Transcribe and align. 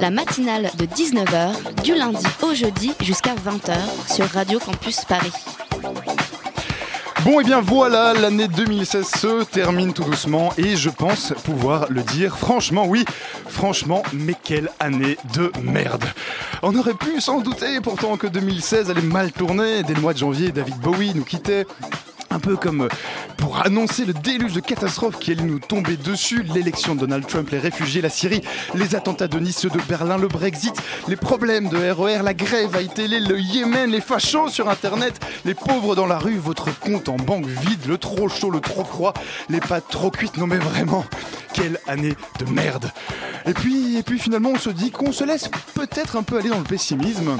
La 0.00 0.10
matinale 0.10 0.70
de 0.78 0.86
19h, 0.86 1.82
du 1.82 1.94
lundi 1.94 2.24
au 2.42 2.54
jeudi 2.54 2.92
jusqu'à 3.00 3.34
20h 3.34 4.12
sur 4.12 4.26
Radio 4.26 4.58
Campus 4.58 5.04
Paris. 5.04 5.32
Bon 7.24 7.40
et 7.40 7.44
bien 7.44 7.60
voilà, 7.60 8.14
l'année 8.14 8.46
2016 8.46 9.06
se 9.06 9.44
termine 9.44 9.92
tout 9.92 10.04
doucement 10.04 10.52
et 10.56 10.76
je 10.76 10.88
pense 10.88 11.32
pouvoir 11.44 11.86
le 11.90 12.02
dire 12.02 12.38
franchement, 12.38 12.86
oui, 12.86 13.04
franchement, 13.48 14.02
mais 14.12 14.34
quelle 14.42 14.70
année 14.78 15.18
de 15.34 15.50
merde. 15.62 16.04
On 16.62 16.74
aurait 16.76 16.94
pu 16.94 17.20
s'en 17.20 17.40
douter 17.40 17.80
pourtant 17.80 18.16
que 18.16 18.28
2016 18.28 18.90
allait 18.90 19.02
mal 19.02 19.32
tourner. 19.32 19.82
Dès 19.82 19.94
le 19.94 20.00
mois 20.00 20.12
de 20.12 20.18
janvier, 20.18 20.52
David 20.52 20.76
Bowie 20.78 21.12
nous 21.14 21.24
quittait. 21.24 21.66
Un 22.30 22.40
peu 22.40 22.56
comme 22.56 22.88
pour 23.48 23.64
annoncer 23.64 24.04
le 24.04 24.12
déluge 24.12 24.52
de 24.52 24.60
catastrophes 24.60 25.18
qui 25.18 25.30
allait 25.30 25.42
nous 25.42 25.58
tomber 25.58 25.96
dessus, 25.96 26.42
l'élection 26.54 26.94
de 26.94 27.00
Donald 27.00 27.26
Trump, 27.26 27.48
les 27.48 27.58
réfugiés, 27.58 28.02
la 28.02 28.10
Syrie, 28.10 28.42
les 28.74 28.94
attentats 28.94 29.26
de 29.26 29.38
Nice, 29.38 29.64
de 29.64 29.80
Berlin, 29.88 30.18
le 30.18 30.28
Brexit, 30.28 30.74
les 31.08 31.16
problèmes 31.16 31.70
de 31.70 31.78
RER, 31.78 32.20
la 32.22 32.34
grève 32.34 32.76
à 32.76 32.84
télé, 32.84 33.20
le 33.20 33.40
Yémen, 33.40 33.90
les 33.90 34.02
fachos 34.02 34.50
sur 34.50 34.68
Internet, 34.68 35.18
les 35.46 35.54
pauvres 35.54 35.96
dans 35.96 36.04
la 36.04 36.18
rue, 36.18 36.36
votre 36.36 36.78
compte 36.78 37.08
en 37.08 37.16
banque 37.16 37.46
vide, 37.46 37.86
le 37.86 37.96
trop 37.96 38.28
chaud, 38.28 38.50
le 38.50 38.60
trop 38.60 38.84
froid, 38.84 39.14
les 39.48 39.60
pâtes 39.60 39.88
trop 39.88 40.10
cuites, 40.10 40.36
non 40.36 40.46
mais 40.46 40.58
vraiment, 40.58 41.06
quelle 41.54 41.78
année 41.86 42.16
de 42.40 42.52
merde. 42.52 42.90
Et 43.46 43.54
puis, 43.54 43.96
et 43.96 44.02
puis 44.02 44.18
finalement 44.18 44.50
on 44.50 44.58
se 44.58 44.68
dit 44.68 44.90
qu'on 44.90 45.10
se 45.10 45.24
laisse 45.24 45.48
peut-être 45.72 46.16
un 46.16 46.22
peu 46.22 46.36
aller 46.36 46.50
dans 46.50 46.58
le 46.58 46.64
pessimisme. 46.64 47.38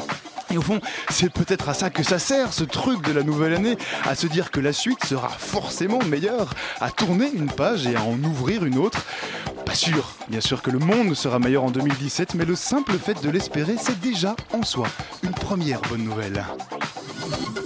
Et 0.51 0.59
au 0.59 0.63
fond, 0.63 0.81
c'est 1.11 1.31
peut-être 1.31 1.69
à 1.69 1.75
ça 1.75 1.91
que 1.91 2.03
ça 2.03 2.19
sert, 2.19 2.53
ce 2.53 2.65
truc 2.65 3.07
de 3.07 3.13
la 3.13 3.23
nouvelle 3.23 3.55
année, 3.55 3.77
à 4.05 4.15
se 4.15 4.27
dire 4.27 4.51
que 4.51 4.61
la 4.61 4.73
suite 4.73 5.05
sera 5.05 5.29
forcément 5.29 5.99
meilleure, 6.05 6.55
à 6.81 6.91
tourner 6.91 7.31
une 7.35 7.51
page 7.51 7.87
et 7.87 7.97
à 7.97 8.03
en 8.03 8.23
ouvrir 8.25 8.65
une 8.65 8.79
autre. 8.79 9.05
Pas 9.67 9.75
sûr, 9.75 10.13
bien 10.29 10.41
sûr 10.41 10.63
que 10.63 10.71
le 10.71 10.79
monde 10.79 11.15
sera 11.15 11.39
meilleur 11.39 11.65
en 11.65 11.71
2017, 11.71 12.35
mais 12.35 12.47
le 12.47 12.57
simple 12.57 12.95
fait 12.99 13.23
de 13.23 13.29
l'espérer, 13.29 13.77
c'est 13.79 14.01
déjà 14.01 14.35
en 14.53 14.63
soi 14.63 14.87
une 15.23 15.33
première 15.33 15.83
bonne 15.83 16.05
nouvelle. 16.05 16.45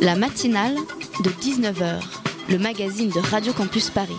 La 0.01 0.17
matinale 0.17 0.75
de 1.23 1.31
19h, 1.31 2.01
le 2.49 2.59
magazine 2.59 3.11
de 3.11 3.21
Radio 3.21 3.53
Campus 3.53 3.91
Paris. 3.91 4.19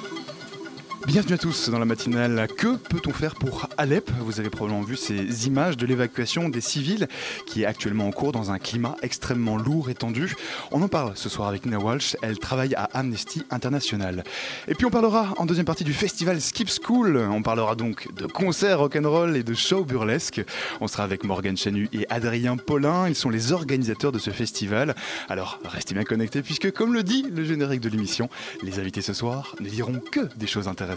Bienvenue 1.06 1.34
à 1.34 1.38
tous 1.38 1.70
dans 1.70 1.80
la 1.80 1.86
matinale. 1.86 2.48
Que 2.58 2.78
peut-on 2.78 3.12
faire 3.12 3.36
pour 3.36 3.68
Alep? 3.78 4.10
Vous 4.22 4.40
avez 4.40 4.50
probablement 4.50 4.86
vu 4.86 4.96
ces 4.96 5.48
images 5.48 5.76
de 5.76 5.86
l'évacuation 5.86 6.48
des 6.48 6.62
civils 6.62 7.10
qui 7.46 7.64
est 7.64 7.66
actuellement 7.66 8.08
en 8.08 8.12
cours 8.12 8.32
dans 8.32 8.52
un 8.52 8.58
climat 8.58 8.96
extrêmement 9.02 9.58
lourd 9.58 9.90
et 9.90 9.96
tendu. 9.96 10.34
On 10.72 10.82
en 10.82 10.88
parle 10.88 11.12
ce 11.16 11.28
soir 11.28 11.50
avec 11.50 11.66
Nina 11.66 11.78
Walsh. 11.78 12.16
Elle 12.22 12.40
travaille 12.40 12.74
à 12.76 12.86
Amnesty 12.94 13.44
International. 13.50 14.24
Et 14.70 14.76
puis 14.76 14.86
on 14.86 14.90
parlera 14.90 15.34
en 15.36 15.46
deuxième 15.46 15.66
partie 15.66 15.84
du 15.84 15.94
festival 15.94 16.40
Skip 16.40 16.70
School. 16.70 17.18
On 17.18 17.42
parlera 17.44 17.76
donc 17.76 18.08
de 18.16 18.26
concerts 18.26 18.80
rock'n'roll 18.80 19.36
et 19.36 19.44
de 19.44 19.54
shows 19.54 19.84
burlesques. 19.84 20.42
On 20.80 20.88
sera 20.88 21.04
avec 21.04 21.26
Morgan 21.26 21.58
Chanu 21.58 21.90
et 21.92 22.08
Adrien 22.10 22.56
Paulin. 22.56 23.10
Ils 23.10 23.16
sont 23.16 23.30
les 23.30 23.52
organisateurs 23.52 24.14
de 24.14 24.20
ce 24.20 24.30
festival. 24.30 24.96
Alors 25.28 25.60
restez 25.66 25.94
bien 25.94 26.06
connectés 26.06 26.42
puisque 26.42 26.72
comme 26.72 26.94
le 26.94 27.04
dit 27.04 27.26
le 27.30 27.44
générique 27.44 27.82
de 27.82 27.90
l'émission, 27.90 28.30
les 28.62 28.80
invités 28.80 29.02
ce 29.02 29.14
soir 29.14 29.58
ne 29.60 29.68
diront 29.68 30.00
que 30.00 30.22
des 30.38 30.48
choses 30.48 30.70
intéressantes. 30.70 30.93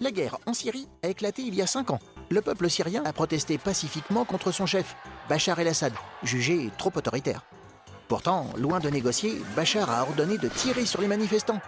La 0.00 0.10
guerre 0.10 0.38
en 0.46 0.54
Syrie 0.54 0.86
a 1.02 1.08
éclaté 1.08 1.42
il 1.42 1.54
y 1.54 1.62
a 1.62 1.66
5 1.66 1.90
ans. 1.90 1.98
Le 2.30 2.42
peuple 2.42 2.68
syrien 2.68 3.02
a 3.04 3.12
protesté 3.12 3.58
pacifiquement 3.58 4.24
contre 4.24 4.52
son 4.52 4.66
chef, 4.66 4.94
Bachar 5.28 5.58
el-Assad, 5.58 5.92
jugé 6.22 6.70
trop 6.76 6.92
autoritaire. 6.94 7.42
Pourtant, 8.06 8.46
loin 8.56 8.80
de 8.80 8.90
négocier, 8.90 9.40
Bachar 9.56 9.90
a 9.90 10.02
ordonné 10.02 10.38
de 10.38 10.48
tirer 10.48 10.86
sur 10.86 11.00
les 11.00 11.08
manifestants. 11.08 11.60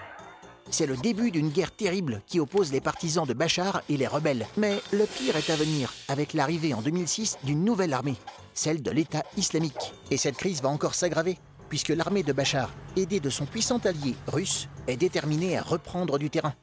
C'est 0.70 0.86
le 0.86 0.96
début 0.96 1.30
d'une 1.30 1.48
guerre 1.48 1.74
terrible 1.74 2.22
qui 2.26 2.40
oppose 2.40 2.72
les 2.72 2.80
partisans 2.80 3.26
de 3.26 3.34
Bachar 3.34 3.82
et 3.88 3.96
les 3.96 4.06
rebelles. 4.06 4.46
Mais 4.56 4.80
le 4.92 5.04
pire 5.04 5.36
est 5.36 5.50
à 5.50 5.56
venir, 5.56 5.92
avec 6.08 6.32
l'arrivée 6.32 6.74
en 6.74 6.82
2006 6.82 7.38
d'une 7.42 7.64
nouvelle 7.64 7.92
armée, 7.92 8.16
celle 8.54 8.82
de 8.82 8.90
l'État 8.90 9.24
islamique. 9.36 9.94
Et 10.10 10.16
cette 10.16 10.36
crise 10.36 10.62
va 10.62 10.68
encore 10.68 10.94
s'aggraver, 10.94 11.38
puisque 11.68 11.88
l'armée 11.88 12.22
de 12.22 12.32
Bachar, 12.32 12.70
aidée 12.96 13.20
de 13.20 13.30
son 13.30 13.46
puissant 13.46 13.78
allié 13.78 14.14
russe, 14.28 14.68
est 14.86 14.96
déterminée 14.96 15.58
à 15.58 15.62
reprendre 15.62 16.18
du 16.18 16.30
terrain. 16.30 16.54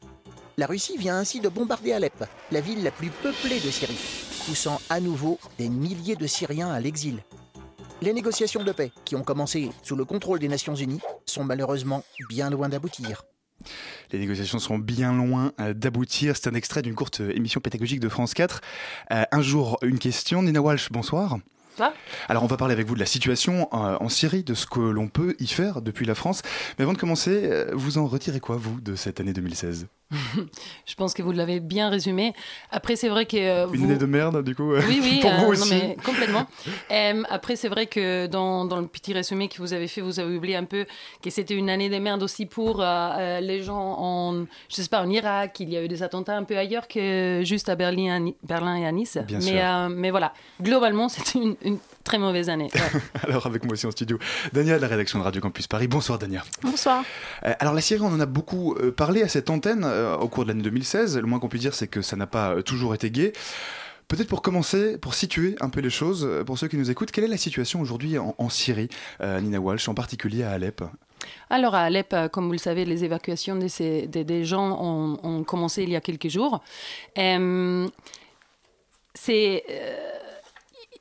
La 0.60 0.66
Russie 0.66 0.98
vient 0.98 1.20
ainsi 1.20 1.40
de 1.40 1.50
bombarder 1.50 1.94
Alep, 1.94 2.26
la 2.52 2.62
ville 2.62 2.82
la 2.82 2.90
plus 2.90 3.12
peuplée 3.12 3.60
de 3.60 3.70
Syrie, 3.70 4.00
poussant 4.48 4.82
à 4.90 5.00
nouveau 5.00 5.38
des 5.60 5.70
milliers 5.70 6.16
de 6.16 6.26
Syriens 6.26 6.72
à 6.72 6.80
l'exil. 6.80 7.20
Les 8.02 8.12
négociations 8.12 8.64
de 8.64 8.72
paix, 8.72 8.92
qui 9.06 9.16
ont 9.16 9.22
commencé 9.22 9.70
sous 9.84 9.96
le 9.96 10.04
contrôle 10.04 10.40
des 10.40 10.48
Nations 10.48 10.74
Unies, 10.74 11.00
sont 11.28 11.44
malheureusement 11.44 12.04
bien 12.28 12.50
loin 12.50 12.70
d'aboutir. 12.70 13.24
Les 14.12 14.18
négociations 14.18 14.58
sont 14.58 14.80
bien 14.80 15.14
loin 15.14 15.52
euh, 15.62 15.76
d'aboutir. 15.76 16.36
C'est 16.36 16.50
un 16.50 16.56
extrait 16.56 16.82
d'une 16.82 16.96
courte 16.96 17.22
euh, 17.22 17.36
émission 17.36 17.62
pédagogique 17.62 18.00
de 18.00 18.10
France 18.10 18.34
4. 18.34 18.62
Euh, 19.12 19.26
un 19.32 19.42
jour, 19.44 19.78
une 19.84 20.00
question. 20.00 20.42
Nina 20.42 20.60
Walsh, 20.60 20.92
bonsoir. 20.92 21.38
Ça 21.78 21.94
Alors, 22.30 22.42
on 22.42 22.48
va 22.48 22.58
parler 22.58 22.74
avec 22.74 22.88
vous 22.88 22.96
de 22.96 23.00
la 23.00 23.06
situation 23.06 23.68
en 23.72 24.10
Syrie, 24.10 24.44
de 24.44 24.56
ce 24.56 24.66
que 24.66 24.80
l'on 24.80 25.08
peut 25.08 25.36
y 25.38 25.46
faire 25.46 25.84
depuis 25.84 26.08
la 26.08 26.16
France. 26.16 26.42
Mais 26.80 26.84
avant 26.84 26.94
de 26.94 26.98
commencer, 26.98 27.68
vous 27.74 28.00
en 28.00 28.08
retirez 28.08 28.40
quoi, 28.40 28.56
vous, 28.58 28.82
de 28.82 28.96
cette 28.96 29.20
année 29.20 29.32
2016 29.32 29.88
Je 30.86 30.96
pense 30.96 31.14
que 31.14 31.22
vous 31.22 31.32
l'avez 31.32 31.60
bien 31.60 31.90
résumé. 31.90 32.34
Après, 32.72 32.96
c'est 32.96 33.10
vrai 33.10 33.26
que. 33.26 33.38
euh, 33.38 33.68
Une 33.74 33.80
vous- 33.80 33.86
année 33.86 33.98
de 33.98 34.06
merde, 34.06 34.44
du 34.44 34.56
coup, 34.56 34.72
euh, 34.74 34.82
Oui, 34.88 35.00
oui, 35.02 35.20
pour 35.22 35.32
euh, 35.32 35.36
vous 35.38 35.44
non, 35.44 35.50
aussi. 35.50 35.70
mais 35.74 35.98
complètement. 36.04 36.48
Euh, 36.92 37.24
après, 37.30 37.56
c'est 37.56 37.68
vrai 37.68 37.88
que 37.88 38.28
dans, 38.28 38.66
dans 38.66 38.80
le 38.80 38.88
petit 38.88 39.14
résumé 39.14 39.48
que 39.50 39.58
vous 39.58 39.74
avez 39.74 39.88
fait, 39.88 40.02
vous 40.02 40.20
avez 40.20 40.36
oublié 40.38 40.56
un 40.56 40.64
peu 40.66 40.86
que 41.22 41.30
c'était 41.30 41.56
une 41.56 41.70
année 41.70 41.90
de 41.90 41.98
merde 41.98 42.24
aussi 42.24 42.46
pour 42.46 42.78
les 42.82 43.62
gens 43.64 43.96
en, 44.00 44.46
je 44.70 44.76
sais 44.76 44.88
pas, 44.90 45.02
en 45.02 45.10
Irak. 45.10 45.60
Il 45.60 45.70
y 45.70 45.78
a 45.78 45.84
eu 45.84 45.88
des 45.88 46.04
attentats 46.04 46.38
un 46.38 46.44
peu 46.44 46.58
ailleurs 46.58 46.88
que 46.88 47.42
juste 47.44 47.70
à 47.70 47.76
Berlin, 47.76 48.32
Berlin 48.44 48.76
et 48.78 48.86
à 48.86 48.92
Nice. 48.92 49.18
Bien 49.28 49.40
mais, 49.40 49.60
sûr. 49.60 49.90
mais 49.96 50.12
voilà, 50.12 50.34
globalement, 50.62 51.10
c'était 51.10 51.40
une, 51.40 51.56
une 51.64 51.78
très 52.08 52.18
mauvaise 52.18 52.50
année. 52.50 52.70
Ouais. 52.74 53.02
Alors, 53.24 53.46
avec 53.46 53.64
moi 53.66 53.74
aussi 53.74 53.86
en 53.86 53.92
studio, 53.92 54.18
Dania 54.54 54.78
de 54.78 54.82
la 54.82 54.88
rédaction 54.88 55.20
de 55.20 55.24
Radio 55.26 55.42
Campus 55.42 55.68
Paris. 55.68 55.88
Bonsoir, 55.88 56.18
Dania. 56.18 56.44
Bonsoir. 56.64 57.04
Euh, 57.46 57.54
alors 57.60 57.74
la 57.74 57.82
Syrie, 57.82 58.02
on 58.02 58.08
en 58.08 58.20
a 58.20 58.26
beaucoup 58.26 58.76
euh, 58.76 58.92
parlé 58.92 59.22
à 59.24 59.28
cette 59.28 59.50
antenne 59.50 59.84
euh, 59.86 60.16
au 60.16 60.28
cours 60.30 60.44
de 60.46 60.50
l'année 60.50 60.64
2016. 60.64 61.18
Le 61.18 61.28
moins 61.28 61.40
qu'on 61.40 61.50
puisse 61.50 61.62
dire, 61.62 61.74
c'est 61.74 61.88
que 61.88 62.02
ça 62.02 62.16
n'a 62.16 62.28
pas 62.28 62.62
toujours 62.64 62.96
été 62.96 63.12
gai. 63.12 63.34
Peut-être 64.08 64.30
pour 64.30 64.42
commencer, 64.42 64.98
pour 64.98 65.14
situer 65.14 65.58
un 65.60 65.70
peu 65.70 65.82
les 65.82 65.90
choses, 65.90 66.26
pour 66.46 66.58
ceux 66.58 66.70
qui 66.70 66.78
nous 66.78 66.90
écoutent, 66.90 67.12
quelle 67.12 67.26
est 67.26 67.30
la 67.30 67.36
situation 67.38 67.82
aujourd'hui 67.82 68.18
en, 68.18 68.36
en 68.38 68.48
Syrie, 68.50 68.88
euh, 69.20 69.42
Nina 69.42 69.60
Walsh, 69.60 69.90
en 69.90 69.94
particulier 69.94 70.44
à 70.44 70.52
Alep? 70.52 70.82
Alors 71.50 71.76
à 71.76 71.82
Alep, 71.82 72.16
comme 72.32 72.46
vous 72.46 72.54
le 72.54 72.58
savez, 72.58 72.86
les 72.86 73.04
évacuations 73.04 73.58
de 73.58 73.68
ces- 73.68 74.08
des, 74.08 74.24
des 74.24 74.46
gens 74.46 74.82
ont, 74.82 75.20
ont 75.24 75.44
commencé 75.44 75.84
il 75.84 75.90
y 75.90 75.96
a 75.98 76.02
quelques 76.02 76.30
jours. 76.30 76.64
Euh, 77.18 77.86
c'est 79.14 79.64
euh, 79.70 79.96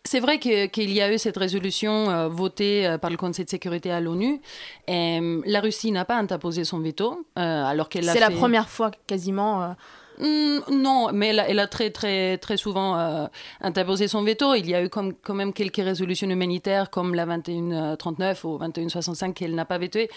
c'est 0.06 0.21
vrai 0.21 0.39
qu'il 0.39 0.91
y 0.93 1.00
a 1.03 1.12
eu 1.12 1.19
cette 1.19 1.37
résolution 1.37 2.09
euh, 2.11 2.28
votée 2.28 2.87
euh, 2.87 2.99
par 2.99 3.11
le 3.11 3.17
Conseil 3.17 3.44
de 3.44 3.50
sécurité 3.50 3.91
à 3.91 4.00
l'ONU. 4.00 4.41
Euh, 4.89 5.43
la 5.44 5.61
Russie 5.61 5.93
n'a 5.93 6.05
pas 6.05 6.17
interposé 6.17 6.65
son 6.65 6.78
veto, 6.81 7.27
euh, 7.39 7.65
alors 7.65 7.89
qu'elle 7.89 8.09
a 8.09 8.12
C'est 8.12 8.21
la 8.21 8.31
fait- 8.31 8.37
première 8.37 8.69
fois 8.69 8.91
quasiment. 9.06 9.75
Euh, 10.21 10.27
Hmm, 10.27 10.60
non, 10.82 11.10
mais 11.12 11.28
elle 11.28 11.41
a, 11.41 11.49
elle 11.49 11.59
a 11.59 11.66
très, 11.66 11.91
très, 11.91 12.38
très 12.38 12.56
souvent 12.56 12.99
euh, 12.99 13.27
interposé 13.60 14.09
son 14.09 14.22
veto. 14.22 14.54
Il 14.54 14.69
y 14.69 14.75
a 14.75 14.82
eu 14.82 14.88
comme, 14.88 15.12
quand 15.15 15.34
même 15.34 15.53
quelques 15.53 15.76
résolutions 15.76 16.29
humanitaires 16.29 16.91
comme 16.91 17.14
la 17.14 17.26
2139 17.26 18.44
ou 18.44 18.58
2165 18.58 19.35
qu'elle 19.35 19.55
n'a 19.55 19.64
pas 19.64 19.79
vétée. 19.79 20.08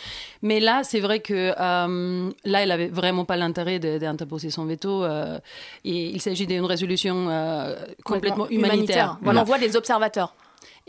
Mais 0.41 0.59
là, 0.59 0.83
c'est 0.83 0.99
vrai 0.99 1.19
que 1.19 1.53
euh, 1.59 2.29
là, 2.45 2.63
elle 2.63 2.71
avait 2.71 2.87
vraiment 2.87 3.25
pas 3.25 3.37
l'intérêt 3.37 3.79
d'interposer 3.79 4.49
son 4.49 4.65
veto. 4.65 5.03
euh, 5.03 5.39
et 5.85 6.09
il 6.09 6.21
s'agit 6.21 6.47
d'une 6.47 6.65
résolution 6.65 7.29
euh, 7.29 7.75
complètement 8.03 8.49
humanitaire. 8.49 9.17
On 9.25 9.35
envoie 9.35 9.57
des 9.57 9.75
observateurs. 9.75 10.33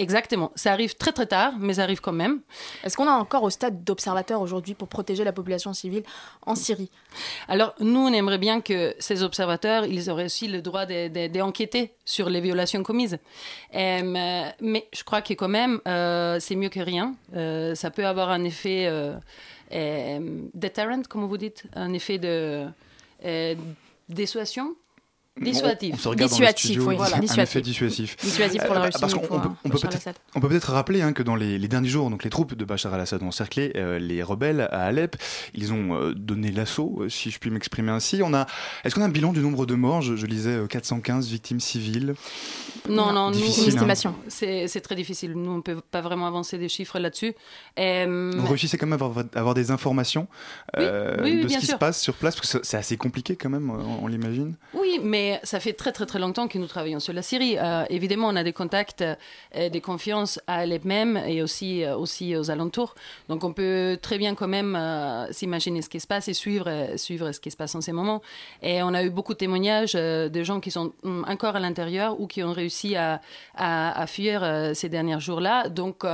Exactement. 0.01 0.51
Ça 0.55 0.73
arrive 0.73 0.95
très 0.97 1.13
très 1.13 1.27
tard, 1.27 1.53
mais 1.59 1.75
ça 1.75 1.83
arrive 1.83 2.01
quand 2.01 2.13
même. 2.13 2.41
Est-ce 2.83 2.97
qu'on 2.97 3.05
est 3.07 3.11
encore 3.11 3.43
au 3.43 3.51
stade 3.51 3.85
d'observateurs 3.85 4.41
aujourd'hui 4.41 4.75
pour 4.75 4.89
protéger 4.89 5.25
la 5.25 5.33
population 5.33 5.73
civile 5.75 6.03
en 6.47 6.55
Syrie? 6.55 6.91
Alors, 7.49 7.75
nous, 7.81 8.01
on 8.01 8.13
aimerait 8.13 8.39
bien 8.39 8.61
que 8.63 8.95
ces 8.99 9.23
observateurs, 9.23 9.85
ils 9.85 10.09
auraient 10.11 10.25
aussi 10.25 10.49
le 10.49 10.63
droit 10.63 10.87
de- 10.87 11.09
de- 11.09 11.27
d'enquêter 11.29 11.93
sur 12.05 12.31
les 12.31 12.41
violations 12.41 12.83
commises. 12.83 13.19
Euh, 13.75 14.51
mais 14.61 14.89
je 14.93 15.05
crois 15.05 15.21
que 15.21 15.35
quand 15.35 15.49
même, 15.49 15.81
euh, 15.87 16.41
c'est 16.41 16.57
mieux 16.57 16.71
que 16.71 16.81
rien. 16.81 17.15
Euh, 17.37 17.75
ça 17.75 17.91
peut 17.91 18.07
avoir 18.07 18.31
un 18.31 18.43
effet 18.45 18.87
euh, 18.89 19.15
deterrent, 20.55 21.03
comme 21.09 21.27
vous 21.27 21.37
dites, 21.37 21.65
un 21.77 21.93
effet 21.93 22.19
de 22.19 22.67
dissuasion. 24.09 24.75
Dissuasif. 25.41 25.93
On, 25.93 25.95
on 25.95 25.99
se 25.99 26.09
regarde 26.09 26.31
Dissuasif, 26.31 26.41
dans 26.41 26.47
le 26.51 26.57
studio, 26.59 26.89
oui, 26.89 26.97
voilà, 26.97 27.17
un 27.17 27.21
dissuasif. 27.21 27.43
effet 27.57 27.61
dissuasif. 27.63 28.17
Dissuasif 28.23 28.63
pour 28.63 28.73
Euh, 28.73 28.75
la 28.75 28.81
Russie. 28.87 28.99
parce 29.01 29.15
qu'on- 29.15 29.21
peut- 29.21 29.35
on 29.65 29.69
peut 29.69 29.79
Bachar 29.79 29.91
peut-être- 29.91 30.67
peut 30.67 30.73
rappeler 30.73 31.03
hein, 31.03 31.13
que 31.13 31.23
dans 31.23 31.37
les, 31.37 31.59
les 31.59 31.69
derniers 31.69 31.89
jours, 31.89 32.11
donc 32.11 32.25
les 32.25 32.31
troupes 32.31 32.55
de 32.55 32.65
Bachar 32.65 32.93
al-Assad 32.93 33.23
ont 33.23 33.29
encerclé 33.29 33.73
euh, 33.77 33.99
les 33.99 34.23
rebelles 34.23 34.63
à 34.73 34.83
Alep. 34.87 35.17
Ils 35.55 35.73
ont 35.73 35.95
euh, 35.95 36.15
donné 36.15 36.51
l'assaut, 36.51 37.05
si 37.09 37.31
je 37.31 37.39
puis 37.39 37.51
m'exprimer 37.51 37.91
ainsi. 37.93 38.21
On 38.25 38.35
a, 38.35 38.47
est-ce 38.85 38.95
qu'on 38.95 39.03
a 39.03 39.07
un 39.07 39.09
bilan 39.09 39.33
du 39.33 39.41
nombre 39.41 39.67
de 39.67 39.75
morts? 39.77 40.03
Je, 40.03 40.17
je 40.17 40.27
lisais 40.27 40.51
euh, 40.57 40.67
415 40.67 41.29
victimes 41.29 41.61
civiles. 41.61 42.15
Non, 42.89 43.13
non, 43.13 43.29
nous, 43.31 43.37
Difficile, 43.37 43.63
Une 43.65 43.71
hein. 43.71 43.75
estimation. 43.77 44.15
c'est 44.29 44.67
c'est 44.67 44.81
très 44.81 44.95
difficile. 44.97 45.33
Nous, 45.35 45.51
on 45.51 45.57
ne 45.59 45.63
peut 45.63 45.81
pas 45.91 46.01
vraiment 46.01 46.27
avancer 46.27 46.59
des 46.59 46.69
chiffres 46.69 46.99
là-dessus. 46.99 47.35
Euh, 47.79 48.33
Vous 48.37 48.47
réussissez 48.49 48.77
quand 48.79 48.87
même 48.87 49.01
à 49.01 49.05
avoir, 49.05 49.25
avoir 49.35 49.55
des 49.55 49.71
informations 49.71 50.27
euh, 50.77 51.17
Oui, 51.23 51.37
oui, 51.37 51.43
de 51.45 51.49
ce 51.49 51.59
qui 51.59 51.67
sûr. 51.67 51.75
se 51.75 51.79
passe 51.79 52.01
sur 52.01 52.15
place, 52.15 52.35
parce 52.37 52.53
que 52.53 52.59
c'est 52.63 52.77
assez 52.77 52.97
compliqué 52.97 53.37
quand 53.37 53.49
même, 53.51 53.71
on, 53.71 54.05
on 54.05 54.07
l'imagine. 54.07 54.55
Oui, 54.75 54.99
mais 55.03 55.20
ça 55.43 55.61
fait 55.61 55.73
très 55.73 55.93
très 55.93 56.07
très 56.07 56.19
longtemps 56.19 56.49
que 56.49 56.59
nous 56.59 56.67
travaillons 56.67 57.01
sur 57.01 57.13
la 57.13 57.23
Syrie. 57.23 57.57
Euh, 57.59 57.85
évidemment, 57.91 58.29
on 58.29 58.37
a 58.37 58.45
des 58.45 58.53
contacts, 58.53 59.03
euh, 59.03 59.69
des 59.69 59.81
confiances 59.81 60.41
à 60.47 60.57
Alep 60.59 60.85
même 60.85 61.17
et 61.17 61.43
aussi, 61.43 61.85
euh, 61.85 61.97
aussi 61.97 62.37
aux 62.37 62.51
alentours. 62.51 62.95
Donc 63.29 63.45
on 63.45 63.53
peut 63.53 63.99
très 64.01 64.19
bien 64.19 64.35
quand 64.35 64.49
même 64.49 64.79
s'imaginer 65.31 65.83
ce 65.83 65.89
qui 65.89 66.01
se 66.01 66.07
passe 66.07 66.29
et 66.29 66.35
suivre, 66.35 66.69
suivre 66.97 67.33
ce 67.33 67.41
qui 67.41 67.51
se 67.51 67.57
passe 67.57 67.75
en 67.75 67.81
ces 67.81 67.93
moments. 67.93 68.23
Et 68.63 68.83
on 68.83 68.95
a 68.95 69.03
eu 69.03 69.11
beaucoup 69.11 69.33
de 69.33 69.39
témoignages 69.39 69.95
de 69.95 70.43
gens 70.43 70.61
qui 70.61 70.71
sont 70.71 70.93
hum, 71.03 71.25
encore 71.29 71.57
à 71.57 71.61
l'intérieur 71.61 72.21
ou 72.21 72.27
qui 72.27 72.43
ont 72.43 72.53
réussi 72.53 72.97
à, 72.97 73.21
à, 73.55 74.07
fuir 74.07 74.71
ces 74.75 74.89
derniers 74.89 75.21
jours-là. 75.21 75.69
Donc 75.69 76.05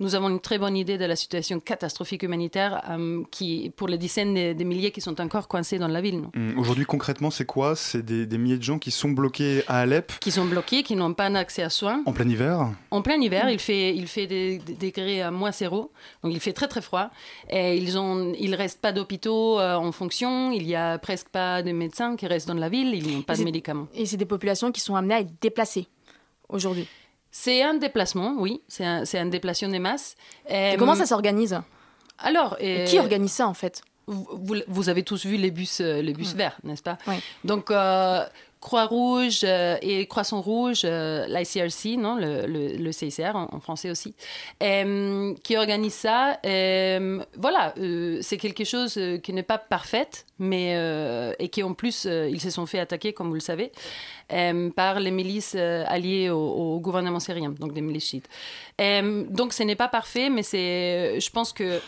nous 0.00 0.14
avons 0.14 0.28
une 0.28 0.40
très 0.40 0.58
bonne 0.58 0.76
idée 0.76 0.98
de 0.98 1.04
la 1.04 1.16
situation 1.16 1.60
catastrophique 1.60 2.22
humanitaire 2.22 2.82
qui, 3.30 3.72
pour 3.76 3.88
les 3.88 3.98
dizaines 3.98 4.34
de, 4.34 4.52
de 4.52 4.64
milliers 4.64 4.90
qui 4.90 5.00
sont 5.00 5.20
encore 5.20 5.48
coincés 5.48 5.78
dans 5.78 5.88
la 5.88 6.00
ville. 6.00 6.22
Hum, 6.36 6.58
Aujourd'hui, 6.58 6.84
concrètement, 6.84 7.30
c'est 7.30 7.46
quoi? 7.46 7.76
C'est 7.76 8.02
des, 8.04 8.26
des 8.26 8.38
milliers 8.38 8.51
de 8.58 8.62
gens 8.62 8.78
qui 8.78 8.90
sont 8.90 9.10
bloqués 9.10 9.62
à 9.68 9.80
Alep 9.80 10.12
qui 10.20 10.30
sont 10.30 10.44
bloqués, 10.44 10.82
qui 10.82 10.96
n'ont 10.96 11.14
pas 11.14 11.26
accès 11.26 11.62
à 11.62 11.70
soins. 11.70 12.02
en 12.06 12.12
plein 12.12 12.28
hiver. 12.28 12.68
En 12.90 13.02
plein 13.02 13.20
hiver, 13.20 13.48
il 13.50 13.58
fait, 13.58 13.94
il 13.94 14.06
fait 14.06 14.26
des, 14.26 14.58
des 14.58 14.74
degrés 14.74 15.22
à 15.22 15.30
moins 15.30 15.52
zéro, 15.52 15.90
donc 16.22 16.32
il 16.32 16.40
fait 16.40 16.52
très 16.52 16.68
très 16.68 16.80
froid. 16.82 17.10
Et 17.50 17.76
ils 17.76 17.98
ont, 17.98 18.32
il 18.38 18.54
reste 18.54 18.80
pas 18.80 18.92
d'hôpitaux 18.92 19.58
euh, 19.60 19.74
en 19.74 19.92
fonction, 19.92 20.52
il 20.52 20.66
y 20.66 20.74
a 20.74 20.98
presque 20.98 21.28
pas 21.28 21.62
de 21.62 21.72
médecins 21.72 22.16
qui 22.16 22.26
restent 22.26 22.48
dans 22.48 22.54
la 22.54 22.68
ville, 22.68 22.94
ils 22.94 23.14
n'ont 23.16 23.22
pas 23.22 23.36
de 23.36 23.44
médicaments. 23.44 23.88
Et 23.94 24.06
c'est 24.06 24.16
des 24.16 24.26
populations 24.26 24.72
qui 24.72 24.80
sont 24.80 24.94
amenées 24.94 25.14
à 25.14 25.20
être 25.20 25.32
déplacées 25.40 25.86
aujourd'hui. 26.48 26.86
C'est 27.30 27.62
un 27.62 27.74
déplacement, 27.74 28.34
oui, 28.38 28.60
c'est 28.68 28.84
un, 28.84 29.04
un 29.14 29.26
déplacement 29.26 29.68
des 29.70 29.78
masses. 29.78 30.16
Et, 30.48 30.72
Et 30.72 30.76
comment 30.76 30.94
ça 30.94 31.06
s'organise? 31.06 31.58
Alors, 32.18 32.56
Et 32.60 32.84
Qui 32.84 32.98
organise 32.98 33.32
ça 33.32 33.48
en 33.48 33.54
fait? 33.54 33.82
Vous, 34.06 34.88
avez 34.88 35.02
tous 35.02 35.24
vu 35.26 35.36
les 35.36 35.50
bus, 35.50 35.80
euh, 35.80 36.02
les 36.02 36.12
bus 36.12 36.34
verts, 36.34 36.58
n'est-ce 36.64 36.82
pas 36.82 36.98
Oui. 37.06 37.14
Donc, 37.44 37.70
euh, 37.70 38.24
Croix-Rouge 38.60 39.40
euh, 39.42 39.76
et 39.82 40.06
Croissant 40.06 40.40
Rouge, 40.40 40.82
euh, 40.84 41.26
l'ICRC, 41.26 41.98
non, 41.98 42.14
le, 42.14 42.46
le- 42.46 42.76
le 42.76 42.92
CICR 42.92 43.34
en, 43.34 43.48
en 43.52 43.58
français 43.60 43.90
aussi, 43.90 44.14
qui 44.60 45.56
organise 45.56 45.94
ça. 45.94 46.38
Voilà, 46.44 47.74
c'est 48.20 48.36
quelque 48.38 48.64
chose 48.64 48.98
qui 49.22 49.32
n'est 49.32 49.42
pas 49.42 49.58
parfaite, 49.58 50.26
mais 50.38 50.76
et 51.38 51.48
qui 51.48 51.62
en 51.62 51.74
plus, 51.74 52.04
ils 52.04 52.40
se 52.40 52.50
sont 52.50 52.66
fait 52.66 52.78
attaquer, 52.78 53.12
comme 53.12 53.28
vous 53.28 53.34
le 53.34 53.40
savez, 53.40 53.72
par 54.76 55.00
les 55.00 55.10
milices 55.10 55.56
alliées 55.56 56.30
au, 56.30 56.38
au 56.38 56.80
gouvernement 56.80 57.20
syrien, 57.20 57.50
donc 57.58 57.72
des 57.72 57.80
milices 57.80 58.06
chiites. 58.10 58.28
Donc, 58.78 59.52
ce 59.54 59.62
n'est 59.64 59.76
pas 59.76 59.88
parfait, 59.88 60.30
mais 60.30 60.42
c'est, 60.44 61.18
je 61.20 61.30
pense 61.30 61.52
que 61.52 61.80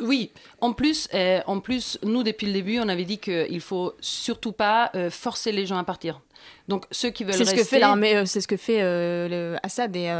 oui, 0.00 0.32
en 0.60 0.72
plus, 0.72 1.08
euh, 1.14 1.40
en 1.46 1.60
plus, 1.60 1.98
nous 2.02 2.22
depuis 2.22 2.46
le 2.46 2.52
début, 2.52 2.78
on 2.80 2.88
avait 2.88 3.04
dit 3.04 3.18
qu'il 3.18 3.60
faut 3.60 3.94
surtout 4.00 4.52
pas 4.52 4.90
euh, 4.94 5.10
forcer 5.10 5.52
les 5.52 5.66
gens 5.66 5.78
à 5.78 5.84
partir. 5.84 6.20
Donc 6.68 6.86
ceux 6.90 7.10
qui 7.10 7.24
veulent 7.24 7.34
C'est 7.34 7.44
ce 7.44 7.54
que 7.54 7.64
fait 7.64 7.78
l'armée, 7.78 8.16
euh, 8.16 8.24
c'est 8.26 8.40
ce 8.40 8.48
que 8.48 8.56
fait 8.56 8.80
le 8.82 9.56
Assad 9.62 9.94
et 9.96 10.10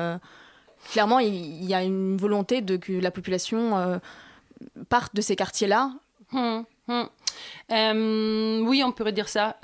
clairement 0.90 1.18
il, 1.18 1.34
il 1.34 1.64
y 1.64 1.74
a 1.74 1.82
une 1.82 2.16
volonté 2.16 2.60
de 2.60 2.76
que 2.76 2.92
la 2.92 3.10
population 3.10 4.00
parte 4.88 5.14
de 5.14 5.20
ces 5.20 5.36
quartiers-là. 5.36 5.92
Hum, 6.32 6.64
hum. 6.88 7.08
Oui, 8.68 8.82
on 8.84 8.92
pourrait 8.92 9.12
dire 9.12 9.28
ça. 9.28 9.56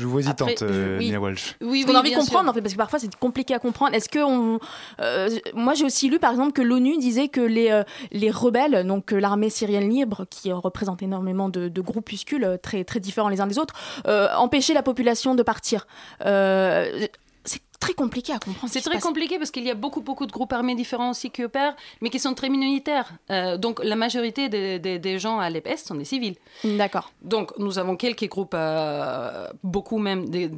Je 0.00 0.06
vous 0.06 0.12
vois 0.12 0.20
hésitante, 0.22 0.62
euh, 0.62 0.98
oui. 0.98 1.06
Nina 1.06 1.20
Walsh. 1.20 1.56
oui, 1.60 1.84
oui, 1.86 1.94
a 1.94 1.98
envie 1.98 2.10
de 2.10 2.16
comprendre 2.16 2.44
sûr. 2.44 2.50
en 2.50 2.54
fait, 2.54 2.62
parce 2.62 2.72
que 2.72 2.78
parfois 2.78 2.98
c'est 2.98 3.14
compliqué 3.16 3.54
à 3.54 3.58
comprendre. 3.58 3.94
Est-ce 3.94 4.08
que 4.08 4.18
on, 4.18 4.58
euh, 5.00 5.28
moi 5.54 5.74
j'ai 5.74 5.84
aussi 5.84 6.08
lu 6.08 6.18
par 6.18 6.30
exemple 6.30 6.52
que 6.52 6.62
l'ONU 6.62 6.96
disait 6.98 7.28
que 7.28 7.40
les 7.40 7.70
euh, 7.70 7.82
les 8.10 8.30
rebelles, 8.30 8.86
donc 8.86 9.12
euh, 9.12 9.18
l'armée 9.20 9.50
syrienne 9.50 9.88
libre, 9.90 10.24
qui 10.30 10.50
représente 10.52 11.02
énormément 11.02 11.48
de, 11.48 11.68
de 11.68 11.80
groupuscules 11.80 12.58
très 12.62 12.84
très 12.84 13.00
différents 13.00 13.28
les 13.28 13.40
uns 13.40 13.46
des 13.46 13.58
autres, 13.58 13.74
euh, 14.06 14.28
empêchaient 14.36 14.74
la 14.74 14.82
population 14.82 15.34
de 15.34 15.42
partir. 15.42 15.86
Euh, 16.24 17.06
c'est 17.44 17.60
très 17.80 17.94
compliqué 17.94 18.32
à 18.34 18.38
comprendre. 18.38 18.68
ce 18.72 18.74
C'est 18.78 18.82
très 18.82 18.94
passe. 18.94 19.02
compliqué 19.02 19.38
parce 19.38 19.50
qu'il 19.50 19.64
y 19.64 19.70
a 19.70 19.74
beaucoup, 19.74 20.02
beaucoup 20.02 20.26
de 20.26 20.32
groupes 20.32 20.52
armés 20.52 20.74
différents 20.74 21.10
aussi 21.10 21.30
qui 21.30 21.42
opèrent, 21.42 21.74
mais 22.02 22.10
qui 22.10 22.18
sont 22.20 22.34
très 22.34 22.48
minoritaires. 22.50 23.10
Euh, 23.30 23.56
donc 23.56 23.80
la 23.82 23.96
majorité 23.96 24.48
des, 24.50 24.78
des- 24.78 24.98
des 24.98 25.18
gens 25.18 25.38
à 25.38 25.48
l'Est 25.50 25.78
sont 25.88 25.94
des 25.94 26.04
civils. 26.04 26.36
D'accord. 26.62 27.10
Donc, 27.22 27.52
nous 27.58 27.78
avons 27.78 27.96
quelques 27.96 28.28
groupes, 28.28 28.54
euh, 28.54 29.48
beaucoup 29.64 29.98
même 29.98 30.28
des, 30.28 30.48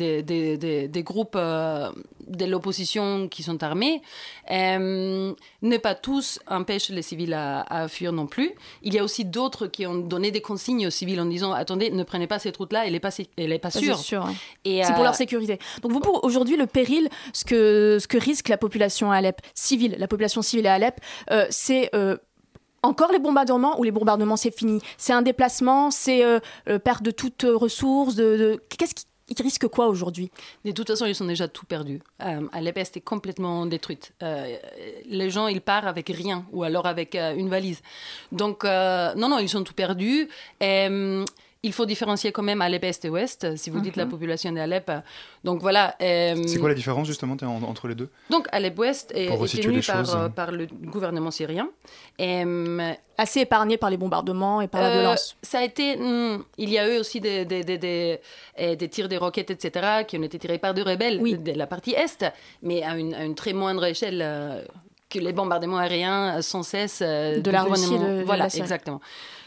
groupes 1.05 1.37
euh, 1.37 1.91
de 2.27 2.45
l'opposition 2.45 3.29
qui 3.29 3.43
sont 3.45 3.63
armés. 3.63 4.03
Ne 4.51 5.77
pas 5.79 5.95
tous 5.95 6.41
empêchent 6.49 6.89
les 6.91 7.03
civils 7.03 7.35
à, 7.35 7.61
à 7.69 7.89
fuir 7.89 8.13
non 8.13 8.27
plus. 8.27 8.51
Il 8.83 8.95
y 8.95 8.99
a 8.99 9.05
aussi 9.05 9.25
d'autres 9.25 9.67
qui 9.67 9.87
ont 9.87 9.95
donné 9.95 10.31
des 10.31 10.41
consignes 10.41 10.87
aux 10.87 10.91
civils 10.91 11.21
en 11.21 11.27
disant 11.27 11.53
attendez, 11.53 11.91
ne 11.91 12.03
prenez 12.03 12.27
pas 12.27 12.39
cette 12.39 12.57
route-là, 12.57 12.87
elle 12.87 12.93
n'est 12.93 13.01
pas, 13.01 13.11
sé- 13.11 13.29
elle 13.37 13.53
est 13.53 13.59
pas 13.59 13.71
sûre. 13.71 13.97
C'est 13.97 14.03
sûr. 14.05 14.29
C'est 14.65 14.95
pour 14.95 15.05
leur 15.05 15.15
sécurité. 15.15 15.59
Donc 15.83 15.93
vous, 15.93 16.01
pour 16.01 16.25
aujourd'hui, 16.25 16.57
le 16.57 16.67
péril, 16.67 17.09
ce 17.33 17.45
que, 17.45 17.99
ce 18.01 18.07
que 18.07 18.19
risque 18.19 18.49
la 18.49 18.59
population 18.59 19.11
à 19.13 19.17
Alep, 19.17 19.41
civile, 19.55 19.97
la 19.99 20.09
population 20.09 20.43
civile 20.43 20.67
à 20.67 20.75
Alep, 20.75 21.01
euh, 21.31 21.47
c'est 21.51 21.91
euh, 21.95 22.17
encore 22.83 23.13
les 23.13 23.19
bombardements 23.21 23.79
ou 23.79 23.85
les 23.85 23.93
bombardements, 23.93 24.37
c'est 24.37 24.51
fini 24.57 24.81
C'est 24.97 25.13
un 25.13 25.23
déplacement, 25.23 25.91
c'est 25.91 26.25
euh, 26.25 26.41
euh, 26.69 26.79
perte 26.79 27.03
de 27.03 27.11
toute 27.13 27.47
ressource, 27.49 28.15
de, 28.15 28.37
de- 28.37 28.63
Qu'est-ce 28.77 28.95
qui 28.95 29.05
il 29.29 29.41
risque 29.41 29.67
quoi 29.69 29.87
aujourd'hui? 29.87 30.31
De 30.65 30.73
toute 30.73 30.89
façon, 30.89 31.07
ils 31.07 31.15
sont 31.15 31.25
déjà 31.25 31.49
tout 31.49 31.65
perdus. 31.65 32.03
Euh, 32.23 32.47
Alep 32.53 32.77
Est 32.77 33.01
complètement 33.01 33.65
détruite. 33.65 34.13
Les 35.07 35.31
gens, 35.31 35.47
ils 35.47 35.63
partent 35.63 35.87
avec 35.87 36.09
rien, 36.09 36.45
ou 36.53 36.65
alors 36.65 36.85
avec 36.87 37.15
une 37.15 37.49
valise. 37.49 37.81
Donc, 38.31 38.65
non, 38.65 39.29
non, 39.29 39.39
ils 39.39 39.49
sont 39.49 39.63
tout 39.63 39.73
perdus. 39.73 40.29
Et, 40.61 40.87
euh, 40.91 41.25
il 41.65 41.73
faut 41.73 41.87
différencier 41.87 42.33
quand 42.33 42.43
même 42.43 42.61
Alep 42.61 42.83
Est 42.83 43.05
et 43.05 43.09
Ouest, 43.11 43.57
si 43.57 43.71
vous 43.71 43.81
dites 43.81 43.95
la 43.97 44.07
population 44.07 44.51
d'Alep. 44.51 44.91
Donc 45.45 45.61
voilà. 45.61 45.95
euh, 46.03 46.43
C'est 46.47 46.59
quoi 46.59 46.69
la 46.69 46.75
différence 46.75 47.07
justement 47.07 47.37
en- 47.43 47.63
entre 47.63 47.87
les 47.87 47.95
deux? 47.95 48.11
Donc 48.31 48.49
Alep 48.51 48.77
Ouest 48.81 49.13
est, 49.15 49.27
est 49.27 49.31
resituer 49.37 49.63
tenu 49.63 49.77
les 49.77 49.83
par, 49.83 49.99
choses. 50.05 50.15
euh, 50.17 50.29
par 50.29 50.51
le 50.51 50.67
gouvernement 50.67 51.31
syrien. 51.31 51.69
Et, 52.19 52.45
euh, 52.45 52.93
Assez 53.17 53.41
épargné 53.41 53.77
par 53.77 53.91
les 53.91 53.97
bombardements 53.97 54.61
et 54.61 54.67
par 54.67 54.81
la 54.81 54.89
euh, 54.89 54.93
violence. 55.01 55.37
Ça 55.43 55.61
a 55.61 55.63
été. 55.63 55.97
hmm, 55.97 56.43
il 56.59 56.71
y 56.71 56.79
a 56.79 56.93
eu 56.93 56.99
aussi 56.99 57.21
des, 57.21 57.45
des, 57.45 57.63
des, 57.63 57.79
des, 57.79 58.19
euh, 58.59 58.75
des 58.75 58.89
tirs 58.89 59.09
des 59.09 59.19
roquettes, 59.19 59.51
etc., 59.53 60.03
qui 60.09 60.19
ont 60.19 60.23
été 60.23 60.39
tirés 60.41 60.59
par 60.59 60.75
des 60.75 60.83
rebelles 60.83 61.19
Oui. 61.21 61.39
de 61.39 61.53
la 61.53 61.69
partie 61.69 61.93
Est, 61.93 62.25
mais 62.63 62.83
à 62.83 62.97
une, 62.99 63.15
à 63.15 63.23
une 63.25 63.37
très 63.37 63.53
moindre 63.53 63.85
échelle 63.85 64.21
euh, 64.21 64.63
que 65.09 65.21
les 65.21 65.33
bombardements 65.33 65.77
aériens 65.79 66.39
euh, 66.39 66.43
sans 66.43 66.65
cesse 66.65 67.01
euh, 67.03 67.37
De 67.37 67.43
du 67.43 67.51
la 67.51 67.63
Russie 67.63 67.91
de- 67.99 68.21
de 68.21 68.25
Voilà, 68.25 68.45
la 68.45 68.51
Syrie. 68.51 68.63
exactement. 68.63 69.01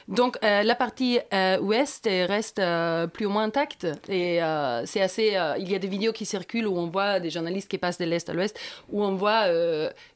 Donc 0.07 0.37
euh, 0.43 0.61
la 0.61 0.75
partie 0.75 1.19
euh, 1.33 1.59
ouest 1.59 2.05
reste 2.05 2.59
euh, 2.59 3.07
plus 3.07 3.25
ou 3.25 3.29
moins 3.29 3.43
intacte 3.43 3.87
et 4.07 4.39
c'est 4.85 5.01
assez. 5.01 5.37
il 5.59 5.69
y 5.69 5.75
a 5.75 5.79
des 5.79 5.87
vidéos 5.87 6.13
qui 6.13 6.25
circulent 6.25 6.67
où 6.67 6.77
on 6.77 6.87
voit 6.87 7.19
des 7.19 7.29
journalistes 7.29 7.69
qui 7.69 7.77
passent 7.77 7.97
de 7.97 8.05
l'est 8.05 8.29
à 8.29 8.33
l'ouest 8.33 8.59
où 8.91 9.03
on 9.03 9.15
voit 9.15 9.45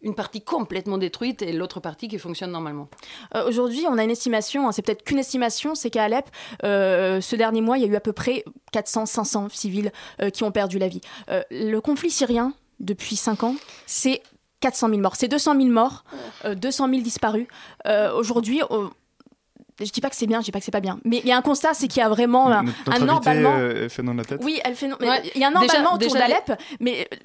une 0.01 0.15
partie 0.15 0.41
complètement 0.41 0.97
détruite 0.97 1.41
et 1.41 1.51
l'autre 1.51 1.79
partie 1.79 2.07
qui 2.07 2.19
fonctionne 2.19 2.51
normalement. 2.51 2.87
Aujourd'hui, 3.47 3.85
on 3.87 3.97
a 3.97 4.03
une 4.03 4.11
estimation, 4.11 4.67
hein, 4.67 4.71
c'est 4.71 4.81
peut-être 4.81 5.03
qu'une 5.03 5.19
estimation, 5.19 5.75
c'est 5.75 5.89
qu'à 5.89 6.03
Alep, 6.03 6.25
ce 6.63 7.35
dernier 7.35 7.61
mois, 7.61 7.77
il 7.77 7.83
y 7.83 7.87
a 7.87 7.89
eu 7.89 7.95
à 7.95 8.01
peu 8.01 8.13
près 8.13 8.43
400-500 8.73 9.49
civils 9.49 9.91
qui 10.33 10.43
ont 10.43 10.51
perdu 10.51 10.79
la 10.79 10.87
vie. 10.87 11.01
Le 11.51 11.79
conflit 11.79 12.11
syrien, 12.11 12.53
depuis 12.79 13.15
5 13.15 13.43
ans, 13.43 13.55
c'est 13.85 14.21
400 14.61 14.89
000 14.89 15.01
morts. 15.01 15.15
C'est 15.15 15.27
200 15.27 15.55
000 15.55 15.69
morts, 15.69 16.03
euh, 16.45 16.55
200 16.55 16.89
000 16.89 17.01
disparus. 17.01 17.47
Euh, 17.85 18.13
Aujourd'hui, 18.13 18.61
je 19.79 19.91
dis 19.91 20.01
pas 20.01 20.09
que 20.09 20.15
c'est 20.15 20.27
bien, 20.27 20.39
je 20.41 20.45
dis 20.45 20.51
pas 20.51 20.59
que 20.59 20.65
c'est 20.65 20.71
pas 20.71 20.79
bien, 20.81 20.99
mais 21.05 21.17
il 21.23 21.27
y 21.27 21.31
a 21.31 21.37
un 21.37 21.41
constat, 21.41 21.73
c'est 21.73 21.87
qu'il 21.87 22.01
y 22.01 22.03
a 22.03 22.09
vraiment 22.09 22.47
un, 22.49 22.63
Notre 22.63 23.03
un 23.03 23.09
emballement. 23.09 23.55
euh, 23.57 23.89
fait 23.89 24.03
dans 24.03 24.13
la 24.13 24.23
tête 24.23 24.41
Oui, 24.43 24.59
elle 24.63 24.75
fait 24.75 24.87
non- 24.87 24.97
Ouais. 24.99 25.21
Il 25.35 25.41
y 25.41 25.43
a 25.43 25.47
un 25.47 25.51
Déjà- 25.51 25.63
emballement 25.79 25.93
autour 25.95 26.13
d'Alep, 26.13 26.53
mais 26.79 27.07
euh, 27.13 27.17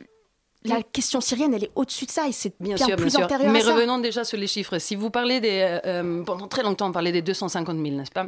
la 0.67 0.83
question 0.83 1.21
syrienne, 1.21 1.53
elle 1.53 1.65
est 1.65 1.71
au-dessus 1.75 2.07
de 2.07 2.11
ça 2.11 2.27
et 2.27 2.33
c'est 2.33 2.55
bien, 2.59 2.77
Bien 2.77 2.87
sûr, 2.87 2.97
plus 2.97 3.05
bien 3.07 3.11
sûr. 3.19 3.25
antérieur 3.25 3.53
Mais 3.53 3.61
à 3.61 3.65
ça. 3.65 3.75
revenons 3.75 3.99
déjà 3.99 4.25
sur 4.25 4.39
les 4.39 4.47
chiffres. 4.47 4.79
Si 4.79 4.97
vous 4.97 5.11
parlez 5.11 5.39
des. 5.41 5.61
euh, 5.61 5.81
euh, 5.85 6.23
pendant 6.25 6.49
très 6.49 6.63
longtemps, 6.63 6.89
on 6.89 6.93
parlait 6.93 7.13
des 7.13 7.21
250 7.21 7.77
000, 7.77 7.97
n'est-ce 7.97 8.11
pas? 8.11 8.27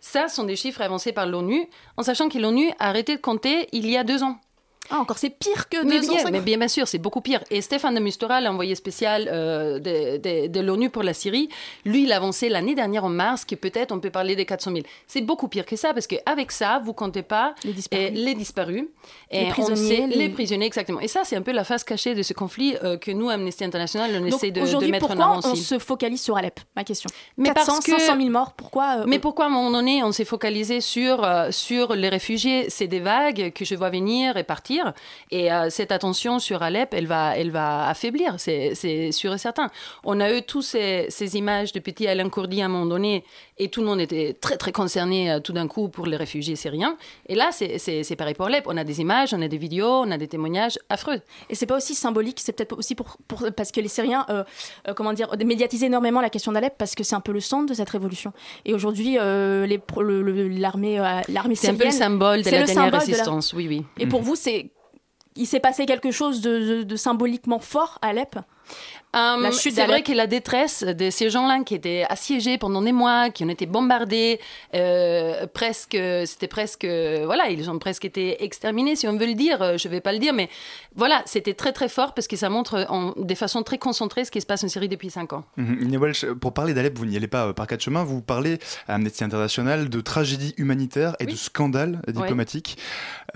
Ça 0.00 0.26
sont 0.28 0.42
des 0.44 0.56
chiffres 0.56 0.80
avancés 0.82 1.12
par 1.12 1.26
l'ONU, 1.26 1.66
en 1.96 2.02
sachant 2.02 2.28
que 2.28 2.38
l'ONU 2.38 2.70
a 2.80 2.88
arrêté 2.88 3.14
de 3.16 3.20
compter 3.20 3.68
il 3.72 3.88
y 3.88 3.96
a 3.96 4.02
deux 4.02 4.24
ans. 4.24 4.36
Ah, 4.90 4.98
encore, 4.98 5.18
c'est 5.18 5.30
pire 5.30 5.68
que 5.68 5.84
mais 5.84 5.96
250 6.00 6.30
bien, 6.32 6.40
mais 6.44 6.56
bien 6.56 6.68
sûr, 6.68 6.86
c'est 6.88 6.98
beaucoup 6.98 7.20
pire. 7.20 7.42
Et 7.50 7.60
Stéphane 7.60 7.94
de 7.94 8.00
Mistura, 8.00 8.40
l'envoyé 8.40 8.74
spécial 8.74 9.28
euh, 9.32 9.78
de, 9.78 10.16
de- 10.18 10.46
de 10.46 10.60
l'ONU 10.60 10.90
pour 10.90 11.02
la 11.02 11.12
Syrie, 11.14 11.48
lui, 11.84 12.04
il 12.04 12.12
a 12.12 12.16
avancé 12.16 12.48
l'année 12.48 12.74
dernière 12.74 13.04
en 13.04 13.08
mars 13.08 13.44
que 13.44 13.54
peut-être 13.54 13.92
on 13.92 13.98
peut 14.00 14.10
parler 14.10 14.36
des 14.36 14.44
400 14.46 14.70
000. 14.72 14.82
C'est 15.06 15.20
beaucoup 15.22 15.48
pire 15.48 15.66
que 15.66 15.76
ça 15.76 15.92
parce 15.94 16.06
qu'avec 16.06 16.52
ça, 16.52 16.80
vous 16.84 16.92
comptez 16.92 17.22
pas 17.22 17.54
Les 17.64 17.72
disparus. 17.72 18.06
euh, 18.06 18.10
les 18.14 18.34
disparus, 18.34 18.84
Les 19.32 19.38
et 19.38 19.46
on 19.46 19.50
prisonniers, 19.50 19.96
sait- 19.96 20.06
les- 20.06 20.16
les 20.16 20.28
prisonniers 20.28 20.66
exactement. 20.66 21.00
Et 21.00 21.08
ça, 21.08 21.22
c'est 21.24 21.36
un 21.36 21.42
peu 21.42 21.52
la 21.52 21.64
face 21.64 21.82
cachée 21.84 22.14
de 22.14 22.22
ce 22.22 22.32
conflit 22.32 22.76
euh, 22.84 22.96
que 22.96 23.10
nous, 23.10 23.28
Amnesty 23.28 23.64
International, 23.64 24.10
on 24.14 24.20
Donc 24.20 24.34
essaie 24.34 24.50
de, 24.50 24.60
mettre 24.60 25.06
en 25.06 25.08
pourquoi 25.08 25.24
avant 25.26 25.40
on 25.48 25.52
aussi. 25.52 25.62
se 25.64 25.78
focalise 25.78 26.20
sur 26.22 26.36
Alep? 26.36 26.60
Ma 26.76 26.84
question. 26.84 27.08
Mais 27.36 27.48
400, 27.50 27.72
parce 27.72 27.84
que- 27.86 27.98
500 27.98 28.16
000 28.18 28.30
morts, 28.30 28.52
pourquoi 28.52 28.98
euh, 29.00 29.04
Mais 29.06 29.18
pourquoi 29.18 29.46
à 29.46 29.48
un 29.48 29.50
moment 29.50 29.70
donné 29.70 30.02
on 30.04 30.12
s'est 30.12 30.24
focalisé 30.24 30.80
sur, 30.80 31.26
sur 31.50 31.94
les 31.94 32.08
réfugiés? 32.08 32.66
C'est 32.70 32.86
des 32.86 33.00
vagues 33.00 33.52
que 33.54 33.64
je 33.64 33.74
vois 33.74 33.90
venir 33.90 34.36
et 34.36 34.44
partir. 34.44 34.75
Et 35.30 35.52
euh, 35.52 35.70
cette 35.70 35.92
attention 35.92 36.38
sur 36.38 36.62
Alep, 36.62 36.94
elle 36.94 37.06
va, 37.06 37.36
elle 37.36 37.50
va 37.50 37.88
affaiblir, 37.88 38.34
c'est 38.38 39.12
sûr 39.12 39.34
et 39.34 39.38
certain. 39.38 39.70
On 40.04 40.20
a 40.20 40.32
eu 40.32 40.42
tous 40.42 40.62
ces, 40.62 41.06
ces 41.08 41.36
images 41.36 41.72
de 41.72 41.80
petits 41.80 42.06
Alain 42.06 42.28
Courdi 42.28 42.62
à 42.62 42.66
un 42.66 42.68
moment 42.68 42.86
donné 42.86 43.24
et 43.58 43.68
tout 43.68 43.80
le 43.80 43.86
monde 43.86 44.00
était 44.00 44.34
très 44.38 44.56
très 44.56 44.70
concerné 44.72 45.30
euh, 45.32 45.40
tout 45.40 45.52
d'un 45.54 45.66
coup 45.66 45.88
pour 45.88 46.06
les 46.06 46.16
réfugiés 46.16 46.56
syriens. 46.56 46.96
Et 47.28 47.34
là, 47.34 47.48
c'est- 47.52 47.78
c'est 47.78 48.02
c'est 48.04 48.16
pareil 48.16 48.34
pour 48.34 48.46
Alep. 48.46 48.64
On 48.66 48.76
a 48.76 48.84
des 48.84 49.00
images, 49.00 49.32
on 49.32 49.40
a 49.40 49.48
des 49.48 49.56
vidéos, 49.58 49.88
on 50.04 50.10
a 50.10 50.18
des 50.18 50.28
témoignages 50.28 50.78
affreux. 50.90 51.20
Et 51.48 51.54
c'est 51.54 51.66
pas 51.66 51.76
aussi 51.76 51.94
symbolique, 51.94 52.38
c'est 52.40 52.52
peut-être 52.52 52.76
aussi 52.76 52.94
pour, 52.94 53.16
pour- 53.28 53.46
parce 53.56 53.72
que 53.72 53.80
les 53.80 53.88
Syriens, 53.88 54.26
euh, 54.28 54.44
euh, 54.88 54.94
comment 54.94 55.12
dire, 55.14 55.28
médiatisaient 55.44 55.86
énormément 55.86 56.20
la 56.20 56.30
question 56.30 56.52
d'Alep 56.52 56.74
parce 56.76 56.94
que 56.94 57.02
c'est 57.02 57.14
un 57.14 57.20
peu 57.20 57.32
le 57.32 57.40
centre 57.40 57.66
de 57.66 57.74
cette 57.74 57.90
révolution. 57.90 58.32
Et 58.64 58.74
aujourd'hui, 58.74 59.16
euh, 59.18 59.66
l'armée, 59.66 60.96
l'armée 61.28 61.54
C'est 61.54 61.68
un 61.68 61.74
peu 61.74 61.84
le 61.86 61.90
symbole 61.90 62.42
de 62.42 62.50
la 62.50 62.60
le 62.60 62.66
dernière 62.66 62.74
symbole 62.74 62.90
de 62.90 62.92
la- 62.94 62.98
résistance. 63.00 63.52
Oui, 63.52 63.66
oui. 63.68 63.84
Et 63.98 64.06
pour 64.06 64.22
vous, 64.22 64.36
c'est, 64.36 64.70
il 65.34 65.46
s'est 65.46 65.60
passé 65.60 65.86
quelque 65.86 66.10
chose 66.10 66.40
de, 66.40 66.58
de- 66.58 66.82
de 66.82 66.96
symboliquement 66.96 67.58
fort 67.58 67.98
à 68.02 68.08
Alep? 68.08 68.36
Euh, 69.14 69.40
La 69.40 69.50
chute 69.50 69.74
c'est 69.74 69.86
vrai 69.86 70.02
que 70.02 70.12
la 70.12 70.26
détresse 70.26 70.82
de 70.84 71.08
ces 71.08 71.30
gens-là 71.30 71.60
qui 71.64 71.74
étaient 71.74 72.04
assiégés 72.10 72.58
pendant 72.58 72.82
des 72.82 72.92
mois, 72.92 73.30
qui 73.30 73.44
ont 73.44 73.48
été 73.48 73.64
bombardés, 73.64 74.38
euh, 74.74 75.46
presque, 75.46 75.96
c'était 76.26 76.48
presque, 76.48 76.84
voilà, 76.84 77.48
ils 77.48 77.70
ont 77.70 77.78
presque 77.78 78.04
été 78.04 78.44
exterminés, 78.44 78.94
si 78.94 79.08
on 79.08 79.16
veut 79.16 79.24
le 79.26 79.34
dire. 79.34 79.62
euh, 79.62 79.78
Je 79.78 79.88
vais 79.88 80.02
pas 80.02 80.12
le 80.12 80.18
dire, 80.18 80.34
mais 80.34 80.50
voilà, 80.94 81.22
c'était 81.24 81.54
très 81.54 81.72
très 81.72 81.88
fort 81.88 82.12
parce 82.12 82.26
que 82.26 82.36
ça 82.36 82.50
montre 82.50 82.84
en, 82.90 83.12
de 83.16 83.34
façon 83.34 83.62
très 83.62 83.78
concentrée 83.78 84.24
ce 84.26 84.30
qui 84.30 84.40
se 84.42 84.46
passe 84.46 84.64
en 84.64 84.68
Syrie 84.68 84.88
depuis 84.88 85.08
cinq 85.08 85.32
ans. 85.32 85.44
Inès 85.56 85.98
Welch, 85.98 86.26
pour 86.40 86.52
parler 86.52 86.74
d'Alep, 86.74 86.98
vous 86.98 87.06
n'y 87.06 87.16
allez 87.16 87.26
pas 87.28 87.46
euh, 87.46 87.52
par 87.54 87.66
quatre 87.66 87.82
chemins, 87.82 88.04
vous 88.04 88.20
parlez 88.20 88.58
à 88.86 88.96
Amnesty 88.96 89.24
International 89.24 89.88
de 89.88 90.00
tragédie 90.02 90.52
humanitaire 90.58 91.16
et 91.20 91.24
Oui. 91.24 91.32
de 91.32 91.36
scandale 91.38 92.02
diplomatique. 92.08 92.76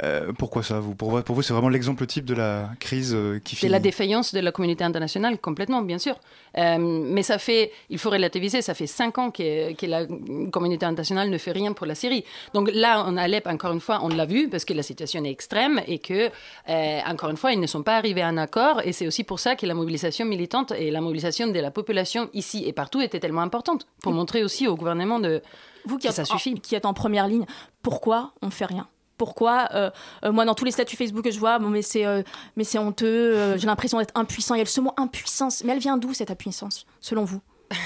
Euh, 0.02 0.32
pourquoi 0.38 0.62
ça 0.62 0.78
vous, 0.80 0.94
pour, 0.94 1.10
vous- 1.10 1.22
pour 1.22 1.34
vous, 1.36 1.42
c'est 1.42 1.52
vraiment 1.52 1.68
l'exemple 1.68 2.06
type 2.06 2.24
de 2.26 2.34
la 2.34 2.70
crise 2.80 3.12
euh, 3.14 3.38
qui 3.42 3.54
C'est 3.54 3.60
finit 3.60 3.72
la 3.72 3.78
défaillance 3.80 4.34
de 4.34 4.40
la 4.40 4.52
communauté 4.52 4.82
internationale, 4.84 5.19
complètement, 5.40 5.82
bien 5.82 5.98
sûr. 5.98 6.16
Euh, 6.58 6.78
mais 6.78 7.22
ça 7.22 7.38
fait, 7.38 7.70
il 7.88 7.98
faut 7.98 8.10
relativiser, 8.10 8.62
ça 8.62 8.74
fait 8.74 8.86
cinq 8.86 9.18
ans 9.18 9.30
que, 9.30 9.72
que 9.74 9.86
la 9.86 10.06
communauté 10.50 10.84
internationale 10.86 11.30
ne 11.30 11.38
fait 11.38 11.52
rien 11.52 11.72
pour 11.72 11.86
la 11.86 11.94
Syrie. 11.94 12.24
Donc 12.54 12.70
là, 12.72 13.04
en 13.04 13.16
Alep, 13.16 13.46
encore 13.46 13.72
une 13.72 13.80
fois, 13.80 14.00
on 14.02 14.08
l'a 14.08 14.26
vu 14.26 14.48
parce 14.48 14.64
que 14.64 14.74
la 14.74 14.82
situation 14.82 15.24
est 15.24 15.30
extrême 15.30 15.80
et 15.86 15.98
que, 15.98 16.30
euh, 16.68 17.00
encore 17.06 17.30
une 17.30 17.36
fois, 17.36 17.52
ils 17.52 17.60
ne 17.60 17.66
sont 17.66 17.82
pas 17.82 17.96
arrivés 17.96 18.22
à 18.22 18.28
un 18.28 18.36
accord. 18.36 18.80
Et 18.84 18.92
c'est 18.92 19.06
aussi 19.06 19.24
pour 19.24 19.38
ça 19.38 19.56
que 19.56 19.66
la 19.66 19.74
mobilisation 19.74 20.26
militante 20.26 20.72
et 20.72 20.90
la 20.90 21.00
mobilisation 21.00 21.46
de 21.46 21.58
la 21.60 21.70
population 21.70 22.28
ici 22.34 22.64
et 22.66 22.72
partout 22.72 23.00
était 23.00 23.20
tellement 23.20 23.42
importante 23.42 23.86
pour 24.02 24.12
montrer 24.12 24.42
aussi 24.42 24.66
au 24.66 24.76
gouvernement 24.76 25.20
de 25.20 25.42
Vous 25.84 25.98
qui 25.98 26.06
que 26.06 26.10
êtes, 26.10 26.16
ça 26.16 26.24
suffit. 26.24 26.54
En, 26.54 26.60
qui 26.60 26.74
êtes 26.74 26.86
en 26.86 26.94
première 26.94 27.28
ligne, 27.28 27.46
pourquoi 27.82 28.32
on 28.42 28.50
fait 28.50 28.66
rien? 28.66 28.88
Pourquoi 29.20 29.68
euh, 29.74 29.90
euh, 30.24 30.32
moi 30.32 30.46
dans 30.46 30.54
tous 30.54 30.64
les 30.64 30.70
statuts 30.70 30.96
Facebook 30.96 31.22
que 31.24 31.30
je 31.30 31.38
vois 31.38 31.58
bon 31.58 31.68
mais 31.68 31.82
c'est 31.82 32.06
euh, 32.06 32.22
mais 32.56 32.64
c'est 32.64 32.78
honteux 32.78 33.58
j'ai 33.58 33.66
l'impression 33.66 33.98
d'être 33.98 34.16
impuissant 34.16 34.54
il 34.54 34.60
y 34.60 34.62
a 34.62 34.64
ce 34.66 34.80
mot 34.80 34.94
impuissance 34.96 35.62
mais 35.62 35.72
elle 35.74 35.78
vient 35.78 35.98
d'où 35.98 36.14
cette 36.14 36.30
impuissance 36.30 36.86
selon 37.00 37.24
vous? 37.24 37.40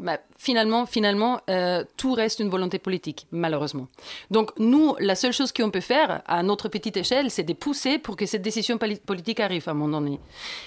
Bah, 0.00 0.18
finalement, 0.38 0.86
finalement, 0.86 1.40
euh, 1.48 1.84
tout 1.96 2.14
reste 2.14 2.40
une 2.40 2.48
volonté 2.50 2.80
politique, 2.80 3.28
malheureusement. 3.30 3.86
Donc, 4.32 4.50
nous, 4.58 4.96
la 4.98 5.14
seule 5.14 5.32
chose 5.32 5.52
qu'on 5.52 5.70
peut 5.70 5.80
faire, 5.80 6.20
à 6.26 6.42
notre 6.42 6.68
petite 6.68 6.96
échelle, 6.96 7.30
c'est 7.30 7.44
de 7.44 7.52
pousser 7.52 7.98
pour 7.98 8.16
que 8.16 8.26
cette 8.26 8.42
décision 8.42 8.76
poli- 8.76 8.98
politique 8.98 9.38
arrive 9.38 9.68
à 9.68 9.70
un 9.70 9.74
moment 9.74 10.00
donné. 10.00 10.18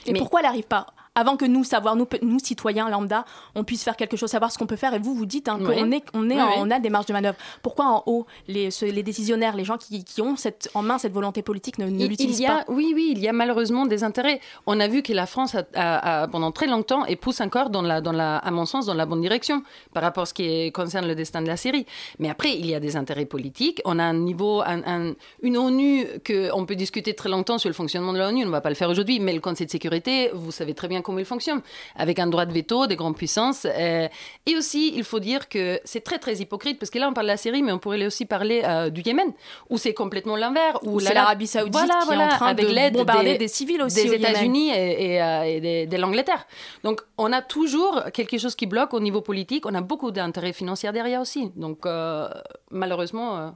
et 0.05 0.13
Mais- 0.13 0.19
pourquoi 0.19 0.39
elle 0.39 0.45
n'arrive 0.45 0.63
pas? 0.67 0.87
Avant 1.21 1.35
que 1.35 1.45
nous 1.45 1.63
savoir 1.63 1.95
nous, 1.95 2.07
citoyens 2.43 2.87
lambda 2.89 3.25
on 3.55 3.63
puisse 3.63 3.83
faire 3.83 3.97
quelque 3.97 4.15
chose 4.17 4.29
savoir 4.29 4.51
ce 4.51 4.57
qu'on 4.57 4.67
peut 4.67 4.75
faire 4.83 4.93
et 4.93 4.99
vous 4.99 5.13
vous 5.13 5.25
dites 5.25 5.47
hein, 5.49 5.57
qu'on 5.59 5.91
est 5.91 6.03
on 6.13 6.29
est 6.29 6.41
en- 6.41 6.61
on 6.61 6.71
a 6.71 6.79
des 6.79 6.89
marges 6.89 7.07
de 7.07 7.13
manœuvre 7.13 7.37
pourquoi 7.61 7.85
en 7.85 8.03
haut 8.05 8.25
les 8.47 8.69
décisionnaires 9.03 9.55
les 9.55 9.65
gens 9.65 9.77
qui, 9.77 10.03
qui 10.03 10.21
ont 10.21 10.35
cette 10.35 10.69
en 10.73 10.81
main 10.81 10.97
cette 10.97 11.13
volonté 11.13 11.41
politique 11.41 11.77
ne, 11.79 11.85
ne 11.85 11.91
Il- 11.91 12.01
il 12.01 12.09
l'utilisent 12.09 12.41
pas? 12.45 12.63
Oui, 12.67 12.91
oui, 12.95 13.13
il 13.15 13.19
y 13.19 13.27
a 13.27 13.33
malheureusement 13.33 13.85
des 13.85 14.03
intérêts. 14.03 14.39
On 14.67 14.79
a 14.79 14.87
vu 14.87 15.01
que 15.03 15.13
la 15.13 15.25
France, 15.25 15.55
a, 15.55 15.63
a- 15.75 16.23
a, 16.23 16.27
pendant 16.27 16.51
très 16.51 16.67
longtemps, 16.67 17.05
et 17.05 17.15
pousse 17.15 17.41
encore, 17.41 17.69
dans 17.69 17.81
la, 17.81 18.01
dans 18.01 18.11
la, 18.11 18.37
à 18.37 18.51
mon 18.51 18.65
sens, 18.65 18.85
dans 18.85 18.93
la 18.93 19.05
bonne 19.05 19.21
direction 19.21 19.63
par 19.93 20.03
rapport 20.03 20.23
à 20.23 20.25
ce 20.25 20.33
qui 20.33 20.43
est- 20.43 20.71
concerne 20.71 21.07
le 21.07 21.15
destin 21.15 21.41
de 21.41 21.47
la 21.47 21.57
Syrie. 21.57 21.85
Mais 22.19 22.29
après, 22.29 22.51
il 22.57 22.65
y 22.65 22.75
a 22.75 22.79
des 22.79 22.95
intérêts 22.95 23.25
politiques. 23.25 23.81
On 23.85 23.97
a 23.99 24.03
un 24.03 24.13
niveau, 24.13 24.61
un- 24.61 24.83
un- 24.85 25.13
une 25.41 25.57
ONU 25.57 26.05
qu'on 26.25 26.65
peut 26.65 26.75
discuter 26.75 27.13
très 27.15 27.29
longtemps 27.29 27.57
sur 27.57 27.69
le 27.69 27.73
fonctionnement 27.73 28.13
de 28.13 28.19
l'ONU. 28.19 28.43
On 28.43 28.47
ne 28.47 28.51
va 28.51 28.61
pas 28.61 28.69
le 28.69 28.75
faire 28.75 28.89
aujourd'hui, 28.89 29.19
mais 29.19 29.33
le 29.33 29.39
Conseil 29.41 29.65
de 29.65 29.71
sécurité, 29.71 30.29
vous 30.33 30.51
savez 30.51 30.73
très 30.73 30.87
bien 30.87 31.01
comment 31.07 31.19
il 31.19 31.25
fonctionne, 31.25 31.61
avec 31.95 32.19
un 32.19 32.27
droit 32.27 32.45
de 32.45 32.53
veto 32.53 32.85
des 32.85 32.95
grandes 32.95 33.15
puissances. 33.17 33.65
euh, 33.65 34.07
et 34.45 34.55
aussi, 34.57 34.93
il 34.95 35.03
faut 35.03 35.19
dire 35.19 35.49
que 35.49 35.79
c'est 35.85 36.03
très, 36.03 36.19
très 36.19 36.35
hypocrite, 36.43 36.77
parce 36.79 36.91
que 36.91 36.99
là, 36.99 37.07
on 37.09 37.13
parle 37.13 37.25
de 37.27 37.31
la 37.31 37.37
Syrie, 37.37 37.63
mais 37.63 37.71
on 37.71 37.79
pourrait 37.79 38.05
aussi 38.05 38.25
parler 38.25 38.61
euh, 38.63 38.89
du 38.91 39.01
Yémen, 39.01 39.31
où 39.71 39.77
c'est 39.77 39.93
complètement 39.95 40.35
l'inverse. 40.35 40.79
où 40.83 40.99
c'est 40.99 41.13
l'Arabie 41.13 41.47
Saoudite 41.47 41.73
Voilà, 41.73 41.99
qui 42.01 42.05
voilà, 42.05 42.23
est 42.29 42.33
en 42.33 42.35
train 42.37 42.47
avec 42.47 42.67
de 42.67 42.71
l'aide 42.73 42.93
bombarder 42.93 43.31
des- 43.33 43.37
des, 43.39 43.47
civils 43.47 43.81
aussi 43.81 44.03
des 44.03 44.09
au 44.09 44.13
Yémen. 44.13 44.29
États-Unis 44.31 44.69
et, 44.71 45.13
et, 45.15 45.21
euh, 45.23 45.43
et 45.83 45.87
de 45.87 45.97
l'Angleterre. 45.97 46.45
Donc, 46.83 47.01
on 47.17 47.31
a 47.31 47.41
toujours 47.41 48.03
quelque 48.13 48.37
chose 48.37 48.55
qui 48.55 48.65
bloque 48.67 48.93
au 48.93 48.99
niveau 48.99 49.21
politique. 49.21 49.65
On 49.65 49.73
a 49.73 49.81
beaucoup 49.81 50.11
d'intérêts 50.11 50.53
financiers 50.53 50.91
derrière 50.91 51.21
aussi. 51.21 51.51
Donc, 51.55 51.85
euh, 51.85 52.27
malheureusement, 52.71 53.37
euh, 53.37 53.49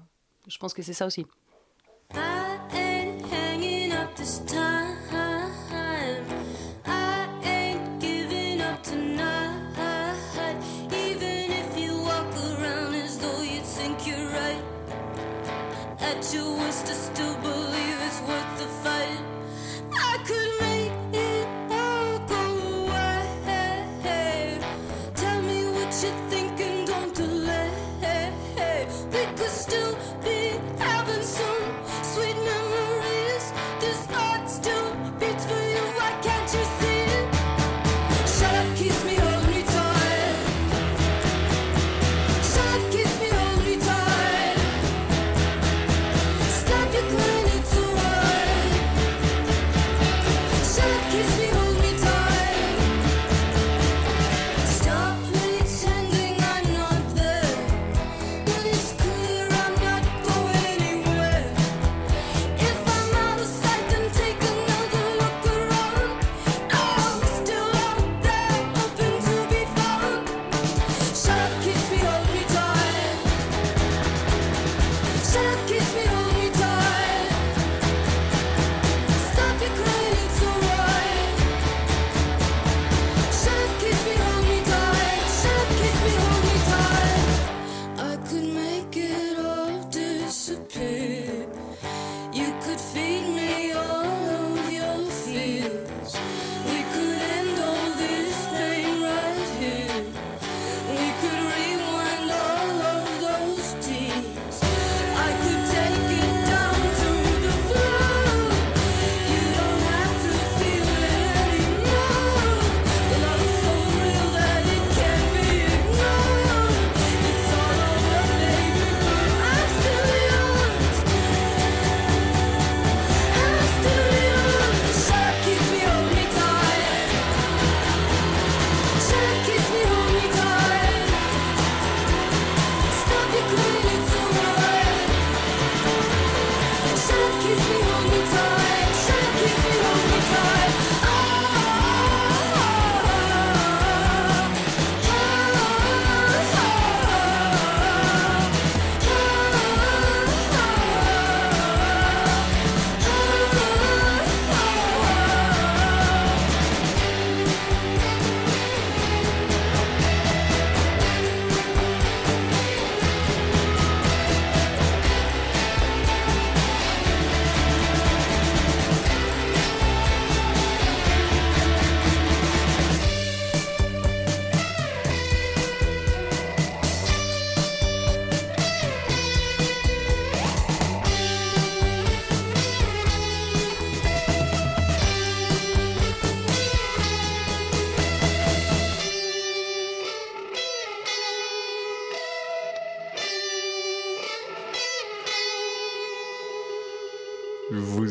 je 0.47 0.57
pense 0.57 0.73
que 0.73 0.81
c'est 0.81 0.93
ça 0.93 1.05
aussi. 1.05 1.25
I 2.13 2.50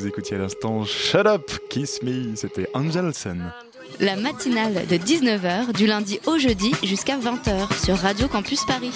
écoutiez 0.06 0.36
à 0.36 0.40
l'instant 0.40 0.84
Shut 0.84 1.26
Up, 1.26 1.50
Kiss 1.68 2.02
Me, 2.02 2.34
c'était 2.34 2.68
Angelson. 2.74 3.38
La 3.98 4.16
matinale 4.16 4.86
de 4.86 4.96
19h 4.96 5.74
du 5.76 5.86
lundi 5.86 6.18
au 6.26 6.38
jeudi 6.38 6.72
jusqu'à 6.82 7.18
20h 7.18 7.84
sur 7.84 7.96
Radio 7.96 8.28
Campus 8.28 8.64
Paris. 8.64 8.92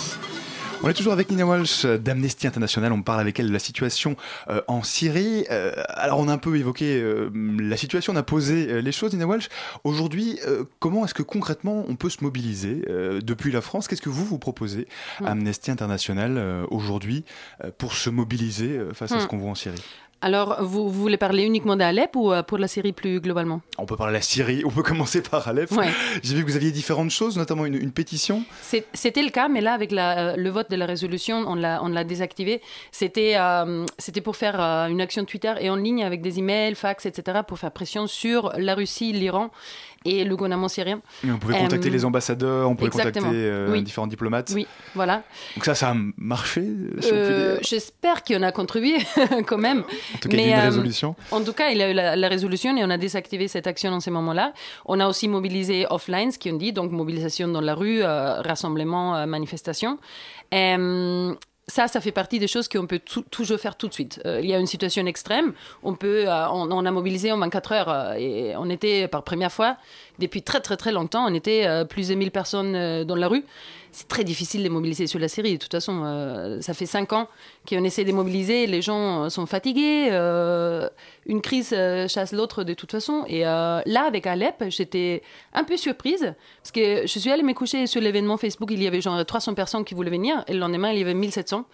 On 0.83 0.89
est 0.89 0.95
toujours 0.95 1.15
avec 1.15 1.31
Nina 1.31 1.47
Walsh 1.47 1.87
d'Amnesty 1.87 2.47
International. 2.47 2.93
On 2.93 3.01
parle 3.03 3.21
avec 3.21 3.41
elle 3.41 3.49
de 3.49 3.53
la 3.53 3.59
situation 3.59 4.17
euh, 4.51 4.61
en 4.69 4.83
Syrie. 4.83 5.47
Euh, 5.51 5.73
alors, 5.89 6.19
on 6.19 6.29
a 6.29 6.33
un 6.33 6.39
peu 6.39 6.55
évoqué 6.57 7.01
euh, 7.01 7.31
la 7.59 7.77
situation, 7.79 8.13
on 8.13 8.17
a 8.17 8.23
posé 8.23 8.83
les 8.83 8.93
choses, 8.93 9.13
Nina 9.13 9.27
Walsh. 9.27 9.49
Aujourd'hui, 9.85 10.39
comment 10.81 11.05
est-ce 11.05 11.15
que 11.15 11.23
concrètement 11.23 11.85
on 11.89 11.97
peut 11.97 12.11
se 12.11 12.23
mobiliser 12.23 12.83
depuis 13.23 13.51
la 13.53 13.61
France? 13.61 13.89
Qu'est-ce 13.89 14.03
que 14.03 14.11
vous 14.11 14.25
vous 14.27 14.39
proposez 14.39 14.87
à 15.25 15.31
Amnesty 15.33 15.71
International 15.71 16.65
aujourd'hui 16.71 17.25
pour 17.79 17.95
se 17.95 18.11
mobiliser 18.11 18.79
face 18.95 19.13
à 19.13 19.21
ce 19.21 19.25
Hmm. 19.25 19.29
qu'on 19.29 19.39
voit 19.39 19.51
en 19.51 19.55
Syrie? 19.55 19.83
Alors, 20.25 20.57
vous, 20.63 20.89
vous 20.89 21.03
voulez 21.03 21.19
parler 21.19 21.43
uniquement 21.45 21.77
d'Alep 21.77 22.17
ou 22.17 22.33
euh, 22.33 22.43
pour 22.43 22.57
la 22.57 22.67
Syrie 22.67 22.93
plus 22.95 23.21
globalement? 23.21 23.61
On 23.77 23.85
peut 23.85 23.95
parler 23.95 24.13
de 24.13 24.17
la 24.17 24.23
Syrie, 24.23 24.63
on 24.65 24.71
peut 24.71 24.83
commencer 24.83 25.21
par 25.23 25.47
Alep. 25.47 25.71
Ouais. 25.73 25.91
J'ai 26.23 26.35
vu 26.35 26.43
que 26.47 26.51
vous 26.51 26.57
aviez 26.57 26.71
différentes 26.71 27.11
choses, 27.11 27.37
notamment 27.37 27.67
une, 27.67 27.75
une 27.75 27.93
pétition. 27.93 28.43
C'était 28.95 29.23
le 29.23 29.29
cas, 29.29 29.49
mais 29.49 29.61
là, 29.61 29.75
avec 29.75 29.93
la- 29.93 30.19
euh, 30.31 30.37
le 30.37 30.49
vote 30.49 30.71
de 30.71 30.77
la 30.77 30.87
résolution, 30.87 31.45
on 31.47 31.55
l'a 31.57 32.05
désactivé. 32.05 32.63
C'était 32.91 33.35
euh, 33.37 33.85
c'était 33.99 34.23
pour 34.23 34.37
faire 34.37 34.59
euh, 34.59 34.87
une 34.89 35.03
action 35.03 35.27
Twitter 35.27 35.53
et 35.61 35.69
en 35.69 35.77
ligne 35.77 36.03
avec 36.03 36.23
des 36.23 36.39
emails, 36.39 36.75
fax, 36.75 37.05
etc., 37.05 37.41
pour 37.47 37.59
faire 37.59 37.71
pression 37.73 38.07
sur 38.07 38.51
la 38.57 38.75
Russie, 38.75 39.13
l'Iran 39.13 39.51
et 40.05 40.25
le 40.25 40.37
gouvernement 40.37 40.69
syrien. 40.69 41.01
Et 41.27 41.31
on 41.31 41.39
pouvait 41.39 41.59
contacter 41.59 41.89
Euh, 41.89 41.93
les 41.93 42.05
ambassadeurs, 42.05 42.69
on 42.69 42.77
pouvait 42.77 42.91
contacter 42.91 43.21
euh, 43.25 43.71
Oui. 43.73 43.83
différents 43.83 44.07
diplomates. 44.07 44.53
Oui, 44.55 44.67
voilà. 44.95 45.23
Donc 45.57 45.65
ça, 45.65 45.75
ça 45.75 45.91
a 45.91 45.95
marché, 46.17 46.63
si 47.01 47.11
Euh. 47.13 47.59
J'espère 47.63 48.23
qu'il 48.23 48.37
y 48.37 48.39
en 48.39 48.43
a 48.43 48.53
contribué 48.53 48.97
quand 49.47 49.59
même. 49.59 49.81
En 50.15 50.19
tout 50.19 50.29
cas, 50.29 50.37
il 50.37 50.41
y 50.41 50.45
a 50.45 50.47
eu 50.47 50.51
une 50.53 50.59
euh, 50.59 50.65
résolution. 50.65 51.17
En 51.31 51.43
tout 51.43 51.53
cas, 51.53 51.71
il 51.71 51.79
y 51.79 51.83
a 51.83 51.91
eu 51.91 51.95
la, 51.95 52.17
la 52.17 52.29
résolution 52.29 52.77
et 52.77 52.85
on 52.85 52.91
a 52.91 52.99
désactivé 52.99 53.49
cette 53.49 53.67
action 53.67 53.91
en 53.93 54.01
ces 54.01 54.11
moments-là. 54.11 54.53
On 54.87 55.01
a 55.01 55.09
aussi 55.09 55.27
mobilisé 55.29 55.87
offline, 55.91 56.31
ce 56.31 56.39
qu'on 56.39 56.57
dit, 56.57 56.73
donc 56.73 56.91
mobilisation 56.93 57.49
dans 57.49 57.61
la 57.63 57.75
rue, 57.75 58.03
rassemblement, 58.03 59.27
manifestation. 59.27 59.99
Ça, 61.67 61.89
ça 61.89 62.03
fait 62.03 62.13
partie 62.13 62.39
des 62.39 62.47
choses 62.47 62.69
qu'on 62.69 62.87
peut 62.87 62.99
tou- 62.99 63.25
toujours 63.31 63.59
faire 63.59 63.77
tout 63.77 63.89
de 63.89 63.95
suite. 63.95 64.21
Euh, 64.27 64.41
il 64.43 64.49
y 64.51 64.55
a 64.55 64.59
une 64.59 64.67
situation 64.67 65.05
extrême, 65.07 65.55
on 65.83 65.95
peut, 65.95 66.29
euh, 66.29 66.49
on, 66.51 66.85
a 66.85 66.91
mobilisé 66.91 67.33
en 67.33 67.39
24 67.39 67.73
heures 67.73 67.89
euh, 67.89 68.13
et 68.19 68.55
on 68.57 68.69
était 68.69 69.09
par 69.09 69.23
première 69.25 69.51
fois 69.51 69.79
depuis 70.19 70.43
très 70.43 70.61
très 70.61 70.77
très 70.77 70.93
longtemps, 70.93 71.25
on 71.27 71.33
était 71.33 71.67
plus 71.87 72.09
de 72.09 72.15
1000 72.15 72.31
personnes 72.31 73.05
dans 73.05 73.17
la 73.17 73.29
rue. 73.29 73.45
C'est 73.95 74.09
très 74.09 74.25
difficile 74.25 74.65
de 74.65 74.69
mobiliser 74.69 75.07
sur 75.07 75.21
la 75.21 75.29
Syrie. 75.29 75.53
De 75.53 75.59
toute 75.59 75.71
façon, 75.71 76.03
euh, 76.05 76.61
ça 76.61 76.75
fait 76.75 76.85
cinq 76.85 77.13
ans 77.13 77.29
qu'on 77.69 77.85
essaie 77.85 78.03
de 78.03 78.11
mobiliser. 78.11 78.67
Les 78.67 78.83
gens 78.83 79.23
euh, 79.23 79.29
sont 79.29 79.47
fatigués. 79.47 80.09
euh, 80.11 80.89
une 81.27 81.41
crise 81.41 81.69
chasse 82.09 82.33
l'autre 82.33 82.65
de 82.65 82.75
toute 82.75 82.91
façon. 82.91 83.25
Et 83.29 83.43
là, 83.43 84.05
avec 84.05 84.27
Alep, 84.27 84.65
j'étais 84.69 85.23
un 85.53 85.63
peu 85.63 85.77
surprise 85.77 86.35
parce 86.61 86.73
que 86.73 87.07
je 87.07 87.19
suis 87.19 87.31
allée 87.31 87.45
me 87.45 87.55
coucher 87.55 87.87
sur 87.87 88.01
l'événement 88.01 88.37
Facebook. 88.37 88.71
Il 88.73 88.83
y 88.83 88.87
avait 88.89 89.01
genre 89.01 89.25
300 89.25 89.55
personnes 89.55 89.85
qui 89.85 89.95
voulaient 89.95 90.11
venir 90.11 90.45
et 90.49 90.55
le 90.55 90.59
lendemain, 90.59 90.91
il 90.91 90.99
y 90.99 91.03
avait 91.03 91.15
1700. 91.15 91.65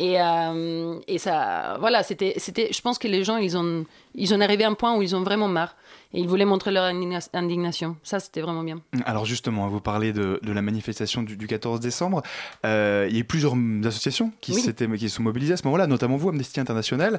Et, 0.00 0.20
euh, 0.20 0.94
et 1.08 1.18
ça, 1.18 1.76
voilà, 1.80 2.02
c'était, 2.04 2.34
c'était. 2.36 2.68
Je 2.72 2.80
pense 2.80 2.98
que 2.98 3.08
les 3.08 3.24
gens, 3.24 3.36
ils 3.36 3.56
ont, 3.56 3.84
ils 4.14 4.32
ont 4.32 4.40
arrivé 4.40 4.62
à 4.62 4.68
un 4.68 4.74
point 4.74 4.96
où 4.96 5.02
ils 5.02 5.16
ont 5.16 5.22
vraiment 5.22 5.48
marre 5.48 5.74
et 6.14 6.20
ils 6.20 6.28
voulaient 6.28 6.44
montrer 6.44 6.70
leur 6.70 6.84
indigna- 6.84 7.28
indignation. 7.32 7.96
Ça, 8.04 8.20
c'était 8.20 8.40
vraiment 8.40 8.62
bien. 8.62 8.80
Alors 9.06 9.24
justement, 9.26 9.66
vous 9.66 9.80
parlez 9.80 10.12
de, 10.12 10.38
de 10.40 10.52
la 10.52 10.62
manifestation 10.62 11.22
du, 11.24 11.36
du 11.36 11.48
14 11.48 11.80
décembre. 11.80 12.22
Euh, 12.64 13.06
il 13.10 13.14
y 13.14 13.18
a 13.18 13.20
eu 13.22 13.24
plusieurs 13.24 13.54
associations 13.84 14.30
qui, 14.40 14.52
Oui. 14.52 14.60
s'étaient, 14.60 14.86
qui 14.96 15.08
se 15.08 15.16
sont 15.16 15.24
mobilisées 15.24 15.54
à 15.54 15.56
ce 15.56 15.64
moment-là, 15.64 15.88
notamment 15.88 16.16
vous, 16.16 16.28
Amnesty 16.28 16.60
International. 16.60 17.18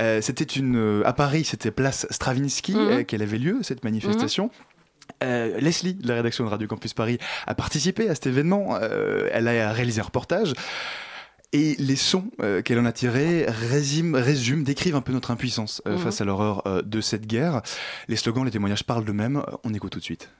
Euh, 0.00 0.20
c'était 0.22 0.44
une, 0.44 1.02
à 1.04 1.12
Paris, 1.12 1.42
c'était 1.44 1.72
place 1.72 2.06
Stravinsky 2.10 2.74
Mhm. 2.76 3.04
qu'elle 3.06 3.22
avait 3.22 3.38
lieu, 3.38 3.58
cette 3.62 3.82
manifestation. 3.82 4.50
Euh, 5.24 5.58
Leslie, 5.58 5.94
de 5.94 6.06
la 6.06 6.14
rédaction 6.14 6.44
de 6.44 6.50
Radio 6.50 6.68
Campus 6.68 6.94
Paris, 6.94 7.18
a 7.48 7.54
participé 7.56 8.08
à 8.08 8.14
cet 8.14 8.28
événement. 8.28 8.78
Euh, 8.80 9.28
elle 9.32 9.48
a 9.48 9.72
réalisé 9.72 10.00
un 10.00 10.04
reportage. 10.04 10.54
Et 11.52 11.74
les 11.80 11.96
sons 11.96 12.30
euh, 12.42 12.62
qu'elle 12.62 12.78
en 12.78 12.84
a 12.84 12.92
tirés 12.92 13.44
résument, 13.48 14.16
résument, 14.18 14.62
décrivent 14.62 14.94
un 14.94 15.00
peu 15.00 15.12
notre 15.12 15.32
impuissance 15.32 15.82
euh, 15.86 15.96
Mhm. 15.96 15.98
face 15.98 16.20
à 16.20 16.24
l'horreur 16.24 16.62
euh, 16.66 16.82
de 16.82 17.00
cette 17.00 17.26
guerre. 17.26 17.62
Les 18.06 18.16
slogans, 18.16 18.44
les 18.44 18.52
témoignages 18.52 18.84
parlent 18.84 19.04
d'eux-mêmes. 19.04 19.42
On 19.64 19.74
écoute 19.74 19.90
tout 19.92 19.98
de 19.98 20.04
suite. 20.04 20.30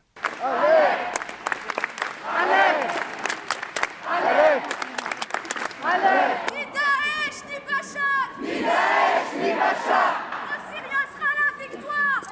Ni 6.53 6.65
Daesh, 6.75 7.39
ni 7.49 7.59
Bachar 7.67 8.27
Ni 8.41 8.61
Daesh, 8.61 9.31
ni 9.43 9.53
Bachar 9.55 10.15
Au 10.51 10.57
Syrien 10.69 11.05
sera 11.15 11.31
la 11.39 11.49
victoire 11.63 12.23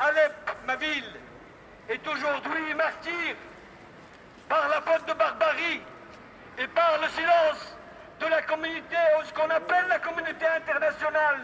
Alep, 0.00 0.34
ma 0.66 0.76
ville, 0.76 1.12
est 1.88 2.00
aujourd'hui 2.08 2.74
martyr 2.74 3.36
par 4.48 4.68
la 4.68 4.80
faute 4.80 5.06
de 5.08 5.12
barbarie 5.14 5.80
et 6.58 6.66
par 6.68 6.98
le 7.00 7.08
silence 7.10 7.76
de 8.20 8.26
la 8.26 8.42
communauté, 8.42 8.96
ou 9.20 9.24
ce 9.26 9.32
qu'on 9.32 9.50
appelle 9.50 9.86
la 9.88 9.98
communauté 9.98 10.46
internationale. 10.56 11.40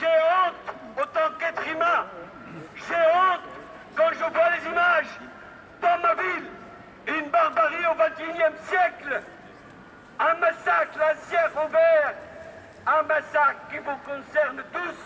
J'ai 0.00 0.06
honte 0.06 0.74
autant 1.02 1.34
qu'être 1.38 1.66
humain. 1.68 2.06
J'ai 2.76 2.94
honte 2.94 3.48
quand 3.96 4.10
je 4.12 4.18
vois 4.32 4.50
les 4.56 4.64
images 4.70 5.12
dans 5.82 5.98
ma 6.02 6.14
ville. 6.14 6.46
Une 7.08 7.28
barbarie 7.30 7.84
au 7.90 7.94
XXIe 7.94 8.56
siècle. 8.68 9.22
Un 10.20 10.34
massacre 10.34 11.00
à 11.02 11.14
ciel 11.28 11.50
ouvert. 11.66 12.14
Un 12.86 13.02
massacre 13.02 13.60
qui 13.70 13.78
vous 13.78 13.98
concerne 14.06 14.62
tous 14.72 14.98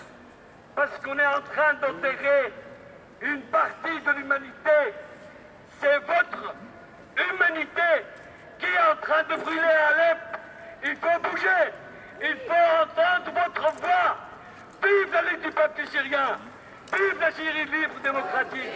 parce 0.75 0.91
qu'on 1.03 1.19
est 1.19 1.27
en 1.27 1.41
train 1.41 1.73
d'enterrer 1.81 2.53
une 3.23 3.41
partie 3.43 3.99
de 4.05 4.11
l'humanité. 4.13 4.93
C'est 5.81 5.99
votre 6.01 6.55
humanité 7.17 7.93
qui 8.59 8.67
est 8.67 8.93
en 8.93 8.97
train 9.01 9.23
de 9.25 9.41
brûler 9.43 9.61
à 9.61 9.89
Alep. 9.89 10.19
Il 10.85 10.97
faut 10.97 11.31
bouger. 11.31 11.73
Il 12.23 12.37
faut 12.47 12.83
entendre 12.83 13.33
votre 13.33 13.73
voix. 13.81 14.17
Vive 14.83 15.13
la 15.15 15.23
lutte 15.31 15.43
du 15.45 15.51
peuple 15.51 15.81
syrien. 15.91 16.37
Vive 16.93 17.21
la 17.21 17.33
Syrie 17.33 17.65
libre 17.65 17.95
démocratique. 18.05 18.71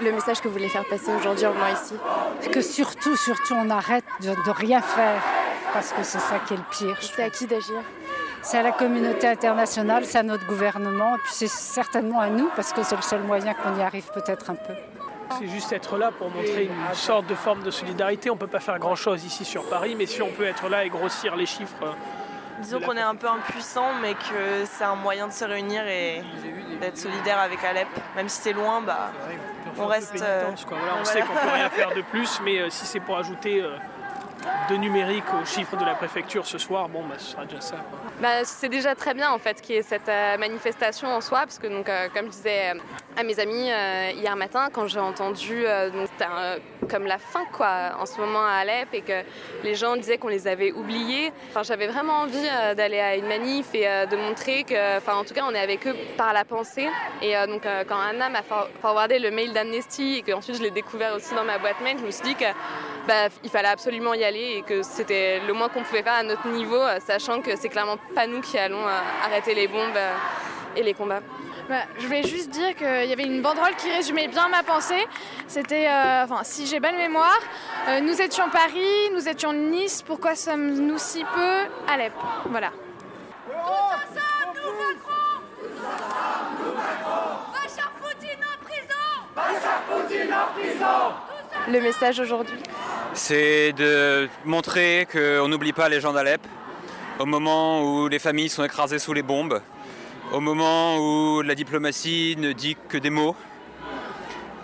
Le 0.00 0.10
message 0.12 0.40
aujourd'hui 0.96 1.46
en 1.46 1.52
venant 1.52 1.68
ici 1.72 1.94
que 2.50 2.60
surtout, 2.60 3.16
surtout, 3.16 3.54
on 3.54 3.70
arrête 3.70 4.04
de, 4.20 4.30
de 4.30 4.50
rien 4.50 4.80
faire, 4.82 5.22
parce 5.72 5.92
que 5.92 6.02
c'est 6.02 6.18
ça 6.18 6.38
qui 6.46 6.54
est 6.54 6.56
le 6.56 6.62
pire. 6.70 6.96
C'est 7.00 7.22
à 7.22 7.30
qui 7.30 7.46
d'agir? 7.46 7.80
C'est 8.42 8.58
à 8.58 8.62
la 8.62 8.72
communauté 8.72 9.28
internationale, 9.28 10.04
c'est 10.04 10.18
à 10.18 10.22
notre 10.22 10.46
gouvernement, 10.46 11.14
et 11.14 11.18
puis 11.18 11.32
c'est 11.32 11.48
certainement 11.48 12.20
à 12.20 12.28
nous, 12.28 12.50
parce 12.56 12.72
que 12.72 12.82
c'est 12.82 12.96
le 12.96 13.02
seul 13.02 13.20
moyen 13.20 13.54
qu'on 13.54 13.78
y 13.78 13.82
arrive 13.82 14.10
peut-être 14.12 14.50
un 14.50 14.54
peu. 14.56 14.74
C'est 15.38 15.46
juste 15.48 15.72
être 15.72 15.96
là 15.96 16.10
pour 16.10 16.28
montrer 16.28 16.64
une 16.64 16.94
sorte 16.94 17.26
de 17.26 17.34
forme 17.34 17.62
de 17.62 17.70
solidarité. 17.70 18.28
On 18.28 18.34
ne 18.34 18.38
peut 18.40 18.46
pas 18.48 18.60
faire 18.60 18.78
grand-chose 18.78 19.24
ici 19.24 19.46
sur 19.46 19.64
Paris, 19.68 19.94
mais 19.96 20.04
si 20.04 20.20
on 20.20 20.28
peut 20.28 20.44
être 20.44 20.68
là 20.68 20.84
et 20.84 20.90
grossir 20.90 21.36
les 21.36 21.46
chiffres. 21.46 21.72
euh, 21.84 21.92
Disons 22.60 22.80
qu'on 22.80 22.96
est 22.96 23.00
un 23.00 23.14
peu 23.14 23.28
impuissant, 23.28 23.86
mais 24.02 24.12
que 24.12 24.66
c'est 24.66 24.84
un 24.84 24.94
moyen 24.94 25.28
de 25.28 25.32
se 25.32 25.44
réunir 25.44 25.86
et 25.86 26.22
d'être 26.80 26.98
solidaire 26.98 27.38
avec 27.38 27.64
Alep. 27.64 27.88
Même 28.14 28.28
si 28.28 28.42
c'est 28.42 28.52
loin, 28.52 28.82
bah, 28.82 29.10
on 29.78 29.86
reste. 29.86 30.20
euh, 30.20 30.40
pénitence, 30.40 30.64
quoi. 30.64 30.78
Voilà, 30.78 30.94
on 31.00 31.02
voilà. 31.02 31.04
sait 31.12 31.20
qu'on 31.20 31.32
peut 31.34 31.54
rien 31.54 31.70
faire 31.70 31.94
de 31.94 32.02
plus, 32.02 32.40
mais 32.44 32.60
euh, 32.60 32.70
si 32.70 32.86
c'est 32.86 33.00
pour 33.00 33.16
ajouter 33.16 33.60
euh, 33.62 33.76
de 34.68 34.76
numérique 34.76 35.24
aux 35.40 35.44
chiffres 35.44 35.76
de 35.76 35.84
la 35.84 35.94
préfecture 35.94 36.46
ce 36.46 36.58
soir, 36.58 36.88
bon, 36.88 37.02
bah, 37.04 37.14
ce 37.18 37.32
sera 37.32 37.44
déjà 37.44 37.60
ça. 37.60 37.76
Bah, 38.20 38.44
c'est 38.44 38.68
déjà 38.68 38.94
très 38.94 39.14
bien 39.14 39.30
en 39.30 39.38
fait 39.38 39.60
qu'il 39.60 39.74
y 39.74 39.78
ait 39.78 39.82
cette 39.82 40.08
euh, 40.08 40.36
manifestation 40.38 41.08
en 41.08 41.20
soi, 41.20 41.40
parce 41.40 41.58
que 41.58 41.66
donc, 41.66 41.88
euh, 41.88 42.08
comme 42.14 42.26
je 42.26 42.30
disais 42.30 42.70
euh, 42.74 42.78
à 43.18 43.22
mes 43.24 43.38
amis 43.40 43.70
hier 44.16 44.36
matin, 44.36 44.68
quand 44.72 44.86
j'ai 44.86 45.00
entendu 45.00 45.64
donc, 45.92 46.08
comme 46.88 47.06
la 47.06 47.18
fin 47.18 47.44
quoi, 47.52 47.92
en 48.00 48.06
ce 48.06 48.18
moment 48.20 48.44
à 48.44 48.60
Alep 48.60 48.88
et 48.94 49.02
que 49.02 49.22
les 49.64 49.74
gens 49.74 49.96
disaient 49.96 50.16
qu'on 50.18 50.28
les 50.28 50.48
avait 50.48 50.72
oubliés, 50.72 51.32
enfin, 51.50 51.62
j'avais 51.62 51.88
vraiment 51.88 52.20
envie 52.20 52.48
d'aller 52.76 53.00
à 53.00 53.16
une 53.16 53.26
manif 53.26 53.74
et 53.74 53.84
de 54.06 54.16
montrer 54.16 54.64
que, 54.64 54.96
enfin 54.96 55.16
en 55.16 55.24
tout 55.24 55.34
cas 55.34 55.42
on 55.46 55.54
est 55.54 55.60
avec 55.60 55.86
eux 55.86 55.94
par 56.16 56.32
la 56.32 56.44
pensée. 56.46 56.88
Et 57.20 57.34
donc 57.46 57.66
quand 57.86 58.00
Anna 58.00 58.30
m'a 58.30 58.42
for- 58.42 58.68
forwardé 58.80 59.18
le 59.18 59.30
mail 59.30 59.52
d'Amnesty 59.52 60.16
et 60.16 60.22
que 60.22 60.32
ensuite 60.32 60.56
je 60.56 60.62
l'ai 60.62 60.70
découvert 60.70 61.14
aussi 61.14 61.34
dans 61.34 61.44
ma 61.44 61.58
boîte 61.58 61.80
mail, 61.82 61.98
je 61.98 62.06
me 62.06 62.10
suis 62.10 62.24
dit 62.24 62.34
que 62.34 62.46
bah, 63.06 63.28
il 63.42 63.50
fallait 63.50 63.68
absolument 63.68 64.14
y 64.14 64.24
aller 64.24 64.56
et 64.58 64.62
que 64.62 64.82
c'était 64.82 65.40
le 65.46 65.52
moins 65.52 65.68
qu'on 65.68 65.82
pouvait 65.82 66.02
faire 66.02 66.14
à 66.14 66.22
notre 66.22 66.46
niveau, 66.48 66.76
euh, 66.76 66.98
sachant 67.04 67.40
que 67.40 67.56
c'est 67.56 67.68
clairement 67.68 67.98
pas 68.14 68.26
nous 68.26 68.40
qui 68.40 68.58
allons 68.58 68.86
euh, 68.86 69.00
arrêter 69.24 69.54
les 69.54 69.68
bombes 69.68 69.96
euh, 69.96 70.14
et 70.76 70.82
les 70.82 70.94
combats. 70.94 71.20
Bah, 71.68 71.82
je 71.98 72.06
voulais 72.06 72.24
juste 72.24 72.50
dire 72.50 72.74
qu'il 72.74 73.04
y 73.06 73.12
avait 73.12 73.24
une 73.24 73.40
banderole 73.40 73.74
qui 73.76 73.90
résumait 73.90 74.28
bien 74.28 74.48
ma 74.48 74.62
pensée. 74.62 75.06
C'était, 75.46 75.86
euh, 75.88 76.24
enfin, 76.24 76.40
si 76.42 76.66
j'ai 76.66 76.80
bonne 76.80 76.96
mémoire, 76.96 77.38
euh, 77.88 78.00
nous 78.00 78.20
étions 78.20 78.48
Paris, 78.50 79.10
nous 79.14 79.28
étions 79.28 79.52
Nice, 79.52 80.02
pourquoi 80.02 80.34
sommes-nous 80.34 80.98
si 80.98 81.24
peu 81.24 81.92
Alep? 81.92 82.12
Voilà. 82.46 82.72
Le 91.68 91.80
message 91.80 92.20
aujourd'hui 92.20 92.58
c'est 93.14 93.72
de 93.72 94.28
montrer 94.44 95.06
qu'on 95.10 95.48
n'oublie 95.48 95.72
pas 95.72 95.88
les 95.88 96.00
gens 96.00 96.12
d'Alep 96.12 96.40
au 97.18 97.26
moment 97.26 97.82
où 97.82 98.08
les 98.08 98.18
familles 98.18 98.48
sont 98.48 98.64
écrasées 98.64 98.98
sous 98.98 99.12
les 99.12 99.22
bombes, 99.22 99.60
au 100.32 100.40
moment 100.40 100.96
où 100.96 101.42
la 101.42 101.54
diplomatie 101.54 102.36
ne 102.38 102.52
dit 102.52 102.76
que 102.88 102.98
des 102.98 103.10
mots, 103.10 103.36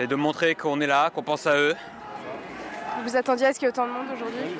et 0.01 0.07
de 0.07 0.15
montrer 0.15 0.55
qu'on 0.55 0.81
est 0.81 0.87
là, 0.87 1.11
qu'on 1.11 1.23
pense 1.23 1.47
à 1.47 1.57
eux. 1.57 1.75
Vous 3.05 3.17
attendiez 3.17 3.47
à 3.47 3.53
ce 3.53 3.59
qu'il 3.59 3.67
y 3.67 3.71
ait 3.71 3.73
autant 3.73 3.87
de 3.87 3.93
monde 3.93 4.07
aujourd'hui 4.13 4.57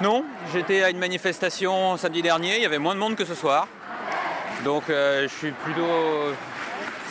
Non, 0.00 0.24
j'étais 0.52 0.82
à 0.82 0.90
une 0.90 0.98
manifestation 0.98 1.96
samedi 1.96 2.22
dernier, 2.22 2.56
il 2.56 2.62
y 2.62 2.66
avait 2.66 2.78
moins 2.78 2.94
de 2.94 3.00
monde 3.00 3.14
que 3.14 3.24
ce 3.24 3.34
soir. 3.34 3.68
Donc 4.64 4.84
euh, 4.90 5.28
je 5.28 5.34
suis 5.34 5.52
plutôt... 5.52 6.34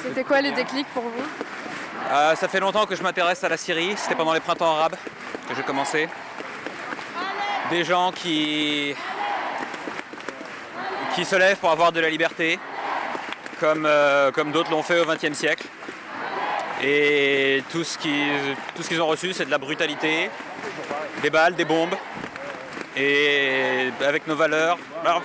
C'était 0.04 0.24
quoi 0.24 0.42
le 0.42 0.52
déclic 0.52 0.88
pour 0.94 1.04
vous 1.04 1.24
Euh, 2.10 2.36
ça 2.36 2.48
fait 2.48 2.62
longtemps 2.62 2.86
que 2.86 2.96
je 2.96 3.04
m'intéresse 3.04 3.44
à 3.44 3.50
la 3.50 3.58
Syrie, 3.58 3.94
c'était 3.98 4.16
pendant 4.16 4.34
les 4.34 4.40
printemps 4.40 4.78
arabes 4.78 4.96
que 5.50 5.56
j'ai 5.56 5.64
commencé. 5.64 6.08
Des 7.70 7.84
gens 7.84 8.14
qui... 8.14 8.96
qui 11.16 11.26
se 11.26 11.36
lèvent 11.36 11.58
pour 11.58 11.70
avoir 11.70 11.92
de 11.92 12.00
la 12.00 12.10
liberté, 12.10 12.60
comme, 13.60 13.86
euh, 13.86 14.32
comme 14.32 14.54
d'autres 14.54 14.72
l'ont 14.72 14.84
fait 14.84 15.00
au 15.02 15.06
XXe 15.06 15.34
siècle. 15.34 15.66
Et 16.82 17.62
tout 17.72 17.84
ce 17.84 17.98
qu'ils 17.98 19.02
ont 19.02 19.08
reçu, 19.08 19.34
c'est 19.34 19.46
de 19.46 19.52
la 19.52 19.58
brutalité, 19.58 20.30
des 21.22 21.30
balles, 21.30 21.56
des 21.56 21.66
bombes. 21.66 21.96
Et 22.96 23.92
avec 24.06 24.28
nos 24.28 24.36
valeurs. 24.36 24.78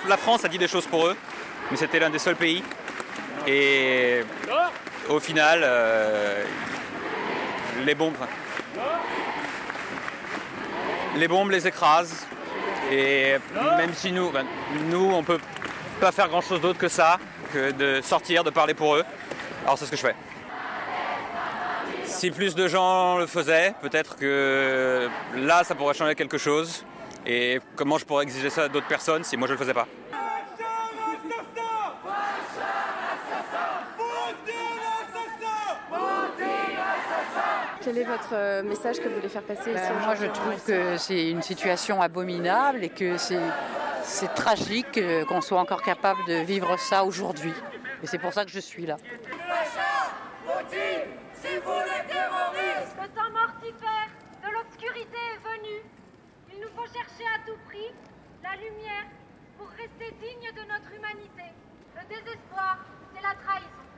La 0.07 0.17
France 0.17 0.43
a 0.43 0.47
dit 0.47 0.57
des 0.57 0.67
choses 0.67 0.85
pour 0.85 1.07
eux, 1.07 1.15
mais 1.71 1.77
c'était 1.77 1.99
l'un 1.99 2.09
des 2.09 2.19
seuls 2.19 2.35
pays. 2.35 2.63
Et 3.47 4.23
au 5.09 5.19
final, 5.19 5.61
euh, 5.63 6.43
les 7.83 7.95
bombes. 7.95 8.15
Les 11.15 11.27
bombes 11.27 11.51
les 11.51 11.67
écrasent. 11.67 12.25
Et 12.91 13.35
même 13.77 13.93
si 13.93 14.11
nous, 14.11 14.31
ben, 14.31 14.45
nous, 14.89 15.11
on 15.13 15.23
peut 15.23 15.39
pas 15.99 16.11
faire 16.11 16.27
grand 16.27 16.41
chose 16.41 16.61
d'autre 16.61 16.79
que 16.79 16.87
ça, 16.87 17.17
que 17.53 17.71
de 17.71 18.01
sortir, 18.01 18.43
de 18.43 18.49
parler 18.49 18.73
pour 18.73 18.95
eux. 18.95 19.03
Alors 19.63 19.77
c'est 19.77 19.85
ce 19.85 19.91
que 19.91 19.97
je 19.97 20.01
fais. 20.01 20.15
Si 22.05 22.31
plus 22.31 22.55
de 22.55 22.67
gens 22.67 23.17
le 23.17 23.25
faisaient, 23.25 23.73
peut-être 23.81 24.15
que 24.17 25.09
là, 25.35 25.63
ça 25.63 25.75
pourrait 25.75 25.93
changer 25.93 26.15
quelque 26.15 26.37
chose. 26.37 26.85
Et 27.25 27.59
comment 27.75 27.97
je 27.97 28.05
pourrais 28.05 28.23
exiger 28.23 28.49
ça 28.49 28.67
d'autres 28.67 28.87
personnes 28.87 29.23
si 29.23 29.37
moi 29.37 29.47
je 29.47 29.53
le 29.53 29.57
faisais 29.57 29.73
pas? 29.73 29.87
Quel 37.83 37.97
est 37.97 38.03
votre 38.05 38.33
euh, 38.33 38.63
message 38.63 38.99
que 38.99 39.09
vous 39.09 39.15
voulez 39.15 39.27
faire 39.27 39.43
passer 39.43 39.73
Ben, 39.73 39.83
ici 39.83 39.91
moi, 40.05 40.15
je 40.15 40.25
trouve 40.27 40.65
que 40.65 40.97
c'est 40.97 41.29
une 41.29 41.41
situation 41.41 42.01
abominable 42.01 42.83
et 42.83 42.89
que 42.89 43.17
c'est 43.17 44.33
tragique 44.35 44.97
euh, 44.97 45.25
qu'on 45.25 45.41
soit 45.41 45.59
encore 45.59 45.81
capable 45.81 46.23
de 46.25 46.35
vivre 46.45 46.79
ça 46.79 47.03
aujourd'hui. 47.03 47.53
Et 48.01 48.07
c'est 48.07 48.19
pour 48.19 48.31
ça 48.31 48.45
que 48.45 48.51
je 48.51 48.59
suis 48.59 48.85
là. 48.85 48.95
C'est 51.33 51.57
vous 51.59 51.71
le 51.71 52.07
terroriste 52.07 52.95
Le 53.01 53.07
temps 53.09 53.31
mortifère 53.31 54.07
de 54.43 54.53
l'obscurité 54.53 55.17
est 55.35 55.43
venu. 55.43 55.83
Il 56.53 56.61
nous 56.61 56.69
faut 56.69 56.87
chercher 56.87 57.27
à 57.35 57.45
tout 57.45 57.57
prix 57.67 57.91
la 58.43 58.55
lumière 58.55 59.07
pour 59.57 59.67
rester 59.67 60.15
digne 60.21 60.51
de 60.55 60.71
notre 60.71 60.93
humanité. 60.95 61.51
Le 61.97 62.07
désespoir, 62.07 62.77
c'est 63.13 63.21
la 63.21 63.35
trahison. 63.43 63.92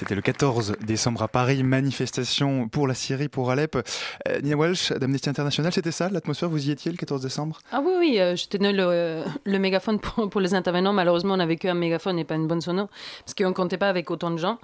C'était 0.00 0.14
le 0.14 0.22
14 0.22 0.76
décembre 0.80 1.22
à 1.22 1.28
Paris, 1.28 1.62
manifestation 1.62 2.70
pour 2.70 2.86
la 2.88 2.94
Syrie, 2.94 3.28
pour 3.28 3.50
Alep. 3.50 3.76
Euh, 3.76 4.40
Nina 4.40 4.56
Walsh 4.56 4.92
d'Amnesty 4.92 5.28
International, 5.28 5.70
c'était 5.74 5.90
ça 5.90 6.08
l'atmosphère? 6.08 6.48
Vous 6.48 6.66
y 6.66 6.70
étiez 6.70 6.90
le 6.90 6.96
14 6.96 7.20
décembre? 7.20 7.58
Ah 7.70 7.82
oui, 7.84 7.92
oui, 7.98 8.18
euh, 8.18 8.34
je 8.34 8.48
tenais 8.48 8.72
le, 8.72 8.82
euh, 8.82 9.24
le 9.44 9.58
mégaphone 9.58 10.00
pour, 10.00 10.30
pour 10.30 10.40
les 10.40 10.54
intervenants. 10.54 10.94
Malheureusement, 10.94 11.34
on 11.34 11.36
n'avait 11.36 11.56
qu'un 11.56 11.74
mégaphone 11.74 12.18
et 12.18 12.24
pas 12.24 12.36
une 12.36 12.46
bonne 12.46 12.62
sono, 12.62 12.88
parce 13.26 13.34
qu'on 13.34 13.50
ne 13.50 13.52
comptait 13.52 13.76
pas 13.76 13.90
avec 13.90 14.10
autant 14.10 14.30
de 14.30 14.38
gens. 14.38 14.56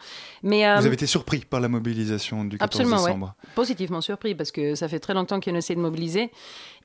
Mais, 0.42 0.66
euh, 0.66 0.76
Vous 0.76 0.86
avez 0.86 0.94
été 0.94 1.06
surpris 1.06 1.40
par 1.40 1.60
la 1.60 1.68
mobilisation 1.68 2.42
du 2.46 2.56
14 2.56 2.80
Absolument, 2.80 3.02
ouais. 3.02 3.10
décembre 3.10 3.34
Positivement 3.54 4.00
surpris, 4.00 4.34
parce 4.34 4.50
que 4.50 4.74
ça 4.74 4.88
fait 4.88 5.00
très 5.00 5.12
longtemps 5.12 5.38
qu'on 5.40 5.54
essaie 5.54 5.74
de 5.74 5.80
mobiliser. 5.80 6.30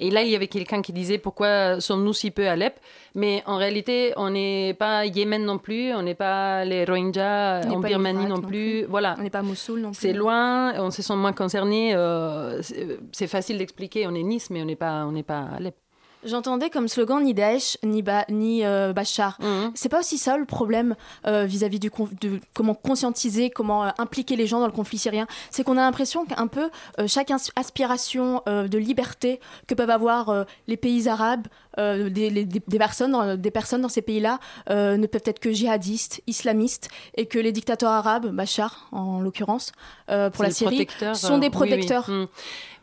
Et 0.02 0.10
là, 0.10 0.24
il 0.24 0.30
y 0.30 0.36
avait 0.36 0.48
quelqu'un 0.48 0.82
qui 0.82 0.92
disait 0.92 1.20
pourquoi 1.20 1.80
sommes-nous 1.80 2.14
si 2.14 2.32
peu 2.32 2.50
à 2.50 2.54
Alep? 2.54 2.74
Mais 3.14 3.44
en 3.46 3.56
réalité, 3.58 4.14
on 4.18 4.32
n'est 4.32 4.74
pas 4.74 5.06
Yémen 5.06 5.46
non 5.46 5.58
plus, 5.58 5.94
on 5.94 6.02
n'est 6.02 6.16
pas 6.16 6.66
les 6.66 6.86
Rohingyas 6.86 7.62
On 7.66 7.70
n'est 7.70 7.76
en 7.76 7.82
pas 7.82 7.88
Birmanie 7.90 8.26
l'Irak 8.26 8.41
non 8.42 8.48
non 8.48 8.48
plus. 8.50 8.82
plus. 8.82 8.86
Voilà. 8.86 9.16
On 9.18 9.24
n'est 9.24 9.30
pas 9.30 9.42
Mossoul 9.42 9.80
non 9.80 9.92
plus. 9.92 10.00
C'est 10.00 10.14
loin, 10.14 10.74
on 10.80 10.92
se 10.92 11.02
sent 11.02 11.16
moins 11.16 11.34
concernés. 11.34 11.94
euh, 11.96 12.62
c'est 12.62 13.00
c'est 13.12 13.28
facile 13.28 13.58
d'expliquer, 13.58 14.08
on 14.08 14.14
est 14.16 14.24
Nice, 14.24 14.50
mais 14.50 14.62
on 14.62 14.66
n'est 14.66 14.76
pas, 14.76 15.06
on 15.06 15.24
pas 15.24 15.42
Alep. 15.58 15.76
J'entendais 16.24 16.70
comme 16.70 16.88
slogan 16.88 17.24
ni 17.24 17.34
Daesh 17.34 17.78
ni, 17.84 18.02
Ba- 18.02 18.26
ni 18.30 18.64
euh, 18.64 18.94
Bachar. 18.94 19.38
Mhm. 19.42 19.72
C'est 19.76 19.90
pas 19.90 20.00
aussi 20.00 20.18
ça 20.18 20.38
le 20.38 20.46
problème 20.46 20.96
euh, 21.26 21.46
vis-à-vis 21.46 21.80
du 21.80 21.90
de 22.22 22.40
comment 22.54 22.76
conscientiser, 22.76 23.50
comment 23.50 23.86
euh, 23.86 23.90
impliquer 23.98 24.36
les 24.36 24.46
gens 24.48 24.60
dans 24.60 24.68
le 24.68 24.72
conflit 24.72 24.98
syrien? 25.00 25.26
C'est 25.50 25.64
qu'on 25.64 25.78
a 25.78 25.82
l'impression 25.82 26.26
qu'un 26.26 26.48
peu 26.48 26.70
euh, 27.00 27.08
chaque 27.08 27.32
aspiration 27.56 28.42
de 28.48 28.78
liberté 28.78 29.40
que 29.68 29.74
peuvent 29.74 29.90
avoir 29.90 30.46
les 30.68 30.78
pays 30.78 31.08
arabes, 31.10 31.48
des, 31.78 32.30
les- 32.30 32.46
des- 32.46 32.62
des 32.68 32.78
personnes, 32.78 33.12
dans, 33.12 33.36
des 33.36 33.52
personnes 33.52 33.82
dans 33.82 33.90
ces 33.90 34.02
pays-là, 34.02 34.40
ne 34.70 35.06
peuvent 35.08 35.22
être 35.26 35.40
que 35.40 35.52
djihadistes, 35.52 36.22
islamistes, 36.28 36.90
et 37.16 37.26
que 37.26 37.40
les 37.40 37.52
dictateurs 37.52 37.92
arabes, 37.92 38.28
Bachar 38.28 38.88
en 38.92 39.22
l'occurrence, 39.22 39.72
pour 40.08 40.44
la 40.44 40.52
Syrie, 40.52 40.88
sont 41.14 41.38
des 41.38 41.42
oui, 41.42 41.44
oui. 41.46 41.50
protecteurs. 41.50 42.10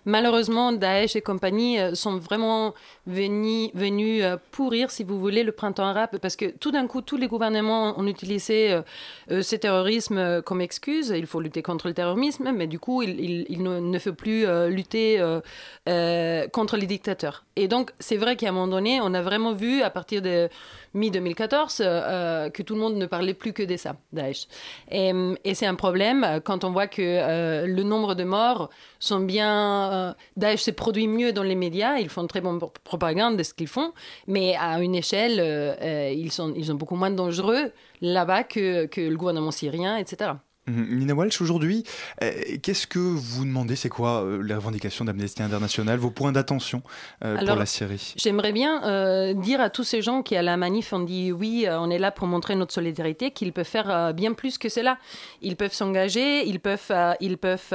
Malheureusement, 0.08 0.72
Daesh 0.72 1.16
et 1.16 1.20
compagnie 1.20 1.78
euh, 1.78 1.94
sont 1.94 2.16
vraiment 2.16 2.72
venus, 3.06 3.70
euh, 3.76 4.38
pourrir, 4.52 4.90
si 4.90 5.04
vous 5.04 5.20
voulez, 5.20 5.42
le 5.42 5.52
printemps 5.52 5.84
arabe, 5.84 6.16
parce 6.22 6.34
que 6.34 6.46
tout 6.46 6.70
d'un 6.70 6.86
coup, 6.86 7.02
tous 7.02 7.18
les 7.18 7.28
gouvernements 7.28 7.92
ont 8.00 8.06
utilisé 8.06 8.80
euh, 9.30 9.42
ce 9.42 9.54
terrorisme 9.54 10.40
comme 10.40 10.62
excuse. 10.62 11.12
Il 11.14 11.26
faut 11.26 11.42
lutter 11.42 11.60
contre 11.60 11.88
le 11.88 11.92
terrorisme, 11.92 12.52
mais 12.56 12.66
du 12.66 12.78
coup, 12.78 13.02
il, 13.02 13.62
ne, 13.62 13.98
faut 13.98 14.14
plus 14.14 14.46
lutter 14.68 15.22
contre 16.52 16.78
les 16.78 16.86
dictateurs. 16.86 17.44
Et 17.56 17.68
donc, 17.68 17.90
c'est 17.98 18.16
vrai 18.16 18.36
qu'à 18.36 18.48
un 18.48 18.52
moment 18.52 18.68
donné, 18.68 19.00
on 19.02 19.12
a 19.12 19.20
vraiment 19.20 19.52
vu, 19.52 19.82
à 19.82 19.90
partir 19.90 20.22
de 20.22 20.48
mi-2014, 20.98 21.78
euh, 21.80 22.50
que 22.50 22.62
tout 22.62 22.74
le 22.74 22.80
monde 22.80 22.96
ne 22.96 23.06
parlait 23.06 23.34
plus 23.34 23.52
que 23.52 23.62
de 23.62 23.76
ça, 23.76 23.96
Daesh. 24.12 24.46
Et, 24.90 25.12
et 25.44 25.54
c'est 25.54 25.66
un 25.66 25.74
problème 25.74 26.24
euh, 26.24 26.40
quand 26.40 26.64
on 26.64 26.70
voit 26.70 26.88
que 26.88 27.02
euh, 27.02 27.66
le 27.66 27.82
nombre 27.82 28.14
de 28.14 28.24
morts 28.24 28.68
sont 28.98 29.20
bien... 29.20 29.92
euh, 29.92 30.12
Daesh 30.36 30.62
se 30.62 30.70
produit 30.70 31.06
mieux 31.08 31.32
dans 31.32 31.42
les 31.42 31.54
médias, 31.54 31.98
ils 31.98 32.08
font 32.08 32.26
très 32.26 32.40
bonne 32.40 32.58
pro- 32.58 32.72
propagande 32.84 33.36
de 33.36 33.42
ce 33.42 33.54
qu'ils 33.54 33.68
font, 33.68 33.92
mais 34.26 34.56
à 34.56 34.80
une 34.80 34.94
échelle, 34.94 35.38
euh, 35.40 35.74
euh, 35.80 36.12
ils, 36.14 36.32
sont, 36.32 36.52
ils 36.56 36.66
sont 36.66 36.74
beaucoup 36.74 36.96
moins 36.96 37.10
dangereux 37.10 37.72
là-bas 38.00 38.44
que, 38.44 38.86
que 38.86 39.00
le 39.00 39.16
gouvernement 39.16 39.50
syrien, 39.52 39.96
etc. 39.96 40.32
Mhm. 40.68 40.98
Nina 40.98 41.14
Walsh, 41.14 41.40
aujourd'hui, 41.40 41.84
euh, 42.22 42.30
qu'est-ce 42.62 42.86
que 42.86 42.98
vous 42.98 43.44
demandez? 43.44 43.76
C'est 43.76 43.88
quoi 43.88 44.22
euh, 44.22 44.42
les 44.42 44.54
revendications 44.54 45.04
d'Amnesty 45.04 45.42
International, 45.42 45.98
vos 45.98 46.10
points 46.10 46.32
d'attention 46.32 46.82
euh, 47.24 47.36
pour 47.38 47.56
la 47.56 47.66
Syrie 47.66 48.14
J'aimerais 48.16 48.52
bien 48.52 48.84
euh, 48.84 49.34
dire 49.34 49.60
à 49.60 49.70
tous 49.70 49.84
ces 49.84 50.02
gens 50.02 50.22
qui 50.22 50.36
à 50.36 50.42
la 50.42 50.56
manif 50.56 50.92
ont 50.92 51.00
dit 51.00 51.32
oui, 51.32 51.66
on 51.68 51.90
est 51.90 51.98
là 51.98 52.10
pour 52.10 52.26
montrer 52.26 52.54
notre 52.54 52.74
solidarité, 52.74 53.30
qu'ils 53.30 53.52
peuvent 53.52 53.64
faire 53.64 53.90
euh, 53.90 54.12
bien 54.12 54.32
plus 54.34 54.58
que 54.58 54.68
cela. 54.68 54.98
Ils 55.40 55.56
peuvent 55.56 55.72
s'engager, 55.72 56.46
ils 56.46 56.60
peuvent, 56.60 56.92
ils 57.20 57.38
peuvent 57.38 57.74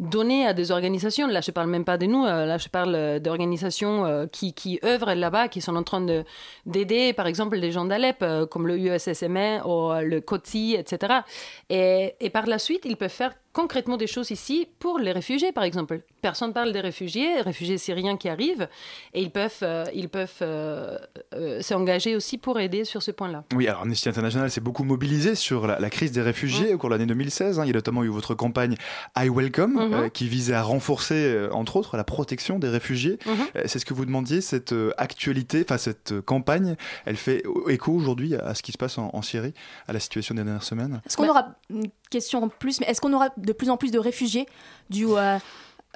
donner 0.00 0.46
à 0.46 0.52
des 0.52 0.70
organisations. 0.70 1.26
Là, 1.26 1.40
je 1.40 1.50
parle 1.50 1.68
même 1.68 1.84
pas 1.84 1.98
de 1.98 2.06
nous. 2.06 2.24
là, 2.24 2.58
je 2.58 2.68
parle 2.68 3.20
d'organisations 3.20 4.28
qui, 4.32 4.52
qui 4.52 4.80
œuvrent 4.84 5.14
là-bas, 5.14 5.48
qui 5.48 5.60
sont 5.60 5.76
en 5.76 5.82
train 5.82 6.00
de 6.00 6.24
d'aider, 6.66 7.12
par 7.12 7.26
exemple, 7.26 7.56
les 7.56 7.72
gens 7.72 7.84
d'Alep, 7.84 8.24
comme 8.50 8.66
le 8.66 8.78
USSM 8.78 9.62
ou 9.64 9.92
le 10.00 10.20
COTSI, 10.20 10.76
etc. 10.78 11.20
Et, 11.68 12.14
et 12.20 12.30
par 12.32 12.46
la 12.46 12.58
suite, 12.58 12.84
ils 12.84 12.96
peuvent 12.96 13.10
faire 13.10 13.34
concrètement 13.52 13.96
des 13.96 14.06
choses 14.06 14.30
ici 14.30 14.66
pour 14.78 14.98
les 14.98 15.12
réfugiés, 15.12 15.52
par 15.52 15.64
exemple. 15.64 16.00
Personne 16.20 16.48
ne 16.48 16.54
parle 16.54 16.72
des 16.72 16.80
réfugiés, 16.80 17.40
réfugiés 17.40 17.78
syriens 17.78 18.16
qui 18.16 18.28
arrivent, 18.28 18.68
et 19.12 19.20
ils 19.22 19.30
peuvent, 19.30 19.58
euh, 19.62 19.84
ils 19.94 20.08
peuvent 20.08 20.32
euh, 20.42 20.96
euh, 21.34 21.60
s'engager 21.60 22.16
aussi 22.16 22.38
pour 22.38 22.60
aider 22.60 22.84
sur 22.84 23.02
ce 23.02 23.10
point-là. 23.10 23.44
Oui, 23.54 23.66
alors 23.68 23.82
Amnesty 23.82 24.08
International 24.08 24.50
s'est 24.50 24.60
beaucoup 24.60 24.84
mobilisé 24.84 25.34
sur 25.34 25.66
la, 25.66 25.78
la 25.80 25.90
crise 25.90 26.12
des 26.12 26.22
réfugiés 26.22 26.72
au 26.74 26.78
cours 26.78 26.88
de 26.90 26.94
l'année 26.94 27.06
2016. 27.06 27.58
hein. 27.58 27.64
Il 27.64 27.68
y 27.68 27.70
a 27.70 27.74
notamment 27.74 28.04
eu 28.04 28.08
votre 28.08 28.34
campagne 28.34 28.76
I 29.16 29.28
Welcome, 29.28 29.76
euh, 29.78 30.08
qui 30.08 30.28
visait 30.28 30.54
à 30.54 30.62
renforcer, 30.62 31.48
entre 31.52 31.76
autres, 31.76 31.96
la 31.96 32.04
protection 32.04 32.58
des 32.58 32.68
réfugiés. 32.68 33.18
Euh, 33.56 33.62
C'est 33.66 33.78
ce 33.78 33.84
que 33.84 33.94
vous 33.94 34.04
demandiez, 34.06 34.40
cette 34.40 34.72
euh, 34.72 34.92
actualité, 34.96 35.62
enfin 35.64 35.78
cette 35.78 36.12
euh, 36.12 36.22
campagne, 36.22 36.76
elle 37.04 37.16
fait 37.16 37.42
écho 37.68 37.92
aujourd'hui 37.92 38.34
à 38.34 38.54
ce 38.54 38.62
qui 38.62 38.72
se 38.72 38.78
passe 38.78 38.98
en, 38.98 39.10
en 39.12 39.22
Syrie, 39.22 39.54
à 39.88 39.92
la 39.92 40.00
situation 40.00 40.34
des 40.34 40.42
dernières 40.44 40.62
semaines? 40.62 41.00
Est-ce 41.06 41.16
qu'on 41.16 41.28
aura 41.28 41.48
une 41.70 41.88
question 42.10 42.44
en 42.44 42.48
plus, 42.48 42.80
mais 42.80 42.86
est-ce 42.86 43.00
qu'on 43.00 43.12
aura 43.12 43.30
de 43.42 43.52
plus 43.52 43.70
en 43.70 43.76
plus 43.76 43.90
de 43.90 43.98
réfugiés 43.98 44.46
dû 44.90 45.06
à, 45.16 45.38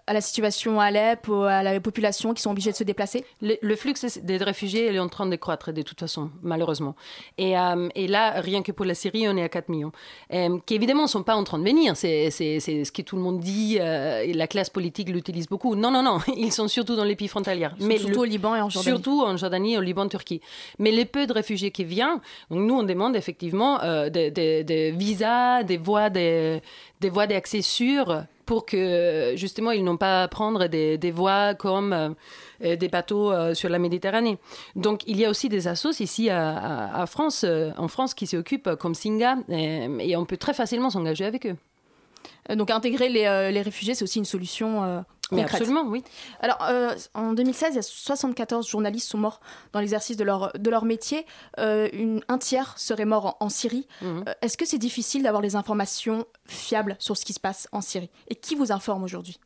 à 0.08 0.12
la 0.12 0.20
situation 0.20 0.80
à 0.80 0.84
Alep, 0.84 1.28
à 1.28 1.64
la 1.64 1.80
population 1.80 2.32
qui 2.32 2.40
sont 2.40 2.52
obligées 2.52 2.70
de 2.70 2.76
se 2.76 2.84
déplacer 2.84 3.24
Le, 3.42 3.56
le 3.60 3.74
flux 3.74 3.92
des 4.22 4.36
réfugiés 4.36 4.94
est 4.94 4.98
en 5.00 5.08
train 5.08 5.26
de 5.26 5.34
croître 5.34 5.72
de 5.72 5.82
toute 5.82 5.98
façon, 5.98 6.30
malheureusement. 6.42 6.94
Et, 7.38 7.58
euh, 7.58 7.88
et 7.96 8.06
là, 8.06 8.40
rien 8.40 8.62
que 8.62 8.70
pour 8.70 8.84
la 8.86 8.94
Syrie, 8.94 9.26
on 9.28 9.36
est 9.36 9.42
à 9.42 9.48
4 9.48 9.68
millions. 9.68 9.90
Euh, 10.32 10.58
qui 10.64 10.76
évidemment 10.76 11.02
ne 11.02 11.08
sont 11.08 11.24
pas 11.24 11.34
en 11.34 11.42
train 11.42 11.58
de 11.58 11.64
venir. 11.64 11.96
C'est 11.96 12.30
ce 12.30 12.92
que 12.92 13.02
tout 13.02 13.16
le 13.16 13.22
monde 13.22 13.40
dit. 13.40 13.78
euh, 13.80 14.20
et 14.22 14.32
la 14.32 14.46
classe 14.46 14.70
politique 14.70 15.08
l'utilise 15.08 15.48
beaucoup. 15.48 15.74
Non, 15.74 15.90
non, 15.90 16.04
non. 16.04 16.18
Ils 16.36 16.52
sont 16.52 16.68
surtout 16.68 16.94
dans 16.94 17.02
les 17.02 17.16
pays 17.16 17.26
sont 17.98 18.04
surtout 18.04 18.20
au 18.20 18.24
Liban 18.24 18.54
et 18.54 18.60
en 18.60 18.68
Jordanie. 18.70 18.94
Surtout 18.96 19.22
en 19.24 19.36
Jordanie, 19.36 19.76
au 19.76 19.80
Liban, 19.80 20.06
Turquie. 20.06 20.40
Mais 20.78 20.92
les 20.92 21.04
peu 21.04 21.26
de 21.26 21.32
réfugiés 21.32 21.72
qui 21.72 21.82
viennent, 21.82 22.20
donc 22.48 22.60
nous, 22.60 22.74
on 22.78 22.84
demande 22.84 23.16
effectivement 23.16 23.82
euh, 23.82 24.08
des, 24.08 24.30
des- 24.30 24.62
des 24.62 24.92
visas, 24.92 25.64
des 25.64 25.78
voies 25.78 26.10
des 27.00 27.10
voies 27.10 27.26
d'accès 27.26 27.62
sûres 27.62 28.24
pour 28.46 28.64
que 28.64 29.34
justement 29.36 29.72
ils 29.72 29.84
n'ont 29.84 29.96
pas 29.96 30.22
à 30.22 30.28
prendre 30.28 30.68
des, 30.68 30.96
des 30.98 31.10
voies 31.10 31.54
comme 31.54 32.14
euh, 32.62 32.76
des 32.76 32.88
bateaux 32.88 33.32
euh, 33.32 33.54
sur 33.54 33.68
la 33.68 33.78
Méditerranée. 33.78 34.38
Donc 34.76 35.02
il 35.06 35.18
y 35.18 35.24
a 35.24 35.30
aussi 35.30 35.48
des 35.48 35.68
assos 35.68 36.00
ici 36.00 36.30
à, 36.30 37.04
France, 37.06 37.44
euh, 37.44 37.70
en 37.76 37.88
France 37.88 38.14
qui 38.14 38.26
s'occupent 38.26 38.76
comme 38.76 38.94
Singa 38.94 39.36
euh, 39.50 39.98
et 39.98 40.16
on 40.16 40.24
peut 40.24 40.36
très 40.36 40.54
facilement 40.54 40.88
s'engager 40.90 41.24
avec 41.24 41.46
eux. 41.46 41.56
Donc 42.54 42.70
intégrer 42.70 43.08
les, 43.08 43.50
les 43.52 43.62
réfugiés, 43.62 43.94
c'est 43.94 44.04
aussi 44.04 44.20
une 44.20 44.24
solution 44.24 45.04
Mais 45.32 45.42
absolument, 45.42 45.82
oui. 45.86 46.04
Alors, 46.40 46.58
euh, 46.62 46.94
en 47.14 47.32
2016, 47.32 47.70
il 47.72 47.76
y 47.76 47.78
a 47.78 47.82
74 47.82 48.68
journalistes 48.68 49.08
sont 49.08 49.18
morts 49.18 49.40
dans 49.72 49.80
l'exercice 49.80 50.16
de 50.16 50.24
leur, 50.24 50.52
de 50.56 50.70
leur 50.70 50.84
métier. 50.84 51.26
Euh, 51.58 51.88
une, 51.92 52.22
un 52.28 52.38
tiers 52.38 52.78
serait 52.78 53.04
mort 53.04 53.36
en, 53.40 53.46
en 53.46 53.48
Syrie. 53.48 53.88
Mhm. 54.02 54.24
Euh, 54.28 54.32
Est-ce 54.42 54.56
que 54.56 54.64
c'est 54.66 54.78
difficile 54.78 55.22
d'avoir 55.24 55.42
des 55.42 55.56
informations 55.56 56.26
fiables 56.46 56.96
sur 56.98 57.16
ce 57.16 57.24
qui 57.24 57.32
se 57.32 57.40
passe 57.40 57.68
en 57.72 57.80
Syrie? 57.80 58.10
Et 58.28 58.36
qui 58.36 58.54
vous 58.54 58.70
informe 58.70 59.02
aujourd'hui? 59.02 59.40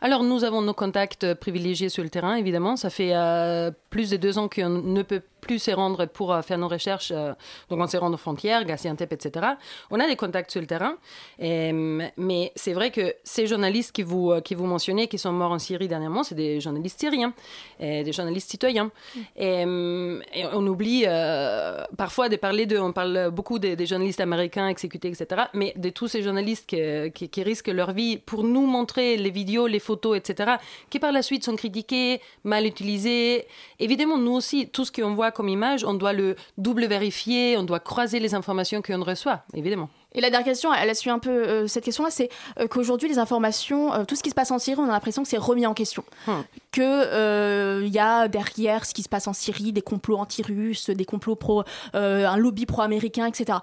Alors, 0.00 0.24
nous 0.24 0.44
avons 0.44 0.62
nos 0.62 0.74
contacts 0.74 1.32
privilégiés 1.34 1.88
sur 1.88 2.02
le 2.02 2.10
terrain, 2.10 2.34
évidemment. 2.34 2.76
Ça 2.76 2.90
fait 2.90 3.14
euh, 3.14 3.70
plus 3.90 4.10
de 4.10 4.16
deux 4.16 4.36
ans 4.36 4.48
qu'on 4.48 4.68
ne 4.68 5.02
peut 5.02 5.22
plus 5.40 5.58
se 5.58 5.70
rendre 5.70 6.06
pour 6.06 6.32
euh, 6.32 6.42
faire 6.42 6.58
nos 6.58 6.68
recherches. 6.68 7.12
euh, 7.14 7.32
donc, 7.68 7.80
on 7.80 7.86
se 7.86 7.96
rend 7.96 8.12
aux 8.12 8.16
frontières, 8.16 8.64
Gaziantep, 8.64 9.12
etc. 9.12 9.46
On 9.90 9.98
a 10.00 10.06
des 10.06 10.16
contacts 10.16 10.50
sur 10.50 10.60
le 10.60 10.66
terrain. 10.66 10.96
Et, 11.38 11.70
euh, 11.72 12.06
mais 12.16 12.52
c'est 12.56 12.72
vrai 12.72 12.90
que 12.90 13.14
ces 13.24 13.46
journalistes 13.46 13.92
qui 13.92 14.02
vous, 14.02 14.40
qui 14.42 14.54
vous 14.54 14.66
mentionnez, 14.66 15.08
qui 15.08 15.18
sont 15.18 15.32
morts 15.32 15.52
en 15.52 15.58
Syrie 15.58 15.88
dernièrement, 15.88 16.22
c'est 16.22 16.34
des 16.34 16.60
journalistes 16.60 17.00
syriens, 17.00 17.32
et 17.78 18.02
des 18.04 18.12
journalistes 18.12 18.50
citoyens. 18.50 18.90
Et, 19.36 19.64
euh, 19.66 20.20
et 20.34 20.44
on 20.52 20.66
oublie 20.66 21.04
euh, 21.06 21.84
parfois 21.96 22.28
de 22.28 22.36
parler 22.36 22.66
d'eux. 22.66 22.80
On 22.80 22.92
parle 22.92 23.30
beaucoup 23.30 23.58
des, 23.58 23.76
des 23.76 23.86
journalistes 23.86 24.20
américains 24.20 24.68
exécutés, 24.68 25.08
etc. 25.08 25.42
Mais 25.54 25.72
de 25.76 25.88
tous 25.90 26.08
ces 26.08 26.22
journalistes 26.22 26.66
qui, 26.68 26.76
qui- 27.14 27.28
qui 27.28 27.42
risquent 27.42 27.68
leur 27.68 27.92
vie 27.92 28.18
pour 28.18 28.44
nous 28.44 28.66
montrer 28.66 29.16
les 29.16 29.30
vidéos, 29.30 29.66
les 29.66 29.78
photos, 29.80 30.16
etc., 30.16 30.52
qui 30.90 30.98
par 30.98 31.12
la 31.12 31.22
suite 31.22 31.44
sont 31.44 31.56
critiqués, 31.56 32.20
mal 32.44 32.66
utilisés. 32.66 33.46
Évidemment, 33.78 34.18
nous 34.18 34.32
aussi, 34.32 34.68
tout 34.68 34.84
ce 34.84 34.92
qu'on 34.92 35.14
voit 35.14 35.29
comme 35.30 35.48
image, 35.48 35.84
on 35.84 35.94
doit 35.94 36.12
le 36.12 36.36
double 36.58 36.86
vérifier, 36.86 37.56
on 37.56 37.62
doit 37.62 37.80
croiser 37.80 38.20
les 38.20 38.34
informations 38.34 38.82
qu'on 38.82 39.02
reçoit, 39.02 39.42
évidemment. 39.54 39.88
Et 40.12 40.20
la 40.20 40.30
dernière 40.30 40.46
question, 40.46 40.72
elle 40.74 40.90
a 40.90 40.94
suivi 40.94 41.14
un 41.14 41.18
peu 41.18 41.30
euh, 41.30 41.66
cette 41.68 41.84
question-là, 41.84 42.10
c'est 42.10 42.30
euh, 42.58 42.66
qu'aujourd'hui, 42.66 43.08
les 43.08 43.18
informations, 43.18 43.94
euh, 43.94 44.04
tout 44.04 44.16
ce 44.16 44.22
qui 44.22 44.30
se 44.30 44.34
passe 44.34 44.50
en 44.50 44.58
Syrie, 44.58 44.80
on 44.80 44.88
a 44.88 44.92
l'impression 44.92 45.22
que 45.22 45.28
c'est 45.28 45.38
remis 45.38 45.66
en 45.66 45.74
question. 45.74 46.04
Que 46.72 46.80
euh, 46.82 47.82
il 47.84 47.92
y 47.92 47.98
a 47.98 48.28
derrière 48.28 48.84
ce 48.84 48.94
qui 48.94 49.02
se 49.02 49.08
passe 49.08 49.28
en 49.28 49.32
Syrie 49.32 49.72
des 49.72 49.82
complots 49.82 50.16
anti-russes, 50.16 50.90
des 50.90 51.04
complots 51.04 51.36
pro, 51.36 51.64
un 51.92 52.36
lobby 52.36 52.66
pro-américain, 52.66 53.26
etc. 53.26 53.58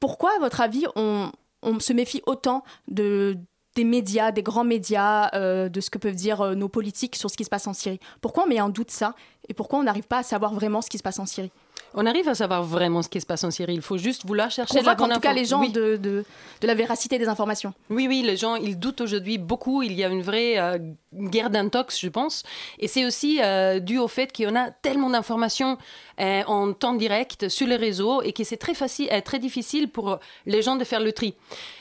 Pourquoi, 0.00 0.30
à 0.36 0.38
votre 0.38 0.60
avis, 0.60 0.86
on, 0.96 1.30
on 1.62 1.80
se 1.80 1.92
méfie 1.92 2.22
autant 2.26 2.62
de 2.86 3.36
des 3.78 3.84
médias, 3.84 4.32
des 4.32 4.42
grands 4.42 4.64
médias, 4.64 5.30
euh, 5.34 5.68
de 5.68 5.80
ce 5.80 5.88
que 5.88 5.98
peuvent 5.98 6.16
dire 6.16 6.40
euh, 6.40 6.54
nos 6.56 6.68
politiques 6.68 7.14
sur 7.14 7.30
ce 7.30 7.36
qui 7.36 7.44
se 7.44 7.48
passe 7.48 7.68
en 7.68 7.72
Syrie 7.72 8.00
Pourquoi 8.20 8.42
on 8.44 8.48
met 8.48 8.60
en 8.60 8.70
doute 8.70 8.90
ça 8.90 9.14
Et 9.48 9.54
pourquoi 9.54 9.78
on 9.78 9.84
n'arrive 9.84 10.08
pas 10.08 10.18
à 10.18 10.22
savoir 10.24 10.52
vraiment 10.52 10.82
ce 10.82 10.90
qui 10.90 10.98
se 10.98 11.02
passe 11.04 11.20
en 11.20 11.26
Syrie? 11.26 11.52
On 11.94 12.04
arrive 12.04 12.28
à 12.28 12.34
savoir 12.34 12.64
vraiment 12.64 13.02
ce 13.02 13.08
qui 13.08 13.20
se 13.20 13.24
passe 13.24 13.44
en 13.44 13.50
Syrie. 13.52 13.74
Il 13.74 13.80
faut 13.82 13.96
juste 13.96 14.26
vouloir 14.26 14.50
chercher 14.50 14.82
la 14.82 14.94
bonne 14.96 15.12
en 15.12 15.14
tout 15.14 15.20
cas 15.20 15.32
les 15.32 15.44
gens 15.44 15.60
Oui. 15.60 15.70
de, 15.70 15.96
de, 15.96 16.24
de 16.60 16.66
la 16.66 16.74
véracité 16.74 17.18
des 17.18 17.28
informations. 17.28 17.72
Oui, 17.88 18.06
oui, 18.08 18.22
les 18.22 18.36
gens, 18.36 18.56
ils 18.56 18.78
doutent 18.78 19.00
aujourd'hui 19.00 19.38
beaucoup. 19.38 19.82
Il 19.82 19.92
y 19.92 20.02
a 20.04 20.08
une 20.08 20.22
vraie 20.22 20.58
euh, 20.58 20.78
guerre 21.14 21.48
d'intox, 21.48 21.98
je 22.00 22.08
pense. 22.08 22.42
Et 22.80 22.88
c'est 22.88 23.06
aussi 23.06 23.40
euh, 23.42 23.78
dû 23.78 23.98
au 23.98 24.08
fait 24.08 24.36
qu'on 24.36 24.54
a 24.56 24.70
tellement 24.70 25.08
d'informations 25.08 25.78
euh, 26.20 26.42
en 26.46 26.72
temps 26.72 26.94
direct 26.94 27.48
sur 27.48 27.66
les 27.66 27.76
réseaux 27.76 28.22
et 28.22 28.32
que 28.32 28.44
c'est 28.44 28.56
très 28.56 28.74
facile, 28.74 29.08
euh, 29.12 29.20
très 29.20 29.38
difficile 29.38 29.88
pour 29.88 30.18
les 30.46 30.62
gens 30.62 30.76
de 30.76 30.84
faire 30.84 31.00
le 31.00 31.12
tri. 31.12 31.34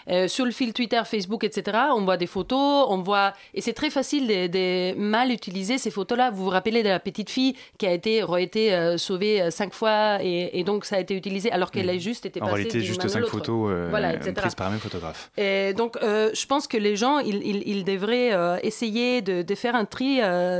Euh, 0.09 0.27
sur 0.27 0.45
le 0.45 0.51
fil 0.51 0.71
Twitter, 0.73 1.01
Facebook, 1.05 1.43
etc., 1.43 1.77
on 1.95 2.03
voit 2.05 2.17
des 2.17 2.27
photos, 2.27 2.85
on 2.89 3.01
voit... 3.01 3.33
Et 3.53 3.61
c'est 3.61 3.73
très 3.73 3.89
facile 3.89 4.27
de, 4.27 4.47
de 4.47 4.95
mal 4.97 5.31
utiliser 5.31 5.77
ces 5.77 5.91
photos-là. 5.91 6.29
Vous 6.31 6.45
vous 6.45 6.49
rappelez 6.49 6.81
de 6.83 6.87
la 6.89 6.99
petite 6.99 7.29
fille 7.29 7.55
qui 7.77 7.85
a 7.87 7.91
été, 7.91 8.23
aurait 8.23 8.43
été 8.43 8.73
euh, 8.73 8.97
sauvée 8.97 9.49
cinq 9.51 9.73
fois 9.73 10.19
et, 10.23 10.59
et 10.59 10.63
donc 10.63 10.85
ça 10.85 10.95
a 10.97 10.99
été 10.99 11.13
utilisé 11.15 11.51
alors 11.51 11.71
qu'elle 11.71 11.89
a 11.89 11.97
juste 11.97 12.25
été 12.25 12.41
En 12.41 12.45
passée 12.45 12.55
réalité, 12.55 12.81
juste 12.81 13.07
cinq 13.07 13.25
photos 13.25 13.71
Voilà, 13.89 14.13
prises 14.17 14.55
par 14.55 14.67
un 14.67 14.71
même 14.71 14.79
photographe. 14.79 15.29
Et 15.37 15.73
donc, 15.73 15.97
je 16.01 16.45
pense 16.45 16.67
que 16.67 16.77
les 16.77 16.95
gens, 16.95 17.19
ils, 17.19 17.41
ils- 17.45 17.63
ils 17.67 17.83
devraient 17.83 18.59
essayer 18.63 19.21
de, 19.21 19.41
de 19.41 19.55
faire 19.55 19.75
un 19.75 19.85
tri 19.85 20.19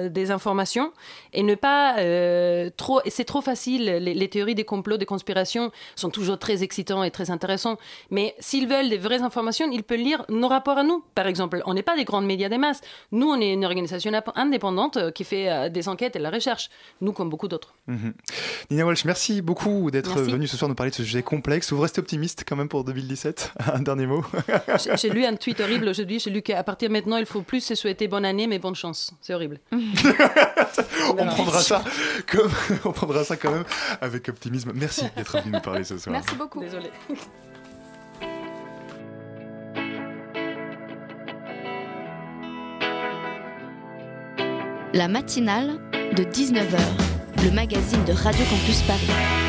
des 0.09 0.31
informations 0.31 0.91
et 1.33 1.43
ne 1.43 1.55
pas 1.55 1.95
trop. 2.75 3.01
C'est 3.07 3.23
trop 3.25 3.41
facile. 3.41 3.66
Les, 3.71 3.99
les 3.99 4.29
théories 4.29 4.55
des 4.55 4.63
complots, 4.63 4.97
des 4.97 5.05
conspirations 5.05 5.71
sont 5.95 6.09
toujours 6.09 6.39
très 6.39 6.63
excitants 6.63 7.03
et 7.03 7.11
très 7.11 7.29
intéressants. 7.31 7.77
Mais 8.09 8.33
s'ils 8.39 8.67
veulent 8.67 8.89
des 8.89 8.97
vraies 8.97 9.21
informations, 9.21 9.69
ils 9.71 9.83
peuvent 9.83 9.97
lire 9.99 10.23
nos 10.29 10.47
rapports 10.47 10.77
à 10.77 10.83
nous. 10.83 11.03
Par 11.15 11.27
exemple, 11.27 11.61
on 11.65 11.73
n'est 11.73 11.83
pas 11.83 11.95
des 11.97 12.05
grandes 12.05 12.25
médias 12.25 12.49
des 12.49 12.57
masses. 12.57 12.81
Nous, 13.11 13.27
on 13.27 13.39
est 13.41 13.51
une 13.53 13.65
organisation 13.65 14.11
indépendante 14.35 14.97
euh, 14.97 15.11
qui 15.11 15.23
fait 15.25 15.49
euh, 15.49 15.69
des 15.69 15.89
enquêtes 15.89 16.15
et 16.15 16.19
de 16.19 16.23
la 16.23 16.29
recherche. 16.29 16.69
Nous, 17.01 17.11
comme 17.11 17.29
beaucoup 17.29 17.47
d'autres. 17.49 17.73
Mhm. 17.87 18.13
Nina 18.71 18.85
Walsh, 18.85 19.03
merci 19.05 19.41
beaucoup 19.41 19.91
d'être 19.91 20.15
Merci. 20.15 20.31
venue 20.31 20.47
ce 20.47 20.55
soir 20.57 20.69
nous 20.69 20.75
parler 20.75 20.91
de 20.91 20.95
ce 20.95 21.03
sujet 21.03 21.23
complexe. 21.23 21.73
Vous 21.73 21.81
restez 21.81 21.99
optimiste 21.99 22.43
quand 22.47 22.55
même 22.55 22.69
pour 22.69 22.83
2017 22.83 23.53
Un 23.73 23.81
dernier 23.81 24.05
mot 24.07 24.23
J'ai- 24.83 24.97
J'ai 24.97 25.09
lu 25.09 25.25
un 25.25 25.35
tweet 25.35 25.59
horrible 25.59 25.87
aujourd'hui. 25.89 26.19
J'ai 26.19 26.29
lu 26.29 26.41
qu'à 26.41 26.63
partir 26.63 26.89
de 26.89 26.93
maintenant, 26.93 27.17
il 27.17 27.25
faut 27.25 27.41
plus 27.41 27.61
se 27.61 27.75
souhaiter 27.75 28.07
bonne 28.07 28.25
année, 28.25 28.47
mais 28.47 28.59
bonne 28.59 28.75
chance. 28.75 29.11
C'est 29.21 29.33
horrible. 29.33 29.59
on 29.71 31.25
prendra 31.25 31.61
ça 31.61 31.83
comme 32.29 32.51
on 32.85 32.91
prendra 32.91 33.23
ça 33.23 33.35
quand 33.37 33.51
même 33.51 33.56
avec 34.01 34.29
optimisme. 34.29 34.71
Merci 34.73 35.05
d'être 35.15 35.39
venu 35.39 35.51
nous 35.53 35.61
parler 35.61 35.83
ce 35.83 35.97
soir. 35.97 36.13
Merci 36.13 36.35
beaucoup. 36.35 36.59
Désolée. 36.59 36.91
La 44.93 45.07
matinale 45.07 45.79
de 46.15 46.23
19h, 46.23 46.79
le 47.43 47.51
magazine 47.51 48.03
de 48.05 48.13
Radio 48.13 48.43
Campus 48.45 48.81
Paris. 48.83 49.46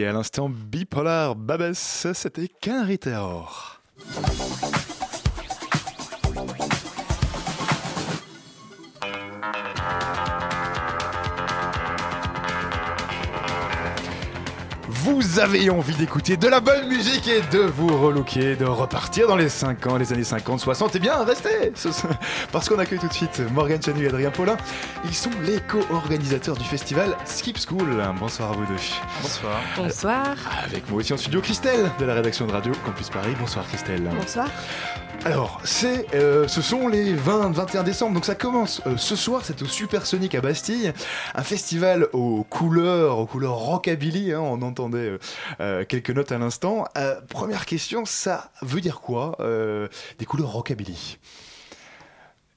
Écoutiez 0.00 0.06
à 0.06 0.12
l'instant 0.12 0.48
Bipolar 0.48 1.36
Babes, 1.36 1.74
c'était 1.74 2.48
qu'un 2.48 2.84
Riteor. 2.84 3.79
Vous 15.22 15.38
avez 15.38 15.68
envie 15.68 15.94
d'écouter 15.96 16.38
de 16.38 16.48
la 16.48 16.60
bonne 16.60 16.88
musique 16.88 17.28
et 17.28 17.42
de 17.54 17.58
vous 17.60 17.88
relooker, 17.88 18.56
de 18.56 18.64
repartir 18.64 19.28
dans 19.28 19.36
les 19.36 19.50
5 19.50 19.86
ans, 19.86 19.98
les 19.98 20.14
années 20.14 20.24
50, 20.24 20.60
60, 20.60 20.92
eh 20.96 20.98
bien 20.98 21.22
restez 21.24 21.72
Ce- 21.74 21.92
ce- 21.92 22.06
Parce 22.52 22.70
qu'on 22.70 22.78
accueille 22.78 22.98
tout 22.98 23.06
de 23.08 23.12
suite 23.12 23.42
Morgane 23.52 23.82
Chanu 23.82 24.04
et 24.04 24.08
Adrien 24.08 24.30
Paulin. 24.30 24.56
Ils 25.04 25.14
sont 25.14 25.28
les 25.44 25.60
co-organisateurs 25.60 26.56
du 26.56 26.64
festival 26.64 27.14
Skip 27.26 27.58
School. 27.58 28.02
Bonsoir 28.18 28.52
à 28.52 28.54
vous 28.54 28.64
deux. 28.64 28.80
Bonsoir. 29.22 29.60
Bonsoir. 29.76 30.36
Avec 30.64 30.88
moi 30.88 31.00
aussi 31.00 31.12
en 31.12 31.18
studio 31.18 31.42
Christelle 31.42 31.90
de 31.98 32.04
la 32.06 32.14
rédaction 32.14 32.46
de 32.46 32.52
Radio 32.52 32.72
Campus 32.86 33.10
Paris. 33.10 33.34
Bonsoir 33.38 33.66
Christelle. 33.68 34.08
Bonsoir. 34.18 34.48
Alors, 35.26 35.60
c'est, 35.64 36.06
euh, 36.14 36.48
ce 36.48 36.62
sont 36.62 36.88
les 36.88 37.12
20-21 37.14 37.82
décembre, 37.82 38.14
donc 38.14 38.24
ça 38.24 38.34
commence 38.34 38.80
euh, 38.86 38.94
ce 38.96 39.16
soir, 39.16 39.42
c'est 39.44 39.60
au 39.60 39.66
Supersonic 39.66 40.34
à 40.34 40.40
Bastille, 40.40 40.94
un 41.34 41.42
festival 41.42 42.06
aux 42.14 42.42
couleurs, 42.48 43.18
aux 43.18 43.26
couleurs 43.26 43.56
rockabilly, 43.56 44.32
hein, 44.32 44.40
on 44.40 44.62
entendait 44.62 45.09
euh, 45.10 45.18
euh, 45.60 45.84
quelques 45.84 46.10
notes 46.10 46.32
à 46.32 46.38
l'instant. 46.38 46.86
Euh, 46.96 47.20
première 47.28 47.66
question, 47.66 48.04
ça 48.04 48.50
veut 48.62 48.80
dire 48.80 49.00
quoi, 49.00 49.36
euh, 49.40 49.88
des 50.18 50.24
couleurs 50.26 50.50
rockabilly? 50.52 51.18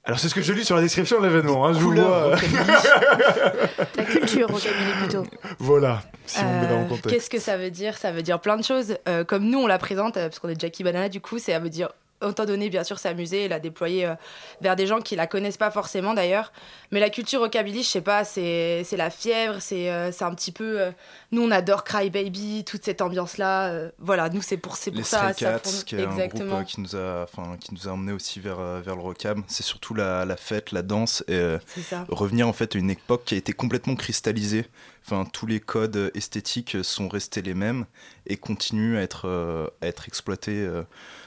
Alors 0.05 0.19
c'est 0.19 0.27
ce 0.27 0.35
que 0.35 0.41
je 0.41 0.51
lis 0.51 0.65
sur 0.65 0.75
la 0.75 0.81
description 0.81 1.21
de 1.21 1.27
l'événement, 1.27 1.65
hein, 1.65 1.71
je 1.73 1.79
vous 1.79 1.93
vois. 1.93 2.35
La 3.95 4.03
culture 4.03 4.49
rockabilly 4.49 4.91
plutôt. 4.99 5.23
voilà, 5.59 6.01
si 6.25 6.39
on 6.39 6.59
met 6.61 6.67
dans 6.67 6.79
le 6.79 6.85
Euh, 6.85 6.87
contexte. 6.89 7.09
Qu'est-ce 7.09 7.29
que 7.29 7.39
ça 7.39 7.55
veut 7.57 7.71
dire? 7.71 7.97
Ça 7.97 8.11
veut 8.11 8.21
dire 8.21 8.41
plein 8.41 8.57
de 8.57 8.63
choses. 8.65 8.97
Euh, 9.07 9.23
comme 9.23 9.45
nous, 9.45 9.59
on 9.59 9.67
la 9.67 9.77
présente, 9.77 10.17
euh, 10.17 10.27
parce 10.27 10.39
qu'on 10.39 10.49
est 10.49 10.59
Jackie 10.59 10.83
Banana, 10.83 11.07
du 11.07 11.21
coup, 11.21 11.39
ça 11.39 11.57
veut 11.59 11.69
dire 11.69 11.87
autant 12.23 12.45
donné, 12.45 12.69
bien 12.69 12.83
sûr, 12.83 12.99
s'amuser 12.99 13.45
et 13.45 13.47
la 13.47 13.59
déployer 13.59 14.05
euh, 14.05 14.15
vers 14.62 14.75
des 14.75 14.88
gens 14.88 14.99
qui 15.01 15.15
la 15.15 15.27
connaissent 15.27 15.57
pas 15.57 15.71
forcément 15.71 16.13
d'ailleurs. 16.13 16.51
Mais 16.91 16.99
la 16.99 17.09
culture 17.09 17.41
rockabilly, 17.41 17.83
je 17.83 17.88
sais 17.88 18.01
pas, 18.01 18.23
c'est 18.23 18.86
la 18.95 19.09
fièvre, 19.09 19.57
c'est 19.59 19.91
euh, 19.91 20.12
un 20.21 20.33
petit 20.36 20.51
peu. 20.51 20.79
euh, 20.81 20.91
nous, 21.31 21.41
on 21.43 21.51
adore 21.51 21.83
Cry 21.83 22.09
Baby, 22.09 22.63
toute 22.65 22.84
cette 22.86 23.01
ambiance-là. 23.01 23.67
euh, 23.71 23.89
voilà, 23.99 24.30
nous, 24.30 24.41
c'est 24.41 24.57
pour, 24.57 24.76
c'est 24.78 24.91
pour 24.91 24.99
Les 24.99 25.03
ça. 25.03 25.34
Stray 25.34 25.34
ça 25.34 25.51
Cats, 25.53 25.59
pour 25.59 25.71
nous. 25.74 25.82
qui 25.84 25.95
est 25.95 26.03
un 26.05 26.28
groupe 26.28 26.65
qui 26.65 26.82
nous 26.82 26.95
a, 26.95 27.24
enfin, 27.24 27.57
qui 27.59 27.74
nous 27.74 27.88
a 27.88 27.91
emmené 27.91 28.11
aussi 28.11 28.39
vers, 28.39 28.57
vers 28.82 28.95
le 28.95 29.01
rockab. 29.01 29.39
C'est 29.47 29.63
surtout 29.63 29.93
la, 29.93 30.26
la 30.26 30.36
fête, 30.38 30.71
la 30.71 30.82
danse 30.82 31.24
et 31.28 31.57
ça. 31.82 32.05
revenir 32.09 32.47
en 32.47 32.53
fait 32.53 32.76
à 32.76 32.80
une 32.80 32.89
époque 32.91 33.24
qui 33.26 33.36
a 33.36 33.38
été 33.38 33.53
complètement 33.53 33.95
cristallisée. 33.95 34.65
Enfin, 35.06 35.26
tous 35.32 35.45
les 35.45 35.60
codes 35.60 36.12
esthétiques 36.16 36.78
sont 36.82 37.10
restés 37.10 37.41
les 37.41 37.54
mêmes 37.54 37.86
et 38.26 38.38
continuent 38.38 38.97
à 38.97 39.01
être, 39.01 39.28
euh, 39.28 39.68
à 39.82 39.88
être 39.88 40.08
exploités 40.08 40.62
euh, 40.62 40.84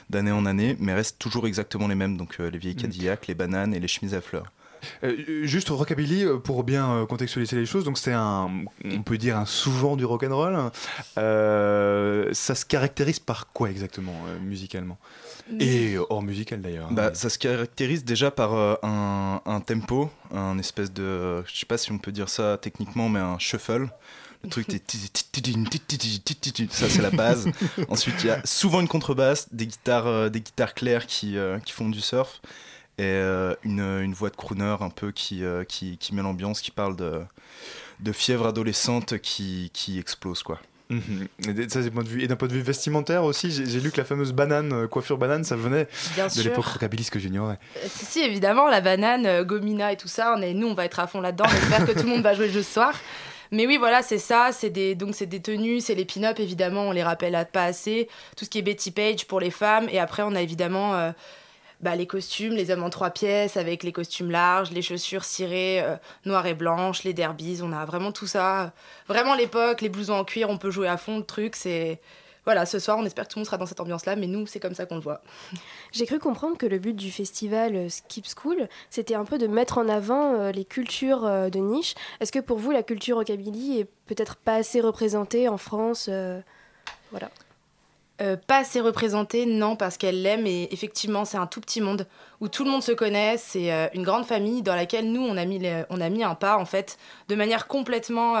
d'année 0.09 0.31
en 0.31 0.45
année, 0.45 0.75
mais 0.79 0.93
restent 0.93 1.19
toujours 1.19 1.45
exactement 1.47 1.87
les 1.87 1.95
mêmes. 1.95 2.17
Donc 2.17 2.37
euh, 2.39 2.49
les 2.49 2.57
vieilles 2.57 2.75
Cadillacs, 2.75 3.27
les 3.27 3.35
bananes 3.35 3.73
et 3.73 3.79
les 3.79 3.87
chemises 3.87 4.15
à 4.15 4.21
fleurs. 4.21 4.51
Euh, 5.03 5.43
juste 5.43 5.69
rockabilly 5.69 6.23
pour 6.43 6.63
bien 6.63 7.07
contextualiser 7.09 7.55
les 7.55 7.65
choses 7.65 7.83
donc 7.83 7.97
c'est 7.97 8.13
un 8.13 8.63
on 8.85 9.01
peut 9.01 9.17
dire 9.17 9.35
un 9.35 9.45
sous-genre 9.47 9.97
du 9.97 10.05
rock 10.05 10.23
and 10.23 10.35
roll 10.35 10.71
Euh, 11.17 12.29
ça 12.31 12.53
se 12.53 12.63
caractérise 12.63 13.19
par 13.19 13.51
quoi 13.51 13.71
exactement 13.71 14.13
euh, 14.27 14.39
musicalement? 14.39 14.99
Et 15.59 15.97
hors 16.09 16.21
musical 16.21 16.61
d'ailleurs. 16.61 16.91
Bah, 16.91 17.13
ça 17.13 17.29
se 17.29 17.37
caractérise 17.37 18.03
déjà 18.03 18.31
par 18.31 18.53
un, 18.83 19.61
tempo, 19.65 20.09
un 20.33 20.57
espèce 20.57 20.91
de. 20.91 21.43
Je 21.45 21.57
sais 21.57 21.65
pas 21.65 21.77
si 21.77 21.91
on 21.91 21.97
peut 21.97 22.11
dire 22.11 22.29
ça 22.29 22.57
techniquement, 22.61 23.09
mais 23.09 23.19
un 23.19 23.39
shuffle. 23.39 23.89
Le 24.43 24.49
truc, 24.49 24.67
ça 26.69 26.89
c'est 26.89 27.01
la 27.01 27.09
base. 27.09 27.49
Ensuite, 27.89 28.15
il 28.23 28.27
y 28.27 28.29
a 28.29 28.39
souvent 28.45 28.81
une 28.81 28.87
contrebasse, 28.87 29.51
des 29.51 29.65
guitares, 29.65 30.29
des 30.29 30.41
guitares 30.41 30.73
claires 30.75 31.07
qui, 31.07 31.37
qui 31.65 31.71
font 31.71 31.89
du 31.89 32.01
surf, 32.01 32.41
et 32.99 33.19
une, 33.63 33.79
une, 33.79 34.13
voix 34.13 34.29
de 34.29 34.35
crooner 34.35 34.75
un 34.79 34.89
peu 34.89 35.11
qui, 35.11 35.41
qui, 35.67 35.97
qui 35.97 36.13
met 36.13 36.21
l'ambiance, 36.21 36.61
qui 36.61 36.71
parle 36.71 36.95
de, 36.95 37.21
de 37.99 38.11
fièvre 38.11 38.47
adolescente 38.47 39.17
qui, 39.17 39.71
qui 39.73 39.97
explose 39.99 40.43
quoi. 40.43 40.59
Mhm. 40.89 41.27
Et 41.49 41.69
ça, 41.69 41.83
c'est 41.83 41.91
point 41.91 42.03
de 42.03 42.07
vue. 42.09 42.23
Et 42.23 42.27
d'un 42.27 42.35
point 42.37 42.47
de 42.47 42.53
vue 42.53 42.61
vestimentaire 42.61 43.23
aussi, 43.23 43.51
j'ai 43.51 43.79
lu 43.79 43.91
que 43.91 43.97
la 43.97 44.05
fameuse 44.05 44.31
banane, 44.31 44.71
euh, 44.73 44.87
coiffure 44.87 45.17
banane, 45.17 45.43
ça 45.43 45.55
venait 45.55 45.87
Bien 46.15 46.27
de 46.27 46.41
l'époque 46.41 46.65
rockabilly, 46.65 47.03
ce 47.03 47.11
que 47.11 47.19
j'ignorais. 47.19 47.59
Euh, 47.77 47.87
Si, 47.89 48.05
si, 48.05 48.19
évidemment, 48.21 48.67
la 48.69 48.79
banane, 48.81 49.25
euh, 49.25 49.43
Gomina 49.43 49.91
et 49.91 49.97
tout 49.97 50.07
ça, 50.07 50.33
on 50.37 50.41
est, 50.41 50.53
nous, 50.53 50.67
on 50.67 50.73
va 50.73 50.85
être 50.85 50.99
à 50.99 51.07
fond 51.07 51.19
là-dedans. 51.21 51.45
J'espère 51.49 51.85
que 51.85 51.91
tout 51.91 52.05
le 52.05 52.09
monde 52.09 52.21
va 52.23 52.33
jouer 52.33 52.47
le 52.47 52.53
jeu 52.53 52.63
ce 52.63 52.73
soir. 52.73 52.93
Mais 53.51 53.65
oui, 53.67 53.77
voilà, 53.77 54.01
c'est 54.01 54.17
ça. 54.17 54.49
C'est 54.51 54.69
des, 54.69 54.95
donc, 54.95 55.15
c'est 55.15 55.25
des 55.25 55.41
tenues, 55.41 55.79
c'est 55.81 55.95
les 55.95 56.05
pin-up, 56.05 56.39
évidemment, 56.39 56.83
on 56.87 56.91
les 56.91 57.03
rappelle 57.03 57.35
à- 57.35 57.45
pas 57.45 57.63
assez. 57.63 58.07
Tout 58.35 58.45
ce 58.45 58.49
qui 58.49 58.59
est 58.59 58.61
Betty 58.61 58.91
Page 58.91 59.25
pour 59.25 59.39
les 59.39 59.51
femmes. 59.51 59.87
Et 59.91 59.99
après, 59.99 60.23
on 60.23 60.35
a 60.35 60.41
évidemment 60.41 61.11
bah, 61.81 61.95
les 61.95 62.07
costumes, 62.07 62.53
les 62.53 62.71
hommes 62.71 62.83
en 62.83 62.89
trois 62.89 63.11
pièces, 63.11 63.55
avec 63.55 63.83
les 63.83 63.91
costumes 63.91 64.31
larges, 64.31 64.71
les 64.71 64.81
chaussures 64.81 65.23
cirées, 65.23 65.81
euh, 65.81 65.95
noires 66.25 66.47
et 66.47 66.55
blanches, 66.55 67.03
les 67.03 67.13
derbies. 67.13 67.59
On 67.63 67.71
a 67.71 67.85
vraiment 67.85 68.11
tout 68.11 68.27
ça. 68.27 68.73
Vraiment 69.07 69.35
l'époque, 69.35 69.81
les 69.81 69.89
blousons 69.89 70.15
en 70.15 70.23
cuir, 70.23 70.49
on 70.49 70.57
peut 70.57 70.71
jouer 70.71 70.87
à 70.87 70.97
fond 70.97 71.17
le 71.17 71.25
truc. 71.25 71.55
C'est. 71.55 71.99
Voilà, 72.45 72.65
ce 72.65 72.79
soir, 72.79 72.97
on 72.97 73.05
espère 73.05 73.27
que 73.27 73.33
tout 73.33 73.39
le 73.39 73.41
monde 73.41 73.47
sera 73.47 73.57
dans 73.57 73.65
cette 73.65 73.81
ambiance-là, 73.81 74.15
mais 74.15 74.25
nous, 74.25 74.47
c'est 74.47 74.61
comme 74.61 74.73
ça 74.73 74.85
qu'on 74.85 74.95
le 74.95 75.01
voit. 75.01 75.21
J'ai 75.91 76.05
cru 76.05 76.17
comprendre 76.17 76.57
que 76.57 76.65
le 76.65 76.79
but 76.79 76.95
du 76.95 77.11
festival 77.11 77.75
euh, 77.75 77.89
Skip 77.89 78.25
School, 78.25 78.69
c'était 78.89 79.15
un 79.15 79.25
peu 79.25 79.37
de 79.37 79.47
mettre 79.47 79.77
en 79.77 79.89
avant 79.89 80.33
euh, 80.33 80.51
les 80.53 80.63
cultures 80.63 81.23
de 81.23 81.59
niche. 81.59 81.93
Est-ce 82.21 82.31
que 82.31 82.39
pour 82.39 82.57
vous, 82.57 82.71
la 82.71 82.83
culture 82.83 83.17
rockabilly 83.17 83.81
est 83.81 83.89
peut-être 84.05 84.37
pas 84.37 84.55
assez 84.55 84.79
représentée 84.79 85.49
en 85.49 85.57
France 85.57 86.09
Voilà. 87.11 87.29
Euh, 88.19 88.35
pas 88.35 88.57
assez 88.57 88.81
représentée, 88.81 89.45
non, 89.45 89.75
parce 89.75 89.97
qu'elle 89.97 90.23
l'aime 90.23 90.47
et 90.47 90.67
effectivement, 90.71 91.23
c'est 91.23 91.37
un 91.37 91.45
tout 91.45 91.61
petit 91.61 91.81
monde 91.81 92.07
où 92.41 92.47
tout 92.47 92.63
le 92.63 92.71
monde 92.71 92.81
se 92.81 92.91
connaît. 92.91 93.37
C'est 93.37 93.71
euh, 93.71 93.87
une 93.93 94.03
grande 94.03 94.25
famille 94.25 94.63
dans 94.63 94.75
laquelle 94.75 95.11
nous, 95.11 95.21
on 95.21 95.37
a 95.37 95.45
mis, 95.45 95.61
on 95.89 96.01
a 96.01 96.09
mis 96.09 96.23
un 96.23 96.33
pas 96.35 96.57
en 96.57 96.65
fait, 96.65 96.97
de 97.27 97.35
manière 97.35 97.67
complètement. 97.67 98.35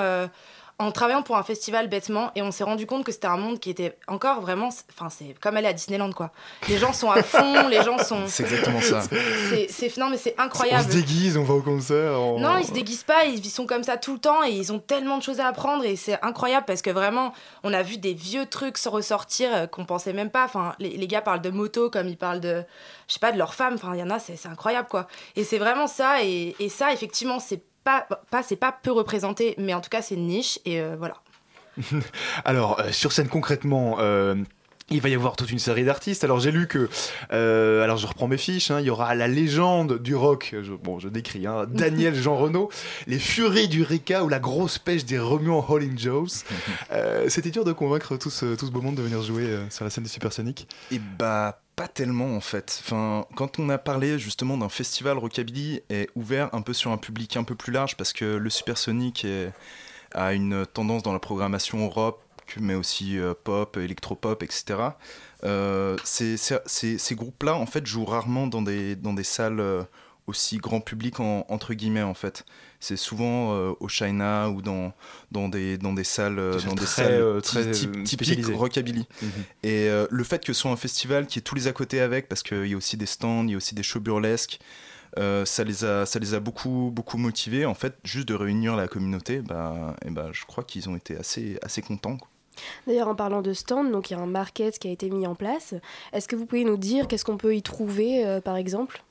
En 0.79 0.91
travaillant 0.91 1.23
pour 1.23 1.37
un 1.37 1.43
festival 1.43 1.87
bêtement 1.89 2.29
et 2.35 2.43
on 2.43 2.51
s'est 2.51 2.63
rendu 2.63 2.85
compte 2.85 3.03
que 3.03 3.11
c'était 3.11 3.25
un 3.27 3.37
monde 3.37 3.59
qui 3.59 3.71
était 3.71 3.97
encore 4.07 4.41
vraiment 4.41 4.69
enfin 4.91 5.09
c'est 5.09 5.33
comme 5.41 5.57
aller 5.57 5.67
à 5.67 5.73
Disneyland 5.73 6.11
quoi 6.11 6.31
les 6.69 6.77
gens 6.77 6.93
sont 6.93 7.09
à 7.09 7.23
fond 7.23 7.67
les 7.69 7.81
gens 7.81 7.97
sont 7.97 8.27
C'est 8.27 8.43
exactement 8.43 8.79
ça. 8.81 9.01
c'est 9.01 9.67
c'est- 9.71 9.97
non 9.97 10.09
mais 10.11 10.17
c'est 10.17 10.35
On 10.37 10.43
incroyable 10.43 10.83
se 10.91 10.95
déguise, 10.95 11.35
on 11.35 11.43
va 11.43 11.55
au 11.55 11.61
concert. 11.63 12.11
on- 12.21 12.39
non, 12.39 12.57
ils 12.59 12.65
se 12.67 12.73
déguisent 12.73 13.03
pas, 13.03 13.25
ils 13.25 13.43
sont 13.49 13.65
comme 13.65 13.81
ça 13.83 13.97
tout 13.97 14.13
le 14.13 14.19
temps 14.19 14.43
et 14.43 14.51
ils 14.51 14.71
ont 14.71 14.77
tellement 14.77 15.17
de 15.17 15.23
choses 15.23 15.39
à 15.39 15.47
apprendre 15.47 15.83
et 15.83 15.95
c'est 15.95 16.23
incroyable 16.23 16.65
parce 16.67 16.83
que 16.83 16.91
vraiment, 16.91 17.33
on 17.63 17.73
a 17.73 17.81
vu 17.81 17.97
des 17.97 18.13
vieux 18.13 18.45
trucs 18.45 18.77
se 18.77 18.87
ressortir 18.89 19.49
euh, 19.55 19.65
qu'on 19.65 19.85
pensait 19.85 20.13
même 20.13 20.29
pas. 20.29 20.45
Enfin, 20.45 20.75
les, 20.77 20.89
les 20.95 21.07
gars 21.07 21.21
parlent 21.21 21.41
de 21.41 21.49
moto 21.49 21.89
comme 21.89 22.07
ils 22.07 22.17
parlent 22.17 22.39
de, 22.41 22.63
je 23.07 23.13
sais 23.13 23.19
pas, 23.19 23.31
de 23.31 23.37
leur 23.39 23.55
femme. 23.55 23.73
Enfin, 23.75 23.95
il 23.95 23.99
y 23.99 24.03
en 24.03 24.11
a, 24.11 24.19
c'est 24.19 24.35
c'est 24.35 24.49
incroyable 24.49 24.87
quoi. 24.89 25.07
Et 25.35 25.43
c'est 25.43 25.57
vraiment 25.57 25.87
ça 25.87 26.23
et, 26.23 26.55
et 26.59 26.69
ça, 26.69 26.93
effectivement, 26.93 27.39
c'est 27.39 27.63
pas, 27.87 28.07
pas 28.29 28.43
c'est 28.43 28.57
pas 28.57 28.73
peu 28.73 28.91
représenté, 28.91 29.55
mais 29.57 29.73
en 29.73 29.79
tout 29.79 29.89
cas, 29.89 30.01
c'est 30.01 30.15
une 30.15 30.27
niche 30.27 30.59
et 30.65 30.81
euh, 30.81 30.95
voilà. 30.99 31.15
Alors, 32.45 32.79
euh, 32.79 32.91
sur 32.91 33.11
scène 33.13 33.29
concrètement. 33.29 33.97
euh, 33.99 34.35
il 34.89 35.01
va 35.01 35.09
y 35.09 35.15
avoir 35.15 35.35
toute 35.35 35.51
une 35.51 35.59
série 35.59 35.83
d'artistes. 35.83 36.23
Alors 36.23 36.39
j'ai 36.39 36.49
lu 36.49 36.65
que, 36.65 36.87
euh, 37.33 37.83
alors 37.83 37.97
je 37.97 38.07
reprends 38.07 38.29
mes 38.29 38.37
fiches, 38.37 38.71
hein, 38.71 38.79
il 38.79 38.85
y 38.85 38.89
aura 38.89 39.13
la 39.15 39.27
légende 39.27 40.01
du 40.01 40.15
rock, 40.15 40.55
je, 40.61 40.71
bon 40.71 40.97
je 40.97 41.09
décris, 41.09 41.45
hein, 41.45 41.65
Daniel 41.69 42.15
Jean 42.15 42.37
Renault, 42.37 42.69
les 43.05 43.19
furies 43.19 43.67
du 43.67 43.83
Rika 43.83 44.23
ou 44.23 44.29
la 44.29 44.39
grosse 44.39 44.77
pêche 44.79 45.03
des 45.03 45.19
remuants 45.19 45.65
Holling 45.67 45.97
Joes. 45.99 46.43
Euh, 46.93 47.25
C'était 47.27 47.49
dur 47.51 47.65
de 47.65 47.73
convaincre 47.73 48.15
tout 48.15 48.29
ce, 48.29 48.55
tout 48.55 48.65
ce 48.65 48.71
beau 48.71 48.81
monde 48.81 48.95
de 48.95 49.01
venir 49.01 49.21
jouer 49.21 49.43
euh, 49.43 49.69
sur 49.69 49.83
la 49.83 49.89
scène 49.89 50.05
du 50.05 50.09
Supersonic. 50.09 50.67
Et 50.91 50.99
bah 51.19 51.59
pas 51.77 51.87
tellement 51.87 52.35
en 52.35 52.41
fait. 52.41 52.81
Enfin, 52.83 53.25
quand 53.35 53.59
on 53.59 53.69
a 53.69 53.77
parlé 53.77 54.19
justement 54.19 54.57
d'un 54.57 54.67
festival 54.67 55.17
rockabilly 55.17 55.81
est 55.89 56.09
ouvert 56.15 56.53
un 56.53 56.61
peu 56.61 56.73
sur 56.73 56.91
un 56.91 56.97
public 56.97 57.37
un 57.37 57.43
peu 57.43 57.55
plus 57.55 57.71
large 57.71 57.95
parce 57.95 58.11
que 58.13 58.25
le 58.25 58.49
Supersonic 58.49 59.23
est- 59.23 59.53
a 60.13 60.33
une 60.33 60.65
tendance 60.65 61.03
dans 61.03 61.13
la 61.13 61.19
programmation 61.19 61.87
rock 61.87 62.19
mais 62.59 62.73
aussi 62.75 63.19
euh, 63.19 63.33
pop, 63.43 63.77
électropop, 63.77 64.41
etc. 64.41 64.97
Euh, 65.43 65.97
ces, 66.03 67.15
groupes-là 67.15 67.55
en 67.55 67.65
fait 67.65 67.85
jouent 67.85 68.05
rarement 68.05 68.47
dans 68.47 68.61
des, 68.63 68.95
dans 68.95 69.13
des 69.13 69.23
salles 69.25 69.59
euh, 69.59 69.83
aussi 70.27 70.57
grand 70.57 70.79
public 70.81 71.19
en- 71.19 71.45
entre 71.49 71.73
guillemets 71.73 72.01
en 72.03 72.13
fait. 72.15 72.43
C'est 72.79 72.95
souvent 72.95 73.53
euh, 73.53 73.73
au 73.79 73.87
China 73.87 74.49
ou 74.49 74.61
dans, 74.61 74.93
dans, 75.31 75.49
des, 75.49 75.79
dans 75.79 75.93
des 75.93 76.03
salles, 76.03 76.37
euh, 76.37 76.59
dans 76.61 76.75
des 76.75 76.85
très, 76.85 77.03
salles 77.03 77.13
euh, 77.13 77.41
très, 77.41 77.71
typ- 77.71 78.03
typiques 78.03 78.45
rockabilly. 78.53 79.07
Mhm. 79.21 79.29
Et 79.63 79.89
euh, 79.89 80.05
le 80.11 80.23
fait 80.23 80.45
que 80.45 80.53
ce 80.53 80.61
soit 80.61 80.71
un 80.71 80.75
festival 80.77 81.25
qui 81.25 81.39
ait 81.39 81.41
tous 81.41 81.55
les 81.55 81.67
à 81.67 81.73
côté 81.73 82.01
avec, 82.01 82.29
parce 82.29 82.43
qu'il 82.43 82.67
y 82.67 82.75
a 82.75 82.77
aussi 82.77 82.95
des 82.95 83.07
stands, 83.07 83.45
il 83.45 83.51
y 83.51 83.53
a 83.55 83.57
aussi 83.57 83.73
des 83.73 83.81
shows 83.81 83.99
burlesques, 83.99 84.59
euh, 85.17 85.43
ça, 85.45 85.63
les 85.63 85.85
a, 85.85 86.05
ça 86.05 86.19
les 86.19 86.35
a 86.35 86.39
beaucoup, 86.39 86.91
beaucoup 86.93 87.17
motivés. 87.17 87.65
En 87.65 87.73
fait, 87.73 87.95
juste 88.03 88.27
de 88.27 88.35
réunir 88.35 88.75
la 88.75 88.87
communauté, 88.87 89.39
bah, 89.39 89.95
et 90.05 90.11
bah, 90.11 90.29
je 90.31 90.45
crois 90.45 90.63
qu'ils 90.63 90.87
ont 90.87 90.95
été 90.95 91.17
assez, 91.17 91.57
assez 91.63 91.81
contents. 91.81 92.17
quoi. 92.17 92.27
D'ailleurs, 92.85 93.07
en 93.07 93.15
parlant 93.15 93.41
de 93.41 93.53
stand, 93.53 93.91
donc 93.91 94.11
il 94.11 94.13
y 94.13 94.17
a 94.17 94.19
un 94.19 94.27
market 94.27 94.77
qui 94.77 94.87
a 94.87 94.91
été 94.91 95.09
mis 95.09 95.25
en 95.25 95.33
place. 95.33 95.73
Est-ce 96.13 96.27
que 96.27 96.35
vous 96.35 96.45
pouvez 96.45 96.63
nous 96.63 96.77
dire 96.77 97.07
qu'est-ce 97.07 97.25
qu'on 97.25 97.37
peut 97.37 97.55
y 97.55 97.63
trouver, 97.63 98.25
euh, 98.25 98.39
par 98.39 98.55
exemple? 98.55 99.03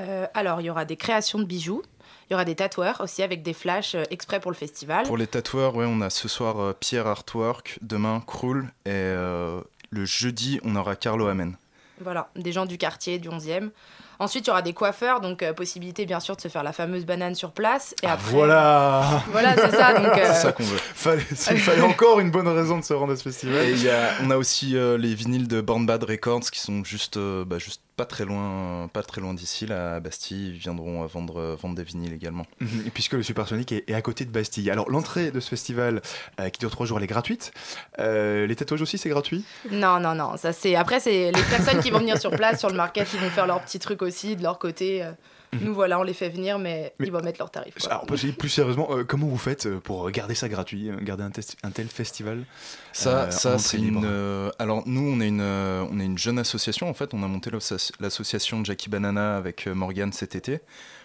Euh, 0.00 0.26
alors, 0.34 0.60
il 0.60 0.64
y 0.64 0.70
aura 0.70 0.84
des 0.84 0.96
créations 0.96 1.38
de 1.38 1.44
bijoux. 1.44 1.82
Il 2.28 2.32
y 2.32 2.34
aura 2.34 2.44
des 2.44 2.56
tatoueurs 2.56 3.00
aussi 3.00 3.22
avec 3.22 3.42
des 3.42 3.52
flashs 3.52 3.94
euh, 3.94 4.02
exprès 4.10 4.40
pour 4.40 4.50
le 4.50 4.56
festival. 4.56 5.06
Pour 5.06 5.16
les 5.16 5.26
tatoueurs, 5.26 5.76
ouais, 5.76 5.86
on 5.88 6.00
a 6.00 6.10
ce 6.10 6.28
soir 6.28 6.60
euh, 6.60 6.72
Pierre 6.78 7.06
Artwork, 7.06 7.78
demain 7.82 8.22
Krul, 8.26 8.64
et 8.84 8.90
euh, 8.90 9.60
le 9.90 10.04
jeudi, 10.04 10.60
on 10.64 10.74
aura 10.76 10.96
Carlo 10.96 11.28
Amen. 11.28 11.56
Voilà, 12.00 12.28
des 12.34 12.52
gens 12.52 12.66
du 12.66 12.78
quartier, 12.78 13.18
du 13.18 13.28
11e. 13.28 13.70
Ensuite, 14.18 14.46
il 14.46 14.48
y 14.48 14.50
aura 14.50 14.62
des 14.62 14.72
coiffeurs, 14.72 15.20
donc 15.20 15.42
euh, 15.42 15.52
possibilité 15.52 16.06
bien 16.06 16.20
sûr 16.20 16.36
de 16.36 16.40
se 16.40 16.48
faire 16.48 16.62
la 16.62 16.72
fameuse 16.72 17.04
banane 17.04 17.34
sur 17.34 17.52
place. 17.52 17.94
Et 18.02 18.06
après, 18.06 18.30
Voilà 18.32 19.22
Voilà, 19.30 19.54
c'est 19.54 19.70
ça, 19.76 19.92
donc, 19.94 20.16
euh, 20.16 20.24
C'est 20.26 20.34
ça 20.42 20.52
qu'on 20.52 20.64
veut. 20.64 20.78
Fallait, 20.94 21.22
il 21.50 21.58
fallait 21.58 21.82
encore 21.82 22.20
une 22.20 22.30
bonne 22.30 22.48
raison 22.48 22.78
de 22.78 22.84
se 22.84 22.92
rendre 22.94 23.12
à 23.12 23.16
ce 23.16 23.22
festival. 23.22 23.64
Et 23.66 23.72
il 23.72 23.82
y 23.82 23.90
a- 23.90 24.10
on 24.22 24.30
a 24.30 24.36
aussi 24.36 24.76
euh, 24.76 24.96
les 24.98 25.14
vinyles 25.14 25.48
de 25.48 25.60
Born 25.60 25.84
Bad 25.86 26.04
Records 26.04 26.50
qui 26.50 26.60
sont 26.60 26.82
juste, 26.84 27.16
euh, 27.16 27.44
bah, 27.44 27.58
juste 27.58 27.82
pas 27.96 28.04
très 28.04 28.26
loin, 28.26 28.88
pas 28.92 29.02
très 29.02 29.22
loin 29.22 29.32
d'ici, 29.32 29.64
là, 29.66 29.94
à 29.96 30.00
Bastille. 30.00 30.48
Ils 30.50 30.58
viendront 30.58 31.02
euh, 31.02 31.06
vendre, 31.06 31.40
euh, 31.40 31.56
vendre 31.60 31.74
des 31.74 31.82
vinyles 31.84 32.12
également. 32.12 32.44
Mhm, 32.60 32.84
Et 32.86 32.90
puisque 32.90 33.14
le 33.14 33.22
Supersonic 33.22 33.72
est, 33.72 33.84
est 33.88 33.94
à 33.94 34.02
côté 34.02 34.24
de 34.26 34.30
Bastille. 34.30 34.70
Alors 34.70 34.90
l'entrée 34.90 35.30
de 35.30 35.40
ce 35.40 35.48
festival 35.48 36.02
euh, 36.40 36.48
qui 36.50 36.58
dure 36.60 36.70
trois 36.70 36.84
jours, 36.84 36.98
elle 36.98 37.04
est 37.04 37.08
gratuite. 37.08 37.52
Euh, 37.98 38.46
les 38.46 38.54
tatouages 38.56 38.82
aussi, 38.82 38.98
c'est 38.98 39.08
gratuit? 39.08 39.44
Non, 39.70 39.98
non, 40.00 40.14
non. 40.14 40.36
Ça, 40.36 40.52
c'est... 40.52 40.74
Après, 40.76 41.00
c'est 41.00 41.32
les 41.32 41.42
personnes 41.44 41.80
qui 41.80 41.90
vont 41.90 41.98
venir 42.00 42.18
sur 42.18 42.30
place, 42.30 42.58
sur 42.58 42.68
le 42.68 42.76
market, 42.76 43.08
ils 43.14 43.20
vont 43.20 43.30
faire 43.30 43.46
leurs 43.46 43.60
petits 43.62 43.78
trucs 43.78 44.02
aussi 44.06 44.36
de 44.36 44.42
leur 44.42 44.58
côté. 44.58 45.02
euh. 45.02 45.12
Nous, 45.60 45.72
voilà, 45.72 45.98
on 45.98 46.02
les 46.02 46.12
fait 46.12 46.28
venir, 46.28 46.58
mais, 46.58 46.92
ils 47.00 47.10
vont 47.10 47.22
mettre 47.22 47.38
leurs 47.38 47.50
tarifs. 47.50 47.74
quoi. 47.80 47.90
Alors, 47.90 48.04
parce 48.06 48.20
que 48.20 48.26
plus 48.32 48.48
sérieusement, 48.50 48.88
euh, 48.90 49.04
comment 49.04 49.26
vous 49.26 49.38
faites 49.38 49.64
euh, 49.66 49.78
pour 49.80 50.10
garder 50.10 50.34
ça 50.34 50.48
gratuit, 50.50 50.90
garder 51.00 51.22
un, 51.22 51.30
test- 51.30 51.56
un 51.62 51.70
tel 51.70 51.86
festival 51.86 52.44
Ça, 52.92 53.10
euh, 53.24 53.30
ça 53.30 53.56
c'est 53.56 53.78
une. 53.78 54.02
euh, 54.04 54.50
alors 54.58 54.82
nous, 54.86 55.00
on 55.08 55.20
est 55.20 55.28
une, 55.28 55.40
euh, 55.40 55.86
on 55.90 55.98
est 55.98 56.04
une 56.04 56.18
jeune 56.18 56.38
association. 56.38 56.90
En 56.90 56.94
fait, 56.94 57.14
on 57.14 57.22
a 57.22 57.28
monté 57.28 57.50
l'asso- 57.50 57.92
l'association 58.00 58.64
Jackie 58.64 58.90
Banana 58.90 59.36
avec 59.36 59.66
Morgane 59.66 60.12
cet 60.12 60.34
été 60.34 60.60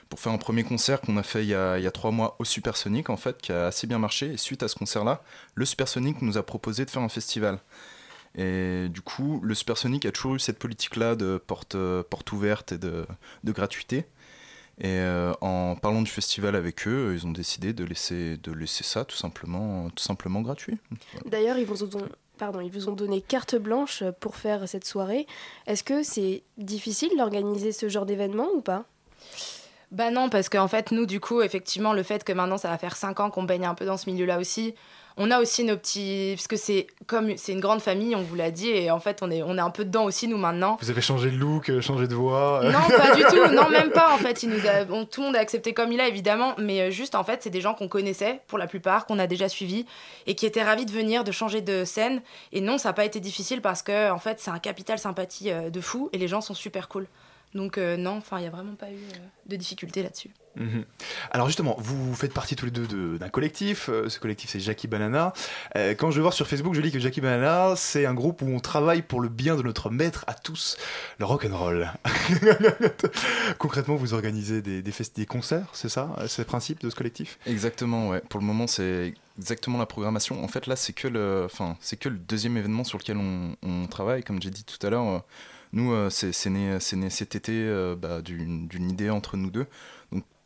pour 0.09 0.19
faire 0.19 0.33
un 0.33 0.37
premier 0.37 0.63
concert 0.63 0.99
qu'on 0.99 1.15
a 1.15 1.23
fait 1.23 1.43
il 1.43 1.49
y 1.49 1.55
a, 1.55 1.77
il 1.77 1.83
y 1.83 1.87
a 1.87 1.91
trois 1.91 2.11
mois 2.11 2.35
au 2.39 2.43
Supersonic, 2.43 3.09
en 3.09 3.15
fait, 3.17 3.37
qui 3.37 3.53
a 3.53 3.67
assez 3.67 3.87
bien 3.87 3.99
marché. 3.99 4.33
Et 4.33 4.37
suite 4.37 4.63
à 4.63 4.67
ce 4.67 4.75
concert-là, 4.75 5.21
le 5.55 5.63
Supersonic 5.65 6.21
nous 6.21 6.37
a 6.37 6.43
proposé 6.43 6.83
de 6.83 6.89
faire 6.89 7.03
un 7.03 7.09
festival. 7.09 7.59
Et 8.35 8.87
du 8.89 9.01
coup, 9.01 9.41
le 9.43 9.53
Supersonic 9.53 10.05
a 10.05 10.11
toujours 10.11 10.35
eu 10.35 10.39
cette 10.39 10.59
politique-là 10.59 11.15
de 11.15 11.37
porte, 11.37 11.75
euh, 11.75 12.03
porte 12.03 12.31
ouverte 12.31 12.71
et 12.71 12.77
de, 12.77 13.05
de 13.43 13.51
gratuité. 13.51 14.05
Et 14.79 14.87
euh, 14.87 15.33
en 15.41 15.75
parlant 15.75 16.01
du 16.01 16.09
festival 16.09 16.55
avec 16.55 16.87
eux, 16.87 17.13
ils 17.13 17.27
ont 17.27 17.31
décidé 17.31 17.73
de 17.73 17.83
laisser, 17.83 18.37
de 18.37 18.51
laisser 18.51 18.83
ça 18.83 19.05
tout 19.05 19.17
simplement, 19.17 19.89
tout 19.89 20.03
simplement 20.03 20.41
gratuit. 20.41 20.79
D'ailleurs, 21.25 21.57
ils 21.57 21.65
vous 21.65 21.83
ont 21.83 22.07
pardon, 22.41 22.59
ils 22.59 22.71
vous 22.71 22.89
ont 22.89 22.93
donné 22.93 23.21
carte 23.21 23.55
blanche 23.55 24.03
pour 24.19 24.35
faire 24.35 24.67
cette 24.67 24.85
soirée. 24.85 25.27
Est-ce 25.67 25.83
que 25.83 26.01
c'est 26.01 26.41
difficile 26.57 27.11
d'organiser 27.15 27.71
ce 27.71 27.87
genre 27.87 28.07
d'événement 28.07 28.47
ou 28.55 28.61
pas? 28.61 28.85
Bah 29.91 30.09
non, 30.09 30.27
parce 30.27 30.49
qu'en 30.49 30.67
fait, 30.67 30.91
nous, 30.91 31.05
du 31.05 31.19
coup, 31.19 31.43
effectivement, 31.43 31.93
le 31.93 32.01
fait 32.01 32.23
que 32.23 32.33
maintenant, 32.33 32.57
ça 32.57 32.69
va 32.69 32.79
faire 32.79 32.95
5 32.95 33.19
ans 33.19 33.29
qu'on 33.29 33.43
baigne 33.43 33.67
un 33.67 33.75
peu 33.75 33.85
dans 33.85 33.97
ce 33.97 34.09
milieu-là 34.09 34.39
aussi, 34.39 34.73
on 35.17 35.31
a 35.31 35.39
aussi 35.39 35.63
nos 35.63 35.77
petits... 35.77 36.33
Parce 36.35 36.47
que 36.47 36.55
c'est 36.55 36.87
comme 37.07 37.35
c'est 37.37 37.51
une 37.51 37.59
grande 37.59 37.81
famille, 37.81 38.15
on 38.15 38.21
vous 38.21 38.35
l'a 38.35 38.51
dit, 38.51 38.69
et 38.69 38.91
en 38.91 38.99
fait, 38.99 39.19
on 39.21 39.31
est, 39.31 39.43
on 39.43 39.57
est 39.57 39.61
un 39.61 39.69
peu 39.69 39.85
dedans 39.85 40.05
aussi, 40.05 40.27
nous, 40.27 40.37
maintenant. 40.37 40.77
Vous 40.81 40.89
avez 40.89 41.01
changé 41.01 41.29
de 41.29 41.37
look, 41.37 41.69
euh, 41.69 41.81
changé 41.81 42.07
de 42.07 42.15
voix 42.15 42.63
euh. 42.63 42.71
Non, 42.71 42.79
pas 42.89 43.15
du 43.15 43.23
tout. 43.23 43.53
Non, 43.53 43.69
même 43.71 43.91
pas. 43.91 44.13
En 44.13 44.17
fait, 44.17 44.43
il 44.43 44.49
nous 44.49 44.65
a... 44.67 44.85
tout 45.05 45.21
le 45.21 45.25
monde 45.27 45.35
a 45.35 45.39
accepté 45.39 45.73
comme 45.73 45.91
il 45.91 45.99
a, 45.99 46.07
évidemment. 46.07 46.53
Mais 46.57 46.81
euh, 46.81 46.91
juste, 46.91 47.15
en 47.15 47.23
fait, 47.23 47.43
c'est 47.43 47.49
des 47.49 47.61
gens 47.61 47.73
qu'on 47.73 47.87
connaissait, 47.87 48.41
pour 48.47 48.57
la 48.57 48.67
plupart, 48.67 49.05
qu'on 49.05 49.19
a 49.19 49.27
déjà 49.27 49.49
suivis, 49.49 49.85
et 50.27 50.35
qui 50.35 50.45
étaient 50.45 50.63
ravis 50.63 50.85
de 50.85 50.91
venir, 50.91 51.23
de 51.23 51.31
changer 51.31 51.61
de 51.61 51.85
scène. 51.85 52.21
Et 52.51 52.61
non, 52.61 52.77
ça 52.77 52.89
n'a 52.89 52.93
pas 52.93 53.05
été 53.05 53.19
difficile 53.19 53.61
parce 53.61 53.81
que, 53.81 54.11
en 54.11 54.19
fait, 54.19 54.39
c'est 54.39 54.51
un 54.51 54.59
capital 54.59 54.99
sympathie 54.99 55.51
de 55.51 55.81
fou, 55.81 56.09
et 56.13 56.17
les 56.17 56.27
gens 56.27 56.41
sont 56.41 56.53
super 56.53 56.87
cool. 56.87 57.07
Donc, 57.53 57.77
euh, 57.77 57.97
non, 57.97 58.11
enfin, 58.17 58.37
il 58.39 58.41
n'y 58.43 58.47
a 58.47 58.51
vraiment 58.51 58.75
pas 58.75 58.89
eu 58.89 58.95
euh, 58.95 59.17
de 59.47 59.55
difficulté 59.57 60.03
là-dessus. 60.03 60.29
Mhm. 60.57 60.83
Alors 61.31 61.47
justement, 61.47 61.75
vous 61.79 62.13
faites 62.13 62.33
partie 62.33 62.57
tous 62.57 62.65
les 62.65 62.71
deux 62.71 62.85
de- 62.85 63.17
d'un 63.17 63.29
collectif. 63.29 63.87
Euh, 63.89 64.09
Ce 64.09 64.19
collectif, 64.19 64.49
c'est 64.49 64.59
Jackie 64.59 64.87
Banana. 64.87 65.31
Euh, 65.77 65.91
quand 65.95 66.11
je 66.11 66.17
vais 66.17 66.21
voir 66.21 66.33
sur 66.33 66.45
Facebook, 66.47 66.73
je 66.73 66.81
lis 66.81 66.91
que 66.91 66.99
Jackie 66.99 67.21
Banana, 67.21 67.73
c'est 67.77 68.05
un 68.05 68.13
groupe 68.13 68.41
où 68.41 68.47
on 68.47 68.59
travaille 68.59 69.01
pour 69.01 69.21
le 69.21 69.29
bien 69.29 69.55
de 69.55 69.61
notre 69.63 69.89
maître 69.89 70.25
à 70.27 70.33
tous, 70.33 70.77
le 71.19 71.25
rock 71.25 71.45
and 71.49 71.57
roll. 71.57 71.89
Concrètement, 73.59 73.95
vous 73.95 74.13
organisez 74.13 74.61
des, 74.61 74.81
des, 74.81 75.25
concerts, 75.25 75.67
c'est 75.73 75.89
ça 75.89 76.15
C'est 76.27 76.41
le 76.41 76.45
principe 76.47 76.81
de 76.81 76.89
ce 76.89 76.95
collectif? 76.95 77.39
Exactement, 77.45 78.09
ouais. 78.09 78.21
Pour 78.29 78.39
le 78.39 78.45
moment, 78.45 78.67
c'est 78.67 79.13
exactement 79.37 79.77
la 79.77 79.85
programmation. 79.85 80.43
En 80.43 80.47
fait, 80.47 80.67
là, 80.67 80.75
c'est 80.75 80.93
que 80.93 81.07
le, 81.07 81.43
enfin, 81.45 81.77
c'est 81.79 81.97
que 81.97 82.09
le 82.09 82.17
deuxième 82.17 82.57
événement 82.57 82.83
sur 82.83 82.97
lequel 82.97 83.17
on, 83.17 83.55
on 83.63 83.87
travaille. 83.87 84.23
Comme 84.23 84.41
j'ai 84.41 84.49
dit 84.49 84.63
tout 84.63 84.85
à 84.85 84.89
l'heure, 84.89 85.07
euh, 85.07 85.19
nous, 85.73 85.93
euh, 85.93 86.09
c'est 86.09 86.49
né, 86.49 86.77
né 86.93 87.09
cet 87.09 87.35
été 87.35 87.53
euh, 87.53 87.95
bah, 87.95 88.21
d'une 88.21 88.89
idée 88.89 89.09
entre 89.09 89.37
nous 89.37 89.51
deux. 89.51 89.67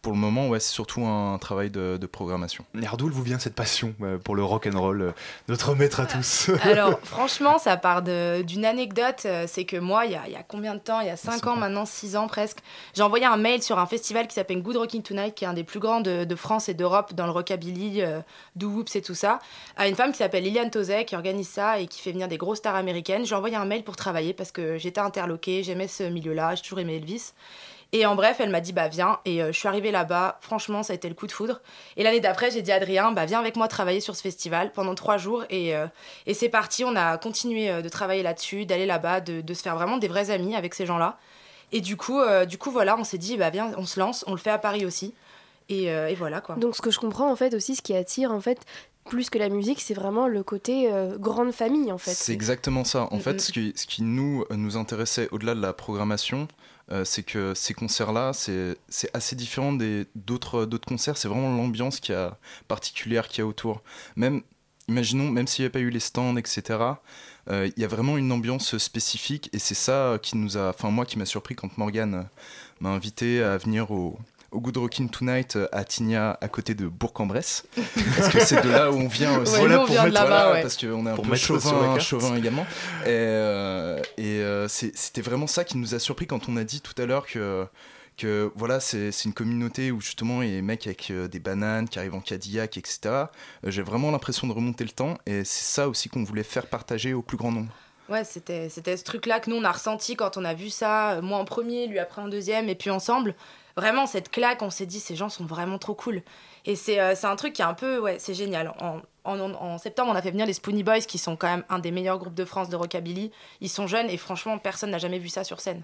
Pour 0.06 0.14
le 0.14 0.20
moment, 0.20 0.50
ouais, 0.50 0.60
c'est 0.60 0.72
surtout 0.72 1.04
un 1.08 1.40
travail 1.40 1.72
de, 1.72 1.98
de 2.00 2.06
programmation. 2.06 2.64
D'où 2.96 3.10
vous 3.10 3.24
vient 3.24 3.40
cette 3.40 3.56
passion 3.56 3.96
euh, 4.04 4.20
pour 4.20 4.36
le 4.36 4.44
rock 4.44 4.70
and 4.72 4.80
roll, 4.80 5.02
euh, 5.02 5.12
notre 5.48 5.74
maître 5.74 6.00
à 6.00 6.06
tous 6.06 6.52
Alors, 6.62 7.00
franchement, 7.02 7.58
ça 7.58 7.76
part 7.76 8.04
d'une 8.04 8.66
anecdote. 8.66 9.24
euh, 9.26 9.46
C'est 9.48 9.66
que 9.66 9.78
moi, 9.78 10.06
il 10.06 10.12
y 10.12 10.16
a, 10.16 10.22
il 10.28 10.34
y 10.34 10.36
a 10.36 10.44
combien 10.44 10.76
de 10.76 10.80
temps 10.80 11.00
Il 11.00 11.08
y 11.08 11.10
a 11.10 11.18
5 11.18 11.48
ans 11.48 11.56
maintenant, 11.56 11.88
6 11.88 12.18
ans 12.18 12.28
presque. 12.28 12.60
J'ai 12.94 13.02
envoyé 13.02 13.26
un 13.26 13.38
mail 13.38 13.64
sur 13.64 13.80
un 13.80 13.88
festival 13.88 14.28
qui 14.28 14.36
s'appelle 14.36 14.62
Good 14.62 14.78
Rocking 14.78 15.02
Tonight, 15.02 15.34
qui 15.34 15.44
est 15.44 15.48
un 15.48 15.54
des 15.54 15.64
plus 15.64 15.80
grands 15.80 16.02
de, 16.02 16.24
de 16.24 16.36
France 16.36 16.70
et 16.70 16.76
d'Europe 16.76 17.16
dans 17.16 17.26
le 17.26 17.32
rockabilly, 17.32 18.04
euh, 18.04 18.20
doo 18.56 18.70
woops 18.70 18.96
et 18.96 19.02
tout 19.02 19.16
ça, 19.16 19.40
à 19.76 19.88
une 19.88 19.96
femme 19.96 20.12
qui 20.12 20.20
s'appelle 20.20 20.44
Liliane 20.44 20.70
Tozet, 20.70 21.06
qui 21.06 21.16
organise 21.16 21.50
ça 21.50 21.80
et 21.80 21.88
qui 21.88 22.00
fait 22.00 22.12
venir 22.12 22.28
des 22.28 22.38
grosses 22.38 22.60
stars 22.60 22.76
américaines. 22.76 23.26
J'ai 23.26 23.34
envoyé 23.34 23.56
un 23.56 23.66
mail 23.66 23.84
pour 23.84 23.96
travailler 23.96 24.36
parce 24.36 24.52
que 24.52 24.78
j'étais 24.78 25.02
interloquée, 25.02 25.64
j'aimais 25.64 25.88
ce 25.88 26.04
milieu-là, 26.04 26.54
j'ai 26.54 26.62
toujours 26.62 26.78
aimé 26.78 26.98
Elvis. 26.98 27.32
Et 27.92 28.06
en 28.06 28.16
bref, 28.16 28.38
elle 28.40 28.50
m'a 28.50 28.62
dit 28.62 28.74
bah 28.74 28.88
viens 28.88 29.20
et 29.26 29.42
euh, 29.42 29.52
je 29.54 29.58
suis 29.58 29.68
arrivée 29.68 29.92
là-bas. 29.92 30.38
Franchement, 30.42 30.84
ça 30.84 30.94
a 30.94 30.96
été 30.96 31.08
le 31.08 31.16
coup 31.16 31.28
de 31.28 31.32
foudre. 31.32 31.62
Et 31.98 32.04
l'année 32.04 32.20
d'après, 32.20 32.52
j'ai 32.52 32.62
dit 32.62 32.72
à 32.72 32.76
Adrien 32.76 33.12
bah 33.12 33.26
viens 33.26 33.40
avec 33.40 33.56
moi 33.56 33.68
travailler 33.68 34.00
sur 34.02 34.16
ce 34.16 34.22
festival 34.22 34.72
pendant 34.74 34.96
trois 34.96 35.18
jours 35.18 35.44
et, 35.50 35.76
euh, 35.76 35.88
et 36.26 36.34
c'est 36.34 36.50
parti. 36.50 36.84
On 36.84 36.96
a 36.96 37.18
continué 37.18 37.70
euh, 37.70 37.82
de 37.82 37.90
travailler 37.90 38.24
là-dessus, 38.24 38.66
d'aller 38.66 38.86
là-bas, 38.86 39.22
de, 39.22 39.42
de 39.42 39.54
se 39.54 39.62
faire 39.62 39.76
vraiment 39.76 39.98
des 39.98 40.08
vrais 40.08 40.30
amis 40.30 40.56
avec 40.56 40.74
ces 40.74 40.86
gens-là. 40.86 41.18
Et 41.72 41.82
du 41.82 41.96
coup, 41.98 42.20
euh, 42.20 42.46
du 42.46 42.58
coup 42.58 42.72
voilà, 42.72 42.98
on 42.98 43.04
s'est 43.04 43.18
dit 43.18 43.38
bah 43.38 43.50
viens, 43.50 43.72
on 43.78 43.86
se 43.86 44.00
lance, 44.00 44.24
on 44.28 44.32
le 44.32 44.38
fait 44.38 44.52
à 44.52 44.58
Paris 44.60 44.86
aussi. 44.86 45.14
Et, 45.70 45.90
euh, 45.92 46.10
et 46.10 46.16
voilà 46.16 46.42
quoi. 46.42 46.56
Donc 46.56 46.76
ce 46.76 46.82
que 46.82 46.92
je 46.92 47.00
comprends 47.00 47.32
en 47.32 47.36
fait 47.36 47.54
aussi, 47.54 47.76
ce 47.76 47.82
qui 47.82 47.96
attire 47.96 48.32
en 48.32 48.42
fait 48.42 48.60
plus 49.10 49.30
que 49.30 49.38
la 49.38 49.50
musique, 49.50 49.82
c'est 49.82 49.94
vraiment 49.94 50.28
le 50.28 50.42
côté 50.44 50.92
euh, 50.92 51.18
grande 51.18 51.52
famille 51.52 51.92
en 51.92 51.98
fait. 52.00 52.12
C'est 52.14 52.34
exactement 52.34 52.84
ça. 52.84 53.08
En 53.12 53.18
Mm, 53.18 53.20
fait, 53.22 53.34
mm. 53.34 53.40
ce 53.40 53.52
qui, 53.52 53.74
ce 53.76 53.86
qui 53.88 54.02
nous, 54.04 54.46
nous 54.52 54.78
intéressait 54.78 55.28
au-delà 55.32 55.54
de 55.56 55.62
la 55.62 55.74
programmation, 55.74 56.48
euh, 56.92 57.04
c'est 57.04 57.24
que 57.24 57.54
ces 57.56 57.74
concerts-là, 57.74 58.32
c'est 58.34 58.78
assez 59.14 59.36
différent 59.36 59.74
des 59.74 60.06
d'autres 60.16 60.66
concerts. 60.86 61.18
C'est 61.18 61.28
vraiment 61.28 61.56
l'ambiance 61.56 62.00
qui 62.00 62.14
a 62.14 62.38
particulière 62.68 63.28
qui 63.28 63.42
a 63.42 63.46
autour. 63.46 63.82
Même, 64.16 64.42
imaginons, 64.88 65.30
même 65.32 65.48
s'il 65.48 65.64
n'y 65.64 65.66
avait 65.66 65.74
pas 65.74 65.80
eu 65.80 65.90
les 65.90 66.00
stands, 66.00 66.38
etc. 66.38 66.80
euh, 67.50 67.70
Il 67.76 67.82
y 67.82 67.86
a 67.86 67.88
vraiment 67.88 68.18
une 68.18 68.32
ambiance 68.32 68.78
spécifique 68.78 69.50
et 69.54 69.60
c'est 69.60 69.76
ça 69.76 70.20
qui 70.22 70.38
nous 70.38 70.58
a, 70.58 70.70
enfin 70.70 70.92
moi 70.92 71.06
qui 71.06 71.18
m'a 71.18 71.26
surpris 71.26 71.56
quand 71.56 71.78
Morgane 71.78 72.28
m'a 72.80 72.90
invité 72.90 73.42
à 73.42 73.58
venir 73.58 73.92
au, 73.92 74.20
au 74.56 74.62
Good 74.62 74.78
Rockin' 74.78 75.08
Tonight 75.10 75.56
euh, 75.58 75.68
à 75.72 75.84
Tigna, 75.84 76.38
à 76.42 76.48
côté 76.48 76.74
de 76.74 76.88
Bourg-en-Bresse. 76.88 77.66
parce 78.18 78.30
que 78.30 78.40
c'est 78.40 78.64
de 78.64 78.70
là 78.70 78.92
où 78.92 78.96
on 78.96 79.08
vient 79.08 79.38
aussi. 79.40 79.54
Ouais, 79.62 79.68
nous, 79.68 79.76
on 79.76 79.86
vient 79.86 80.06
de 80.08 80.14
là-bas, 80.14 80.28
voilà, 80.28 80.52
ouais. 80.54 80.62
Parce 80.62 80.78
qu'on 80.78 81.06
est 81.06 81.10
un 81.10 81.16
Pour 81.16 81.24
peu 81.26 81.32
mettre 81.32 81.44
chauvin, 81.44 82.00
chauvin 82.00 82.36
également. 82.36 82.66
Et, 83.04 83.08
euh, 83.10 84.00
et 84.18 84.40
euh, 84.40 84.68
c'est- 84.68 84.96
c'était 84.96 85.22
vraiment 85.22 85.48
ça 85.48 85.64
qui 85.64 85.78
nous 85.78 85.94
a 85.96 86.00
surpris 86.00 86.26
quand 86.28 86.48
on 86.50 86.58
a 86.58 86.64
dit 86.64 86.82
tout 86.82 87.00
à 87.02 87.06
l'heure 87.06 87.26
que 87.26 87.68
que 88.18 88.50
voilà 88.56 88.80
c'est 88.80 89.12
c'est 89.12 89.26
une 89.26 89.34
communauté 89.34 89.92
où 89.92 90.00
justement 90.00 90.42
il 90.42 90.48
y 90.50 90.52
a 90.54 90.56
des 90.56 90.62
mecs 90.62 90.88
avec 90.88 91.12
euh, 91.12 91.28
des 91.28 91.40
bananes 91.40 91.90
qui 91.90 92.00
arrivent 92.00 92.16
en 92.16 92.22
Cadillac 92.22 92.78
etc 92.78 92.98
Euh, 93.14 93.26
j'ai 93.66 93.82
vraiment 93.82 94.10
l'impression 94.10 94.48
de 94.48 94.54
remonter 94.54 94.86
le 94.86 94.92
temps 94.92 95.18
et 95.26 95.44
c'est 95.44 95.66
ça 95.66 95.90
aussi 95.90 96.08
qu'on 96.08 96.24
voulait 96.24 96.44
faire 96.44 96.68
partager 96.68 97.14
au 97.14 97.22
plus 97.22 97.36
grand 97.36 97.52
nombre 97.52 97.74
Ouais, 98.08 98.24
c'était 98.24 98.70
c'était 98.70 98.96
ce 98.96 99.04
truc-là 99.04 99.42
que 99.42 99.50
nous, 99.50 99.58
on 99.58 99.66
a 99.66 99.72
ressenti 99.74 100.16
quand 100.16 100.38
on 100.38 100.46
a 100.46 100.54
vu 100.54 100.70
ça, 100.70 101.14
euh, 101.16 101.22
moi 101.22 101.40
en 101.40 101.44
premier, 101.46 101.88
lui 101.88 102.00
après 102.00 102.22
en 102.22 102.30
deuxième, 102.30 102.70
et 102.70 102.76
puis 102.76 102.90
ensemble. 102.90 103.36
Vraiment, 103.78 104.08
cette 104.08 104.30
claque, 104.30 104.62
on 104.62 104.70
s'est 104.70 104.86
dit, 104.86 105.00
ces 105.00 105.16
gens 105.16 105.30
sont 105.30 105.46
vraiment 105.46 105.78
trop 105.78 105.94
cool. 105.96 106.22
Et 106.66 106.76
c'est 106.76 107.00
euh, 107.00 107.14
un 107.24 107.36
truc 107.36 107.54
qui 107.54 107.62
est 107.62 107.66
un 107.66 107.74
peu, 107.74 108.00
ouais, 108.00 108.18
c'est 108.20 108.34
génial. 108.34 108.74
En, 108.80 109.02
en, 109.26 109.40
en 109.54 109.78
septembre, 109.78 110.12
on 110.14 110.16
a 110.16 110.22
fait 110.22 110.32
venir 110.32 110.46
les 110.46 110.54
Spoonie 110.54 110.84
Boys, 110.84 111.02
qui 111.02 111.18
sont 111.18 111.36
quand 111.36 111.48
même 111.48 111.66
un 111.70 111.80
des 111.80 111.92
meilleurs 111.92 112.18
groupes 112.18 112.36
de 112.36 112.46
France 112.46 112.70
de 112.70 112.76
rockabilly. 112.78 113.32
Ils 113.60 113.70
sont 113.70 113.88
jeunes, 113.88 114.10
et 114.10 114.18
franchement, 114.18 114.58
personne 114.58 114.92
n'a 114.92 114.98
jamais 114.98 115.20
vu 115.20 115.30
ça 115.30 115.44
sur 115.44 115.60
scène. 115.60 115.84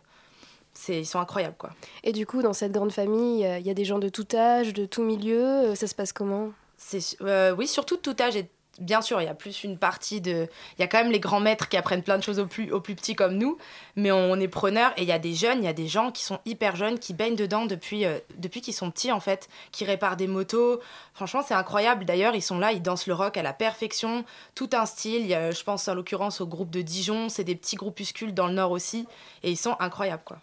Ils 0.87 1.05
sont 1.05 1.19
incroyables, 1.19 1.57
quoi. 1.57 1.71
Et 2.05 2.13
du 2.13 2.25
coup, 2.25 2.41
dans 2.41 2.53
cette 2.53 2.71
grande 2.71 2.93
famille, 2.93 3.45
euh, 3.45 3.59
il 3.59 3.67
y 3.67 3.69
a 3.69 3.73
des 3.73 3.83
gens 3.83 3.99
de 3.99 4.07
tout 4.07 4.27
âge, 4.33 4.73
de 4.73 4.85
tout 4.85 5.03
milieu. 5.03 5.43
euh, 5.43 5.75
Ça 5.75 5.85
se 5.85 5.93
passe 5.93 6.13
comment? 6.13 6.51
Euh, 7.21 7.53
oui, 7.57 7.67
surtout 7.67 7.97
de 7.97 8.01
tout 8.01 8.15
âge. 8.21 8.37
Et 8.37 8.49
bien 8.81 9.01
sûr, 9.01 9.21
il 9.21 9.25
y 9.25 9.29
a 9.29 9.33
plus 9.33 9.63
une 9.63 9.77
partie 9.77 10.19
de. 10.19 10.47
Il 10.77 10.81
y 10.81 10.83
a 10.83 10.87
quand 10.87 10.97
même 10.97 11.11
les 11.11 11.19
grands 11.19 11.39
maîtres 11.39 11.69
qui 11.69 11.77
apprennent 11.77 12.03
plein 12.03 12.17
de 12.17 12.23
choses 12.23 12.39
aux 12.39 12.47
plus, 12.47 12.67
petits 12.67 13.15
comme 13.15 13.37
nous, 13.37 13.57
mais 13.95 14.11
on, 14.11 14.35
est 14.35 14.47
preneurs. 14.47 14.91
Et 14.97 15.03
il 15.03 15.07
y 15.07 15.11
a 15.11 15.19
des 15.19 15.33
jeunes, 15.33 15.59
il 15.59 15.65
y 15.65 15.69
a 15.69 15.73
des 15.73 15.87
gens 15.87 16.11
qui 16.11 16.23
sont 16.23 16.39
hyper 16.45 16.75
jeunes, 16.75 16.99
qui 16.99 17.13
baignent 17.13 17.35
dedans 17.35 17.65
depuis, 17.65 18.05
euh, 18.05 18.19
depuis 18.37 18.61
qu'ils 18.61 18.73
sont 18.73 18.91
petits 18.91 19.11
en 19.11 19.19
fait, 19.19 19.47
qui 19.71 19.85
réparent 19.85 20.17
des 20.17 20.27
motos. 20.27 20.81
Franchement, 21.13 21.43
c'est 21.45 21.53
incroyable. 21.53 22.05
D'ailleurs, 22.05 22.35
ils 22.35 22.41
sont 22.41 22.59
là, 22.59 22.71
ils 22.71 22.81
dansent 22.81 23.07
le 23.07 23.13
rock 23.13 23.37
à 23.37 23.43
la 23.43 23.53
perfection, 23.53 24.25
tout 24.55 24.69
un 24.73 24.85
style. 24.85 25.25
Y 25.27 25.33
a, 25.33 25.51
je 25.51 25.63
pense 25.63 25.87
en 25.87 25.93
l'occurrence 25.93 26.41
au 26.41 26.47
groupe 26.47 26.71
de 26.71 26.81
Dijon, 26.81 27.29
c'est 27.29 27.43
des 27.43 27.55
petits 27.55 27.75
groupuscules 27.75 28.33
dans 28.33 28.47
le 28.47 28.53
nord 28.53 28.71
aussi, 28.71 29.07
et 29.43 29.51
ils 29.51 29.57
sont 29.57 29.75
incroyables 29.79 30.23
quoi. 30.25 30.39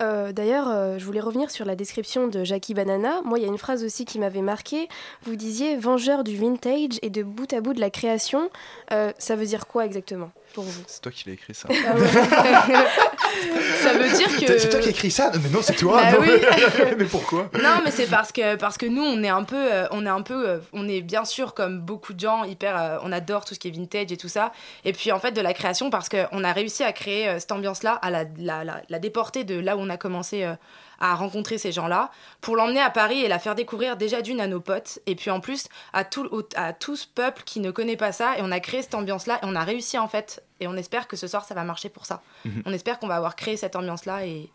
Euh, 0.00 0.32
D'ailleurs, 0.32 0.68
euh, 0.68 0.98
je 0.98 1.04
voulais 1.04 1.20
revenir 1.20 1.50
sur 1.50 1.64
la 1.64 1.76
description 1.76 2.28
de 2.28 2.44
Jackie 2.44 2.74
Banana. 2.74 3.20
Moi, 3.24 3.38
il 3.38 3.42
y 3.42 3.44
a 3.44 3.48
une 3.48 3.58
phrase 3.58 3.84
aussi 3.84 4.04
qui 4.04 4.18
m'avait 4.18 4.42
marqué. 4.42 4.88
Vous 5.22 5.36
disiez 5.36 5.76
vengeur 5.76 6.24
du 6.24 6.36
vintage 6.36 6.98
et 7.02 7.10
de 7.10 7.22
bout 7.22 7.52
à 7.52 7.60
bout 7.60 7.74
de 7.74 7.80
la 7.80 7.90
création. 7.90 8.50
Euh, 8.92 9.12
ça 9.18 9.36
veut 9.36 9.46
dire 9.46 9.66
quoi 9.66 9.84
exactement? 9.84 10.30
Pour 10.52 10.64
vous 10.64 10.82
C'est 10.86 11.00
toi 11.00 11.12
qui 11.12 11.24
l'as 11.28 11.34
écrit 11.34 11.54
ça. 11.54 11.68
Ah 11.70 11.94
ouais. 11.94 12.06
ça 13.82 13.92
veut 13.92 14.08
dire 14.16 14.28
que. 14.38 14.58
C'est 14.58 14.68
toi 14.68 14.80
qui 14.80 14.88
as 14.88 14.90
écrit 14.90 15.10
ça? 15.10 15.30
Mais 15.42 15.48
non, 15.50 15.60
c'est 15.62 15.74
toi 15.74 16.00
Bah 16.02 16.12
non, 16.12 16.18
oui. 16.20 16.28
mais- 16.98 17.04
pourquoi? 17.04 17.48
Non, 17.62 17.80
mais 17.84 17.90
c'est 17.90 18.06
parce 18.08 18.32
que 18.32 18.56
parce 18.56 18.76
que 18.78 18.86
nous, 18.86 19.02
on 19.02 19.22
est 19.22 19.28
un 19.28 19.44
peu, 19.44 19.56
euh, 19.72 19.86
on 19.90 20.04
est 20.06 20.10
un 20.10 20.22
peu, 20.22 20.48
euh, 20.48 20.58
on 20.72 20.88
est 20.88 21.00
bien 21.00 21.24
sûr 21.24 21.54
comme 21.54 21.80
beaucoup 21.80 22.12
de 22.12 22.20
gens 22.20 22.44
hyper, 22.44 22.76
euh, 22.80 22.98
on 23.02 23.12
adore 23.12 23.44
tout 23.44 23.54
ce 23.54 23.58
qui 23.60 23.68
est 23.68 23.70
vintage 23.70 24.12
et 24.12 24.16
tout 24.16 24.28
ça. 24.28 24.52
Et 24.84 24.92
puis 24.92 25.12
en 25.12 25.18
fait 25.18 25.32
de 25.32 25.40
la 25.40 25.54
création 25.54 25.90
parce 25.90 26.08
qu'on 26.08 26.44
a 26.44 26.52
réussi 26.52 26.82
à 26.84 26.92
créer 26.92 27.38
cette 27.38 27.52
ambiance-là, 27.52 27.92
à 28.02 28.10
la, 28.10 28.24
la, 28.38 28.64
la, 28.64 28.82
la 28.88 28.98
déporter 28.98 29.44
de 29.44 29.58
là 29.58 29.76
où 29.76 29.80
on 29.80 29.90
a 29.90 29.96
commencé 29.96 30.44
euh, 30.44 30.54
à 31.00 31.14
rencontrer 31.14 31.58
ces 31.58 31.72
gens-là, 31.72 32.10
pour 32.40 32.56
l'emmener 32.56 32.80
à 32.80 32.90
Paris 32.90 33.20
et 33.20 33.28
la 33.28 33.38
faire 33.38 33.54
découvrir 33.54 33.96
déjà 33.96 34.22
d'une 34.22 34.40
à 34.40 34.46
nos 34.46 34.60
potes, 34.60 35.00
et 35.06 35.14
puis 35.14 35.30
en 35.30 35.40
plus 35.40 35.66
à 35.92 36.04
tout, 36.04 36.28
à 36.54 36.72
tout 36.72 36.96
ce 36.96 37.06
peuple 37.06 37.42
qui 37.44 37.60
ne 37.60 37.70
connaît 37.70 37.96
pas 37.96 38.12
ça. 38.12 38.38
Et 38.38 38.42
on 38.42 38.52
a 38.52 38.60
créé 38.60 38.82
cette 38.82 38.94
ambiance-là 38.94 39.40
et 39.42 39.46
on 39.46 39.54
a 39.54 39.64
réussi 39.64 39.98
en 39.98 40.08
fait. 40.08 40.42
Et 40.60 40.66
on 40.66 40.76
espère 40.76 41.08
que 41.08 41.16
ce 41.16 41.26
soir 41.26 41.44
ça 41.44 41.54
va 41.54 41.64
marcher 41.64 41.88
pour 41.88 42.06
ça. 42.06 42.22
Mhm. 42.44 42.62
On 42.66 42.72
espère 42.72 42.98
qu'on 42.98 43.08
va 43.08 43.16
avoir 43.16 43.34
créé 43.34 43.56
cette 43.56 43.76
ambiance-là 43.76 44.26
et 44.26 44.50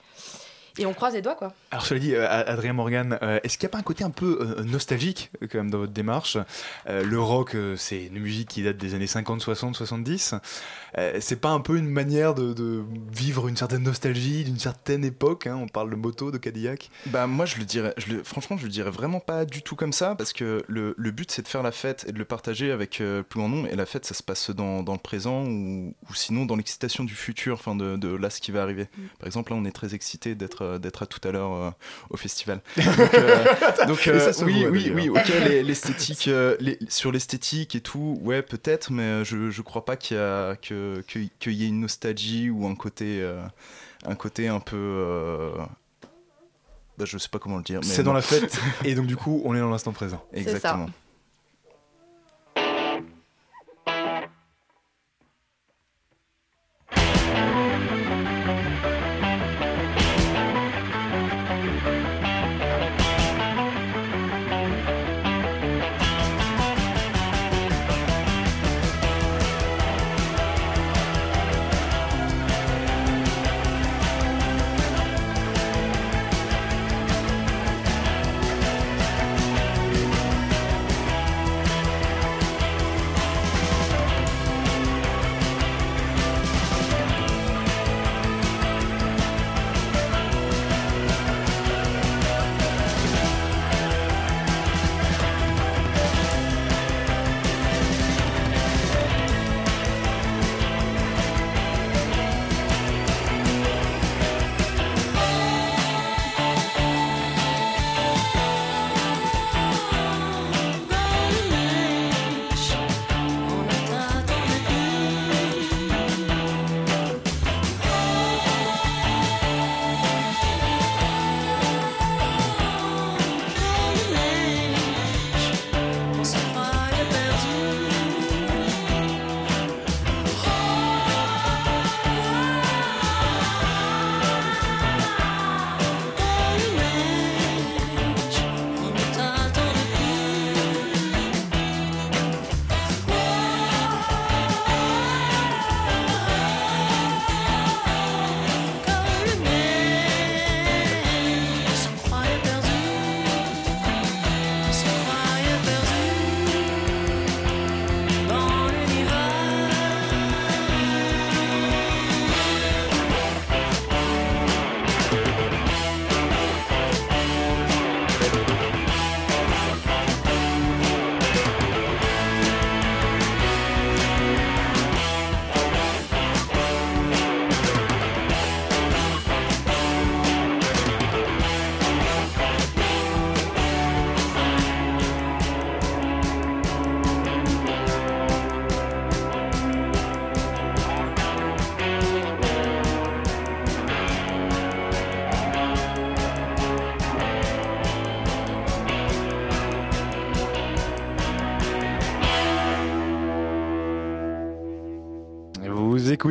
et 0.77 0.85
on 0.85 0.93
croise 0.93 1.13
les 1.13 1.21
doigts 1.21 1.35
quoi. 1.35 1.53
Alors, 1.71 1.85
cela 1.85 1.99
dit, 1.99 2.15
euh, 2.15 2.27
Adrien 2.29 2.73
Morgan, 2.73 3.17
euh, 3.21 3.39
est-ce 3.43 3.57
qu'il 3.57 3.65
n'y 3.65 3.71
a 3.71 3.73
pas 3.73 3.77
un 3.79 3.83
côté 3.83 4.03
un 4.03 4.09
peu 4.09 4.37
euh, 4.59 4.63
nostalgique 4.63 5.31
quand 5.41 5.55
même 5.57 5.69
dans 5.71 5.79
votre 5.79 5.91
démarche? 5.93 6.37
Euh, 6.89 7.03
Le 7.03 7.19
rock, 7.19 7.55
euh, 7.55 7.75
c'est 7.77 8.05
une 8.05 8.19
musique 8.19 8.49
qui 8.49 8.63
date 8.63 8.77
des 8.77 8.93
années 8.93 9.07
50, 9.07 9.41
60, 9.41 9.75
70. 9.75 10.35
Euh, 10.97 11.17
c'est 11.19 11.39
pas 11.41 11.49
un 11.49 11.59
peu 11.59 11.77
une 11.77 11.89
manière 11.89 12.33
de, 12.33 12.53
de 12.53 12.83
vivre 13.11 13.47
une 13.47 13.57
certaine 13.57 13.83
nostalgie 13.83 14.43
d'une 14.45 14.59
certaine 14.59 15.03
époque 15.03 15.47
hein? 15.47 15.57
On 15.61 15.67
parle 15.67 15.89
de 15.89 15.95
moto, 15.95 16.31
de 16.31 16.37
Cadillac. 16.37 16.89
Bah 17.07 17.27
moi 17.27 17.45
je 17.45 17.57
le 17.57 17.65
dirais, 17.65 17.93
je 17.97 18.13
le- 18.13 18.23
franchement 18.23 18.57
je 18.57 18.63
le 18.63 18.69
dirais 18.69 18.91
vraiment 18.91 19.19
pas 19.19 19.45
du 19.45 19.61
tout 19.61 19.75
comme 19.75 19.91
ça 19.93 20.15
parce 20.15 20.31
que 20.31 20.63
le, 20.67 20.93
le 20.97 21.11
but 21.11 21.29
c'est 21.31 21.41
de 21.41 21.47
faire 21.47 21.63
la 21.63 21.71
fête 21.71 22.05
et 22.07 22.11
de 22.13 22.17
le 22.17 22.25
partager 22.25 22.71
avec 22.71 23.01
euh, 23.01 23.23
plus 23.23 23.39
grand 23.39 23.49
nombre 23.49 23.67
et 23.67 23.75
la 23.75 23.85
fête 23.85 24.05
ça 24.05 24.13
se 24.13 24.23
passe 24.23 24.51
dans, 24.51 24.83
dans 24.83 24.93
le 24.93 24.99
présent 24.99 25.43
ou, 25.45 25.93
ou 26.09 26.13
sinon 26.13 26.45
dans 26.45 26.55
l'excitation 26.55 27.03
du 27.03 27.13
futur, 27.15 27.55
enfin 27.55 27.75
de, 27.75 27.97
de 27.97 28.15
là 28.15 28.29
ce 28.29 28.39
qui 28.39 28.51
va 28.51 28.61
arriver. 28.61 28.87
Par 29.19 29.27
exemple 29.27 29.51
là 29.51 29.57
on 29.59 29.65
est 29.65 29.71
très 29.71 29.93
excité 29.95 30.33
d'être 30.35 30.64
euh, 30.65 30.77
d'être 30.79 31.03
à 31.03 31.05
tout 31.05 31.25
à 31.27 31.31
l'heure 31.31 31.53
euh, 31.53 31.69
au 32.09 32.17
festival. 32.17 32.59
Donc, 32.77 32.87
euh, 33.13 33.87
donc, 33.87 33.99
ça 33.99 34.09
euh, 34.11 34.31
oui 34.45 34.61
voit, 34.61 34.69
oui 34.71 34.91
oui 34.93 35.09
ok 35.09 35.27
les- 35.47 35.63
l'esthétique 35.63 36.27
euh, 36.27 36.55
les- 36.59 36.77
sur 36.89 37.11
l'esthétique 37.11 37.75
et 37.75 37.81
tout 37.81 38.17
ouais 38.21 38.41
peut-être 38.41 38.91
mais 38.91 39.23
je, 39.23 39.49
je 39.51 39.61
crois 39.61 39.85
pas 39.85 39.95
qu'il 39.95 40.17
y 40.17 40.19
a 40.19 40.55
que 40.55 41.03
y 41.49 41.63
ait 41.63 41.67
une 41.67 41.79
nostalgie 41.81 42.49
ou 42.49 42.65
un 42.67 42.75
côté 42.75 43.19
euh, 43.21 43.41
un 44.05 44.15
côté 44.15 44.47
un 44.47 44.59
peu 44.59 44.75
euh, 44.77 45.51
bah, 46.97 47.05
je 47.05 47.17
sais 47.17 47.29
pas 47.29 47.39
comment 47.39 47.57
le 47.57 47.63
dire. 47.63 47.79
mais 47.81 47.87
C'est 47.87 48.03
dans 48.03 48.13
la 48.13 48.21
fête, 48.21 48.57
et 48.85 48.95
donc 48.95 49.05
du 49.07 49.17
coup, 49.17 49.41
on 49.45 49.53
est 49.55 49.59
dans 49.59 49.69
l'instant 49.69 49.91
présent. 49.91 50.23
Exactement. 50.33 50.89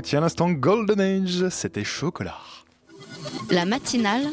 Écoutiez 0.05 0.19
à 0.19 0.21
l'instant 0.21 0.51
Golden 0.51 1.01
Age, 1.01 1.49
c'était 1.49 1.83
Chocolat. 1.83 2.37
La 3.51 3.65
matinale 3.65 4.27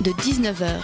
de 0.00 0.10
19h 0.10 0.82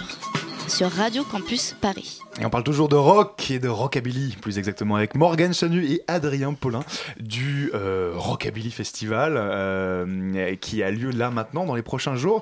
sur 0.69 0.89
Radio 0.89 1.25
Campus 1.25 1.75
Paris. 1.81 2.21
Et 2.39 2.45
on 2.45 2.49
parle 2.49 2.63
toujours 2.63 2.87
de 2.87 2.95
rock 2.95 3.51
et 3.51 3.59
de 3.59 3.67
rockabilly, 3.67 4.37
plus 4.41 4.59
exactement, 4.59 4.95
avec 4.95 5.13
Morgan 5.13 5.53
Chanu 5.53 5.85
et 5.85 6.01
Adrien 6.07 6.53
Paulin 6.53 6.85
du 7.19 7.69
euh, 7.73 8.13
Rockabilly 8.15 8.71
Festival 8.71 9.33
euh, 9.35 10.55
qui 10.55 10.81
a 10.81 10.89
lieu 10.89 11.09
là 11.09 11.29
maintenant 11.29 11.65
dans 11.65 11.75
les 11.75 11.81
prochains 11.81 12.15
jours. 12.15 12.41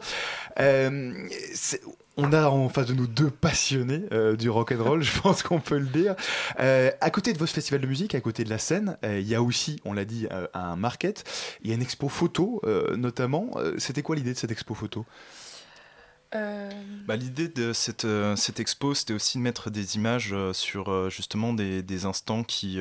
Euh, 0.60 1.14
on 2.18 2.34
a 2.34 2.48
en 2.48 2.68
face 2.68 2.88
de 2.88 2.94
nous 2.94 3.08
deux 3.08 3.30
passionnés 3.30 4.04
euh, 4.12 4.36
du 4.36 4.50
rock 4.50 4.72
and 4.72 4.84
roll, 4.84 5.02
je 5.04 5.20
pense 5.22 5.44
qu'on 5.44 5.60
peut 5.60 5.78
le 5.78 5.86
dire. 5.86 6.16
Euh, 6.60 6.92
à 7.00 7.10
côté 7.12 7.32
de 7.32 7.38
votre 7.38 7.54
festival 7.54 7.80
de 7.80 7.88
musique, 7.88 8.16
à 8.16 8.22
côté 8.22 8.44
de 8.44 8.50
la 8.50 8.58
scène, 8.58 8.98
euh, 9.06 9.20
il 9.20 9.28
y 9.28 9.36
a 9.36 9.42
aussi, 9.42 9.80
on 9.86 9.94
l'a 9.94 10.06
dit, 10.06 10.28
un 10.54 10.76
market. 10.76 11.24
Il 11.62 11.70
y 11.70 11.72
a 11.72 11.76
une 11.76 11.82
expo 11.82 12.10
photo, 12.10 12.62
notamment. 12.96 13.52
C'était 13.78 14.02
quoi 14.02 14.16
l'idée 14.16 14.34
de 14.34 14.38
cette 14.38 14.52
expo 14.52 14.74
photo? 14.74 15.06
Bah, 16.32 17.16
L'idée 17.16 17.48
de 17.48 17.74
cette, 17.74 18.06
expo, 18.60 18.94
c'était 18.94 19.14
aussi 19.14 19.38
de 19.38 19.44
mettre 19.44 19.70
des 19.70 19.96
images 19.96 20.36
sur 20.54 21.10
justement 21.10 21.54
des, 21.54 22.06
instants 22.06 22.44
qui, 22.44 22.80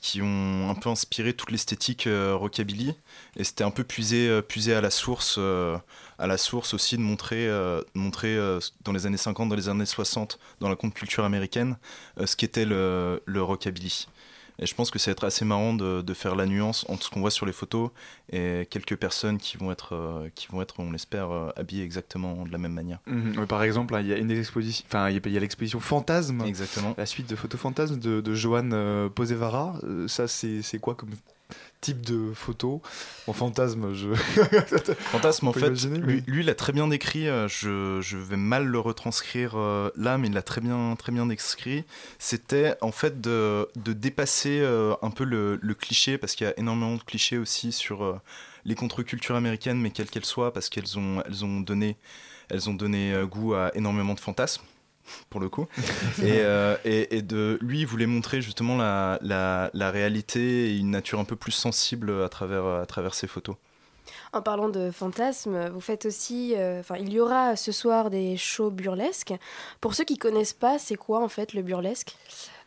qui 0.00 0.22
ont 0.22 0.70
un 0.70 0.74
peu 0.74 0.88
inspiré 0.88 1.32
toute 1.32 1.50
l'esthétique 1.50 2.06
euh, 2.06 2.34
rockabilly. 2.36 2.94
Et 3.36 3.44
c'était 3.44 3.64
un 3.64 3.70
peu 3.70 3.84
puisé, 3.84 4.28
euh, 4.28 4.42
puisé 4.42 4.74
à 4.74 4.80
la 4.80 4.90
source, 4.90 5.36
euh, 5.38 5.76
à 6.18 6.26
la 6.26 6.38
source 6.38 6.74
aussi 6.74 6.96
de 6.96 7.02
montrer, 7.02 7.48
dans 8.84 8.92
les 8.92 9.06
années 9.06 9.16
50, 9.16 9.48
dans 9.48 9.56
les 9.56 9.68
années 9.68 9.86
60, 9.86 10.38
dans 10.60 10.68
la 10.68 10.76
contre-culture 10.76 11.24
américaine, 11.24 11.76
ce 12.24 12.34
qu'était 12.36 12.64
le 12.64 13.20
rockabilly. 13.36 14.06
Et 14.60 14.66
je 14.66 14.74
pense 14.74 14.90
que 14.90 14.98
ça 14.98 15.10
va 15.10 15.12
être 15.12 15.24
assez 15.24 15.44
marrant 15.44 15.72
de, 15.74 16.02
de 16.02 16.14
faire 16.14 16.34
la 16.34 16.46
nuance 16.46 16.84
entre 16.88 17.04
ce 17.04 17.10
qu'on 17.10 17.20
voit 17.20 17.30
sur 17.30 17.46
les 17.46 17.52
photos 17.52 17.90
et 18.32 18.66
quelques 18.70 18.96
personnes 18.96 19.38
qui 19.38 19.56
vont 19.56 19.70
être, 19.70 19.94
euh, 19.94 20.28
qui 20.34 20.48
vont 20.48 20.60
être 20.62 20.80
on 20.80 20.90
l'espère, 20.90 21.30
euh, 21.30 21.50
habillées 21.56 21.84
exactement 21.84 22.44
de 22.44 22.50
la 22.50 22.58
même 22.58 22.72
manière. 22.72 22.98
Mhm. 23.06 23.46
Par 23.46 23.62
exemple, 23.62 23.94
là, 23.94 24.00
il 24.00 24.08
y 24.08 24.12
a 24.12 24.18
une 24.18 24.30
exposition, 24.30 24.84
enfin, 24.88 25.10
il 25.10 25.32
y 25.32 25.36
a- 25.36 25.40
l'exposition 25.40 25.78
Fantasme. 25.80 26.42
Exactement. 26.44 26.94
La 26.98 27.06
suite 27.06 27.28
de 27.30 27.36
Photos 27.36 27.60
Fantasme 27.60 27.98
de, 27.98 28.20
de 28.20 28.34
Johan 28.34 28.70
euh, 28.72 29.08
Posevara. 29.08 29.74
Ça, 30.08 30.26
c'est 30.26 30.78
quoi 30.80 30.94
comme 30.94 31.10
type 31.80 32.00
de 32.04 32.32
photo 32.34 32.82
En 33.26 33.32
fantasme, 33.32 33.94
je. 33.94 34.12
Fantasme, 35.12 35.48
en 35.48 35.52
fait, 35.52 35.66
imaginer, 35.66 35.98
lui, 35.98 36.22
mais- 36.26 36.32
lui, 36.32 36.42
il 36.42 36.50
a 36.50 36.54
très 36.54 36.72
bien 36.72 36.88
décrit. 36.88 37.28
euh, 37.28 37.48
je, 37.48 38.00
je 38.00 38.16
vais 38.16 38.36
mal 38.36 38.66
le 38.66 38.78
retranscrire 38.78 39.52
euh, 39.56 39.90
là, 39.96 40.18
mais 40.18 40.28
il 40.28 40.34
l'a 40.34 40.42
très 40.42 40.60
bien, 40.60 40.94
très 40.98 41.12
bien 41.12 41.26
décrit. 41.26 41.84
C'était 42.18 42.74
en 42.80 42.92
fait 42.92 43.20
de, 43.20 43.68
de 43.76 43.92
dépasser 43.92 44.60
euh, 44.60 44.94
un 45.02 45.10
peu 45.10 45.24
le, 45.24 45.58
le 45.62 45.74
cliché, 45.74 46.18
parce 46.18 46.34
qu'il 46.34 46.46
y 46.46 46.50
a 46.50 46.58
énormément 46.58 46.96
de 46.96 47.02
clichés 47.02 47.38
aussi 47.38 47.72
sur 47.72 48.02
euh, 48.04 48.20
les 48.64 48.74
contre-cultures 48.74 49.36
américaines, 49.36 49.80
mais 49.80 49.90
quelles 49.90 50.10
qu'elles 50.10 50.24
soient, 50.24 50.52
parce 50.52 50.68
qu'elles 50.68 50.98
ont, 50.98 51.22
elles 51.26 51.44
ont 51.44 51.60
donné, 51.60 51.96
elles 52.50 52.68
ont 52.68 52.74
donné 52.74 53.14
goût 53.30 53.54
à 53.54 53.70
énormément 53.76 54.14
de 54.14 54.20
fantasmes. 54.20 54.62
Pour 55.30 55.40
le 55.40 55.48
coup, 55.48 55.66
et, 56.22 56.40
euh, 56.40 56.76
et, 56.84 57.16
et 57.16 57.22
de 57.22 57.58
lui, 57.60 57.80
il 57.80 57.86
voulait 57.86 58.06
montrer 58.06 58.40
justement 58.40 58.76
la, 58.76 59.18
la, 59.22 59.70
la 59.74 59.90
réalité 59.90 60.70
et 60.70 60.76
une 60.76 60.90
nature 60.90 61.18
un 61.18 61.24
peu 61.24 61.36
plus 61.36 61.52
sensible 61.52 62.22
à 62.22 62.28
travers, 62.28 62.64
à 62.64 62.86
travers 62.86 63.14
ses 63.14 63.26
photos. 63.26 63.56
En 64.32 64.42
parlant 64.42 64.68
de 64.68 64.90
fantasmes, 64.90 65.68
vous 65.68 65.80
faites 65.80 66.04
aussi, 66.06 66.54
euh, 66.56 66.80
enfin, 66.80 66.96
il 66.98 67.12
y 67.12 67.20
aura 67.20 67.56
ce 67.56 67.72
soir 67.72 68.10
des 68.10 68.36
shows 68.36 68.70
burlesques. 68.70 69.34
Pour 69.80 69.94
ceux 69.94 70.04
qui 70.04 70.18
connaissent 70.18 70.52
pas, 70.52 70.78
c'est 70.78 70.96
quoi 70.96 71.22
en 71.22 71.28
fait 71.28 71.54
le 71.54 71.62
burlesque? 71.62 72.14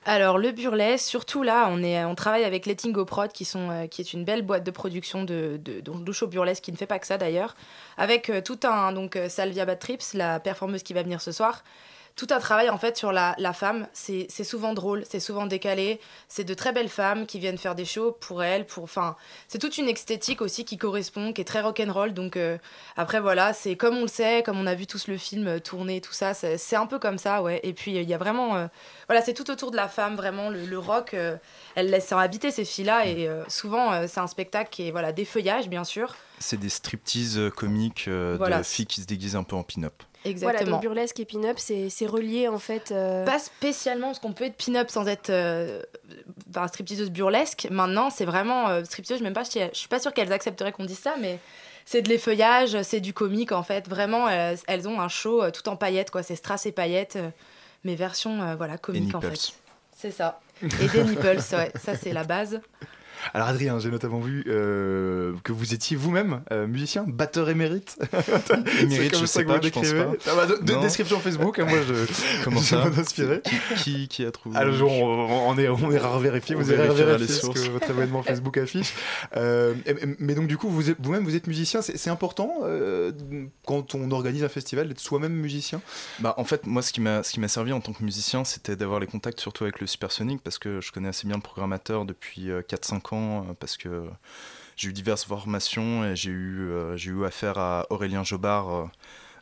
Alors 0.05 0.39
le 0.39 0.51
burlesque, 0.51 1.05
surtout 1.05 1.43
là, 1.43 1.67
on, 1.69 1.83
est, 1.83 2.03
on 2.05 2.15
travaille 2.15 2.43
avec 2.43 2.65
Letting 2.65 2.91
Go 2.91 3.05
Prod, 3.05 3.31
qui, 3.31 3.45
sont, 3.45 3.69
euh, 3.69 3.85
qui 3.85 4.01
est 4.01 4.13
une 4.13 4.25
belle 4.25 4.41
boîte 4.41 4.63
de 4.63 4.71
production 4.71 5.23
de, 5.23 5.59
de, 5.63 5.79
donc, 5.81 6.03
de 6.03 6.11
show 6.11 6.25
burlesque, 6.25 6.63
qui 6.63 6.71
ne 6.71 6.77
fait 6.77 6.87
pas 6.87 6.97
que 6.97 7.05
ça 7.05 7.19
d'ailleurs, 7.19 7.55
avec 7.97 8.31
euh, 8.31 8.41
tout 8.41 8.59
un, 8.63 8.91
donc 8.93 9.19
Salvia 9.29 9.65
Bad 9.65 9.77
Trips, 9.77 10.13
la 10.15 10.39
performeuse 10.39 10.81
qui 10.81 10.93
va 10.93 11.03
venir 11.03 11.21
ce 11.21 11.31
soir, 11.31 11.63
tout 12.21 12.31
un 12.35 12.39
travail 12.39 12.69
en 12.69 12.77
fait 12.77 12.97
sur 12.97 13.11
la, 13.11 13.33
la 13.39 13.51
femme. 13.51 13.87
C'est 13.93 14.27
souvent 14.43 14.73
drôle, 14.75 15.03
c'est 15.09 15.19
souvent 15.19 15.47
décalé. 15.47 15.99
C'est 16.27 16.43
de 16.43 16.53
très 16.53 16.71
belles 16.71 16.87
femmes 16.89 17.25
qui 17.25 17.39
viennent 17.39 17.57
faire 17.57 17.73
des 17.73 17.83
shows 17.85 18.11
pour 18.11 18.43
elles. 18.43 18.67
Pour, 18.67 18.83
enfin, 18.83 19.15
c'est 19.47 19.57
toute 19.57 19.79
une 19.79 19.89
esthétique 19.89 20.41
aussi 20.43 20.63
qui 20.63 20.77
correspond, 20.77 21.33
qui 21.33 21.41
est 21.41 21.45
très 21.45 21.61
rock'n'roll. 21.61 22.13
Donc 22.13 22.37
euh, 22.37 22.59
après 22.95 23.19
voilà, 23.19 23.53
c'est 23.53 23.75
comme 23.75 23.97
on 23.97 24.03
le 24.03 24.07
sait, 24.07 24.43
comme 24.45 24.59
on 24.59 24.67
a 24.67 24.75
vu 24.75 24.85
tous 24.85 25.07
le 25.07 25.17
film 25.17 25.47
euh, 25.47 25.59
tourner, 25.59 25.99
tout 25.99 26.13
ça, 26.13 26.35
c'est 26.35 26.75
un 26.75 26.85
peu 26.85 26.99
comme 26.99 27.17
ça, 27.17 27.41
ouais. 27.41 27.59
Et 27.63 27.73
puis 27.73 27.95
il 27.95 28.07
y 28.07 28.13
a 28.13 28.19
vraiment, 28.19 28.55
euh, 28.55 28.67
voilà, 29.07 29.23
c'est 29.23 29.33
tout 29.33 29.49
autour 29.49 29.71
de 29.71 29.75
la 29.77 29.87
femme, 29.87 30.15
vraiment 30.15 30.49
le, 30.51 30.65
le 30.67 30.77
rock. 30.77 31.15
elle 31.75 31.89
laisse 31.89 32.11
en 32.11 32.19
habiter 32.19 32.51
ces 32.51 32.65
filles-là 32.65 33.07
et 33.07 33.27
euh, 33.27 33.43
souvent 33.47 34.07
c'est 34.07 34.19
un 34.19 34.27
spectacle 34.27 34.69
qui 34.69 34.87
est 34.87 34.91
voilà 34.91 35.11
des 35.11 35.25
feuillages 35.25 35.69
bien 35.69 35.83
sûr. 35.83 36.15
C'est 36.37 36.59
des 36.59 36.69
striptease 36.69 37.39
comiques 37.55 38.07
Voilà. 38.37 38.59
de 38.59 38.63
filles 38.63 38.85
qui 38.85 39.01
se 39.01 39.07
déguisent 39.07 39.35
un 39.35 39.43
peu 39.43 39.55
en 39.55 39.63
pin-up. 39.63 40.03
Voilà, 40.23 40.29
Exactement. 40.59 40.71
donc 40.71 40.81
burlesque 40.81 41.19
et 41.19 41.25
pin-up, 41.25 41.57
c'est 41.57 41.89
c'est 41.89 42.05
relié 42.05 42.47
en 42.47 42.59
fait. 42.59 42.91
euh, 42.91 43.25
Pas 43.25 43.39
spécialement, 43.39 44.07
parce 44.07 44.19
qu'on 44.19 44.33
peut 44.33 44.43
être 44.45 44.55
pin-up 44.55 44.89
sans 44.91 45.07
être 45.07 45.29
euh, 45.31 45.81
enfin, 46.49 46.67
stripteaseuse 46.67 47.09
burlesque. 47.09 47.67
Maintenant, 47.71 48.09
c'est 48.11 48.25
vraiment 48.25 48.67
euh, 48.69 48.83
stripteaseuse, 48.83 49.21
même 49.21 49.33
pas, 49.33 49.43
je 49.43 49.49
je 49.73 49.77
suis 49.77 49.87
pas 49.87 49.99
sûre 49.99 50.13
qu'elles 50.13 50.31
accepteraient 50.31 50.71
qu'on 50.71 50.85
dise 50.85 50.99
ça, 50.99 51.15
mais 51.19 51.39
c'est 51.85 52.03
de 52.03 52.09
l'effeuillage, 52.09 52.79
c'est 52.83 52.99
du 52.99 53.13
comique 53.13 53.51
en 53.51 53.63
fait. 53.63 53.87
Vraiment, 53.89 54.29
elles, 54.29 54.59
elles 54.67 54.87
ont 54.87 55.01
un 55.01 55.07
show 55.09 55.41
euh, 55.41 55.49
tout 55.49 55.67
en 55.69 55.75
paillettes, 55.75 56.11
quoi. 56.11 56.21
C'est 56.21 56.35
strass 56.35 56.67
et 56.67 56.71
paillettes, 56.71 57.15
euh, 57.15 57.29
mais 57.83 57.95
version 57.95 58.43
euh, 58.43 58.55
voilà, 58.55 58.77
comique 58.77 59.15
en 59.15 59.19
nipples. 59.19 59.35
fait. 59.35 59.53
C'est 59.97 60.11
ça. 60.11 60.39
Et 60.61 60.87
des 60.89 61.03
nipples, 61.03 61.25
ouais, 61.25 61.71
ça 61.83 61.95
c'est 61.95 62.13
la 62.13 62.23
base. 62.23 62.61
Alors 63.33 63.47
Adrien, 63.47 63.79
j'ai 63.79 63.89
notamment 63.89 64.19
vu 64.19 64.43
euh, 64.47 65.33
que 65.43 65.51
vous 65.51 65.73
étiez 65.73 65.97
vous-même 65.97 66.41
euh, 66.51 66.67
musicien, 66.67 67.05
batteur 67.07 67.49
émérite. 67.49 67.97
Émérite, 68.81 69.17
je 69.17 69.25
sais 69.25 69.43
pas, 69.43 69.59
je 69.61 69.69
pense 69.69 69.91
pas. 69.91 70.11
Ah 70.27 70.35
bah, 70.35 70.45
de, 70.45 70.81
description 70.81 71.19
Facebook, 71.19 71.59
hein, 71.59 71.65
moi 71.65 71.79
je, 71.87 71.93
Comment 72.43 72.61
ça 72.61 72.77
m'en 72.77 72.97
inspirais. 72.97 73.41
qui, 73.43 73.75
qui, 73.75 74.07
qui 74.07 74.25
a 74.25 74.31
trouvé 74.31 74.57
Alors, 74.57 74.91
on, 74.91 75.49
on 75.49 75.57
est, 75.57 75.69
on 75.69 75.91
est 75.91 75.97
rare 75.97 76.19
vérifié, 76.19 76.55
vous 76.55 76.71
avez 76.71 76.87
vérifié 76.87 77.27
ce 77.27 77.47
que 77.47 77.69
votre 77.69 77.89
événement 77.89 78.23
Facebook 78.23 78.57
affiche. 78.57 78.93
Euh, 79.37 79.73
mais 80.19 80.35
donc, 80.35 80.47
du 80.47 80.57
coup, 80.57 80.69
vous 80.69 80.83
vous-même, 80.99 81.23
vous 81.23 81.35
êtes 81.35 81.47
musicien, 81.47 81.81
c'est 81.81 82.09
important 82.09 82.61
quand 83.65 83.95
on 83.95 84.11
organise 84.11 84.43
un 84.43 84.49
festival 84.49 84.87
d'être 84.87 84.99
soi-même 84.99 85.33
musicien? 85.33 85.81
Bah, 86.19 86.33
en 86.37 86.43
fait, 86.43 86.65
moi, 86.65 86.81
ce 86.81 86.91
qui 86.91 87.01
m'a 87.01 87.23
ce 87.23 87.31
qui 87.31 87.39
m'a 87.39 87.47
servi 87.47 87.73
en 87.73 87.81
tant 87.81 87.93
que 87.93 88.03
musicien, 88.03 88.43
c'était 88.43 88.75
d'avoir 88.75 88.99
les 88.99 89.07
contacts 89.07 89.39
surtout 89.39 89.63
avec 89.63 89.79
le 89.79 89.87
Supersonic, 89.87 90.41
parce 90.41 90.59
que 90.59 90.81
je 90.81 90.91
connais 90.91 91.09
assez 91.09 91.27
bien 91.27 91.35
le 91.35 91.41
programmateur 91.41 92.05
depuis 92.05 92.49
euh, 92.49 92.61
4-5 92.61 93.10
ans, 93.10 93.10
euh, 93.17 93.53
parce 93.59 93.77
que 93.77 94.09
j'ai 94.75 94.89
eu 94.89 94.93
diverses 94.93 95.25
formations 95.25 96.05
et 96.05 96.15
j'ai 96.15 96.31
eu, 96.31 96.69
euh, 96.69 96.95
j'ai 96.97 97.11
eu 97.11 97.25
affaire 97.25 97.57
à 97.57 97.85
Aurélien 97.89 98.23
Jobard 98.23 98.89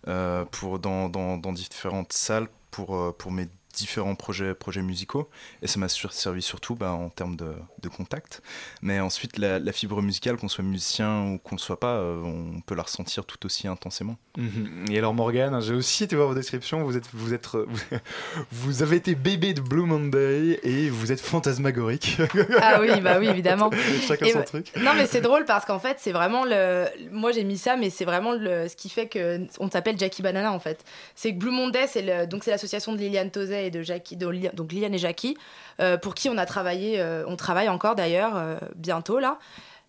euh, 0.08 0.46
pour, 0.46 0.80
dans, 0.80 1.38
différentes 1.54 2.14
salles 2.14 2.48
pour, 2.72 3.16
pour 3.18 3.32
mes 3.32 3.48
différents 3.80 4.16
projets, 4.16 4.54
projets 4.54 4.82
musicaux. 4.82 5.30
Et 5.62 5.68
ça 5.68 5.80
m'a 5.80 5.90
sur- 5.90 6.14
servi 6.14 6.42
surtout 6.42 6.76
bah, 6.76 6.92
en 6.92 7.10
termes 7.10 7.36
de, 7.36 7.54
de 7.82 7.90
contact. 7.90 8.42
Mais 8.82 9.00
ensuite, 9.00 9.38
la, 9.38 9.58
la 9.60 9.72
fibre 9.72 10.02
musicale, 10.02 10.38
qu'on 10.38 10.48
soit 10.48 10.64
musicien 10.64 11.24
ou 11.34 11.38
qu'on 11.40 11.56
ne 11.56 11.60
le 11.60 11.64
soit 11.64 11.80
pas, 11.80 11.96
euh, 11.98 12.22
on 12.24 12.62
peut 12.62 12.76
la 12.76 12.84
ressentir 12.84 13.26
tout 13.26 13.46
aussi 13.46 13.68
intensément. 13.68 14.18
Mhm. 14.38 14.86
Et 14.92 14.98
alors 14.98 15.14
Morgane, 15.14 15.62
j'ai 15.62 15.74
aussi 15.74 16.04
été 16.04 16.16
voir 16.16 16.28
vos 16.30 16.36
descriptions, 16.36 16.84
vous, 16.84 16.96
êtes, 16.98 17.08
vous, 17.14 17.34
êtes, 17.34 17.48
vous, 17.48 17.66
vous 18.52 18.84
avez 18.84 18.98
été 18.98 19.16
bébé 19.16 19.54
de 19.54 19.62
Blue 19.62 19.84
Monday 19.86 20.60
et 20.64 20.90
vous 20.90 21.12
êtes 21.12 21.22
fantasmagorique. 21.22 22.18
Ah 22.62 22.80
oui, 22.82 23.00
bah 23.02 23.18
oui, 23.20 23.28
évidemment. 23.28 23.70
Chacun 24.08 24.26
Et 24.26 24.32
son 24.32 24.40
bah- 24.40 24.46
truc. 24.46 24.72
Non, 24.78 24.92
mais 24.96 25.06
c'est 25.08 25.22
drôle 25.22 25.46
parce 25.46 25.66
qu'en 25.66 25.80
fait, 25.80 25.98
c'est 26.00 26.12
vraiment 26.12 26.46
le. 26.46 26.86
Moi, 27.12 27.32
j'ai 27.32 27.44
mis 27.44 27.58
ça, 27.58 27.76
mais 27.76 27.90
c'est 27.90 28.06
vraiment 28.06 28.34
le... 28.34 28.68
ce 28.68 28.76
qui 28.76 28.90
fait 28.90 29.08
que 29.08 29.40
on 29.60 29.70
s'appelle 29.70 29.98
Jackie 29.98 30.22
Banana 30.22 30.52
en 30.52 30.60
fait. 30.60 30.84
C'est 31.16 31.34
que 31.34 31.40
Blue 31.40 31.52
Monday, 31.52 31.88
c'est 31.88 32.02
le... 32.02 32.28
donc 32.28 32.44
c'est 32.44 32.52
l'association 32.52 32.94
de 32.94 32.98
Liliane 32.98 33.32
Tozet 33.32 33.69
de 33.72 33.82
Jackie, 33.82 34.16
donc 34.16 34.72
Liliane 34.72 34.94
et 34.94 35.00
Jackie, 35.00 35.38
euh, 35.80 35.98
pour 35.98 36.16
qui 36.16 36.30
on 36.30 36.38
a 36.38 36.46
travaillé, 36.46 37.00
euh, 37.00 37.24
on 37.28 37.36
travaille 37.36 37.70
encore 37.70 37.96
d'ailleurs 37.96 38.36
euh, 38.36 38.58
bientôt 38.76 39.20
là. 39.20 39.40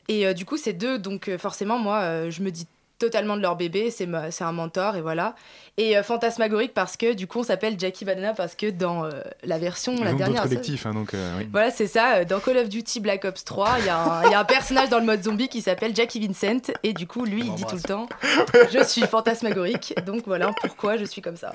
Et 0.08 0.34
du 0.34 0.44
coup, 0.44 0.56
ces 0.56 0.72
deux, 0.72 0.98
donc 0.98 1.30
forcément, 1.36 1.78
moi, 1.78 2.28
je 2.30 2.42
me 2.42 2.50
dis 2.50 2.66
totalement 3.00 3.36
de 3.36 3.42
leur 3.42 3.56
bébé, 3.56 3.90
c'est 3.90 4.06
un 4.44 4.52
mentor 4.52 4.94
et 4.94 5.00
voilà. 5.00 5.34
Et 5.76 5.96
euh, 5.96 6.02
fantasmagorique 6.02 6.74
parce 6.74 6.96
que 6.96 7.14
du 7.14 7.26
coup, 7.26 7.38
on 7.40 7.42
s'appelle 7.42 7.76
Jackie 7.78 8.04
Banana 8.04 8.34
parce 8.34 8.54
que 8.54 8.68
dans 8.70 9.04
euh, 9.06 9.10
la 9.44 9.58
version, 9.58 9.94
la 10.04 10.10
donc 10.10 10.18
dernière. 10.18 10.42
d'autres 10.42 10.48
collectifs, 10.54 10.84
hein, 10.84 10.92
donc 10.92 11.14
euh, 11.14 11.36
oui. 11.38 11.48
Voilà, 11.50 11.70
c'est 11.70 11.86
ça. 11.86 12.16
euh, 12.16 12.24
Dans 12.24 12.38
Call 12.38 12.58
of 12.58 12.68
Duty 12.68 13.00
Black 13.00 13.24
Ops 13.24 13.44
3, 13.44 13.76
il 13.78 13.86
y, 13.86 13.88
a 13.88 13.98
un- 13.98 14.24
il 14.26 14.30
y 14.30 14.34
a 14.34 14.40
un 14.40 14.44
personnage 14.44 14.90
dans 14.90 14.98
le 14.98 15.06
mode 15.06 15.22
zombie 15.24 15.48
qui 15.48 15.62
s'appelle 15.62 15.96
Jackie 15.96 16.24
Vincent. 16.26 16.70
Et 16.82 16.92
du 16.92 17.06
coup, 17.06 17.24
lui, 17.24 17.42
il 17.46 17.54
dit 17.54 17.64
tout 17.64 17.76
le 17.76 17.80
temps 17.82 18.08
Je 18.72 18.84
suis 18.84 19.02
fantasmagorique. 19.02 19.94
Donc 20.04 20.24
voilà 20.26 20.50
pourquoi 20.60 20.98
je 20.98 21.04
suis 21.06 21.22
comme 21.22 21.36
ça. 21.36 21.52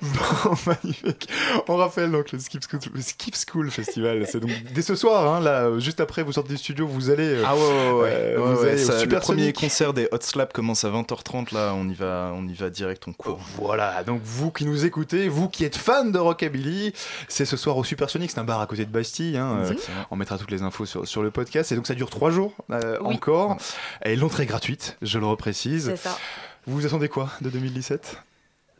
Bon, 0.00 0.54
magnifique. 0.66 1.28
On 1.68 1.76
rappelle 1.76 2.10
donc 2.10 2.32
le 2.32 2.38
Skip 2.40 2.62
School, 2.68 2.80
le 2.94 3.00
Skip 3.02 3.36
School 3.36 3.70
Festival. 3.70 4.26
C'est 4.26 4.40
donc 4.40 4.50
dès 4.74 4.82
ce 4.82 4.94
soir, 4.96 5.32
hein, 5.32 5.40
là, 5.40 5.78
juste 5.78 6.00
après 6.00 6.22
vous 6.24 6.32
sortez 6.32 6.50
du 6.54 6.58
studio, 6.58 6.86
vous 6.86 7.10
allez. 7.10 7.28
euh, 7.28 7.42
Ah 7.46 7.54
ouais, 7.54 7.60
ouais, 7.60 7.68
ouais. 7.68 8.08
euh, 8.10 8.38
Ouais, 8.40 8.54
vous 8.54 8.62
ouais, 8.62 8.70
allez 8.72 8.82
au 8.82 8.86
ça, 8.86 8.94
le 8.94 8.98
Super 9.00 9.20
premier 9.20 9.52
concert 9.52 9.92
des 9.92 10.08
Hot 10.10 10.18
Commence 10.46 10.84
à 10.84 10.90
20h30, 10.90 11.54
là, 11.54 11.72
on 11.74 11.88
y 11.88 11.94
va, 11.94 12.32
on 12.34 12.46
y 12.48 12.54
va 12.54 12.70
direct, 12.70 13.04
on 13.08 13.12
court. 13.12 13.40
Voilà, 13.56 14.02
donc 14.04 14.20
vous 14.24 14.50
qui 14.50 14.64
nous 14.64 14.84
écoutez, 14.84 15.28
vous 15.28 15.48
qui 15.48 15.64
êtes 15.64 15.76
fan 15.76 16.12
de 16.12 16.18
rockabilly, 16.18 16.92
c'est 17.28 17.44
ce 17.44 17.56
soir 17.56 17.76
au 17.76 17.84
Supersonic, 17.84 18.30
c'est 18.30 18.40
un 18.40 18.44
bar 18.44 18.60
à 18.60 18.66
côté 18.66 18.84
de 18.84 18.90
Bastille. 18.90 19.36
hein, 19.36 19.58
euh, 19.64 19.74
on 20.10 20.16
mettra 20.16 20.38
toutes 20.38 20.50
les 20.50 20.62
infos 20.62 20.86
sur, 20.86 21.06
sur 21.06 21.22
le 21.22 21.30
podcast. 21.30 21.72
Et 21.72 21.76
donc 21.76 21.86
ça 21.86 21.94
dure 21.94 22.10
trois 22.10 22.30
jours 22.30 22.52
euh, 22.70 22.98
Oui. 23.02 23.14
encore. 23.14 23.56
Et 24.04 24.16
l'entrée 24.16 24.42
est 24.44 24.46
gratuite, 24.46 24.96
je 25.02 25.18
le 25.18 25.26
reprécise. 25.26 25.86
C'est 25.86 25.96
ça. 25.96 26.16
Vous 26.66 26.74
vous 26.76 26.86
attendez 26.86 27.08
quoi 27.08 27.30
de 27.40 27.50
2017 27.50 28.18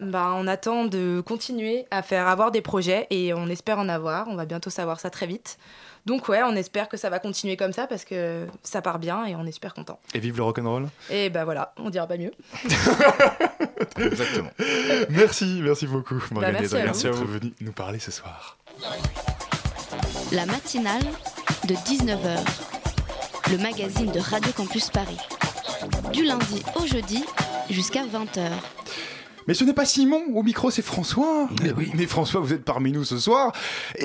Bah, 0.00 0.32
on 0.34 0.46
attend 0.46 0.86
de 0.86 1.22
continuer 1.24 1.86
à 1.90 2.02
faire 2.02 2.26
avoir 2.26 2.50
des 2.50 2.62
projets 2.62 3.06
et 3.10 3.34
on 3.34 3.48
espère 3.48 3.78
en 3.78 3.88
avoir. 3.88 4.28
On 4.28 4.34
va 4.34 4.46
bientôt 4.46 4.70
savoir 4.70 4.98
ça 4.98 5.10
très 5.10 5.26
vite. 5.26 5.58
Donc 6.06 6.28
ouais, 6.28 6.42
on 6.42 6.56
espère 6.56 6.88
que 6.88 6.96
ça 6.96 7.10
va 7.10 7.18
continuer 7.18 7.56
comme 7.58 7.72
ça 7.72 7.86
parce 7.86 8.06
que 8.06 8.46
ça 8.62 8.80
part 8.80 8.98
bien 8.98 9.26
et 9.26 9.36
on 9.36 9.44
est 9.44 9.52
super 9.52 9.74
content. 9.74 10.00
Et 10.14 10.18
vive 10.18 10.38
le 10.38 10.42
rock'n'roll 10.42 10.88
Et 11.10 11.28
bah 11.28 11.44
voilà, 11.44 11.74
on 11.76 11.90
dira 11.90 12.06
pas 12.06 12.16
mieux. 12.16 12.32
Exactement. 13.98 14.50
Merci, 15.10 15.60
merci 15.62 15.86
beaucoup, 15.86 16.22
Morgane 16.30 16.52
merci 16.52 16.74
à 17.06 17.10
vous. 17.10 17.18
d'être 17.18 17.30
venue 17.30 17.52
nous 17.60 17.72
parler 17.72 17.98
ce 17.98 18.10
soir. 18.10 18.56
La 20.32 20.46
matinale 20.46 21.02
de 21.68 21.74
19h. 21.74 22.38
Le 23.50 23.58
magazine 23.58 24.10
de 24.10 24.20
Radio 24.20 24.52
Campus 24.52 24.88
Paris. 24.88 25.18
Du 26.12 26.24
lundi 26.24 26.62
au 26.76 26.86
jeudi 26.86 27.24
jusqu'à 27.68 28.04
20h. 28.04 28.48
Mais 29.50 29.54
ce 29.54 29.64
n'est 29.64 29.72
pas 29.74 29.84
Simon 29.84 30.22
au 30.36 30.44
micro, 30.44 30.70
c'est 30.70 30.80
François. 30.80 31.48
Mais 31.60 31.72
oui. 31.72 31.90
Mais 31.96 32.06
François, 32.06 32.40
vous 32.40 32.52
êtes 32.52 32.64
parmi 32.64 32.92
nous 32.92 33.02
ce 33.02 33.18
soir. 33.18 33.50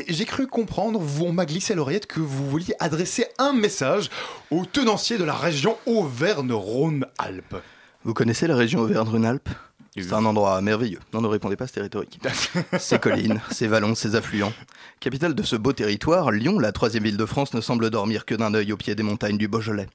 J'ai 0.07 0.25
cru 0.25 0.47
comprendre, 0.47 0.99
vous- 0.99 1.25
on 1.25 1.33
m'a 1.33 1.45
glissé 1.45 1.73
à 1.73 1.75
l'oreillette 1.75 2.07
que 2.07 2.19
vous 2.19 2.49
vouliez 2.49 2.73
adresser 2.79 3.27
un 3.37 3.53
message 3.53 4.09
aux 4.49 4.65
tenanciers 4.65 5.19
de 5.19 5.23
la 5.23 5.35
région 5.35 5.77
Auvergne-Rhône-Alpes. 5.85 7.57
Vous 8.03 8.13
connaissez 8.15 8.47
la 8.47 8.55
région 8.55 8.79
Auvergne-Rhône-Alpes? 8.79 9.49
C'est 9.95 10.13
un 10.13 10.25
endroit 10.25 10.59
merveilleux. 10.61 10.97
Non, 11.13 11.21
ne 11.21 11.27
répondez 11.27 11.55
pas, 11.57 11.67
c'était 11.67 11.81
rhétorique. 11.81 12.19
ses 12.79 12.97
collines, 12.97 13.39
ses 13.51 13.67
vallons, 13.67 13.93
ses 13.93 14.15
affluents. 14.15 14.51
Capitale 14.99 15.35
de 15.35 15.43
ce 15.43 15.55
beau 15.55 15.73
territoire, 15.73 16.31
Lyon, 16.31 16.57
la 16.57 16.71
troisième 16.71 17.03
ville 17.03 17.17
de 17.17 17.25
France, 17.27 17.53
ne 17.53 17.61
semble 17.61 17.91
dormir 17.91 18.25
que 18.25 18.33
d'un 18.33 18.55
œil 18.55 18.73
au 18.73 18.77
pied 18.77 18.95
des 18.95 19.03
montagnes 19.03 19.37
du 19.37 19.47
Beaujolais. 19.47 19.85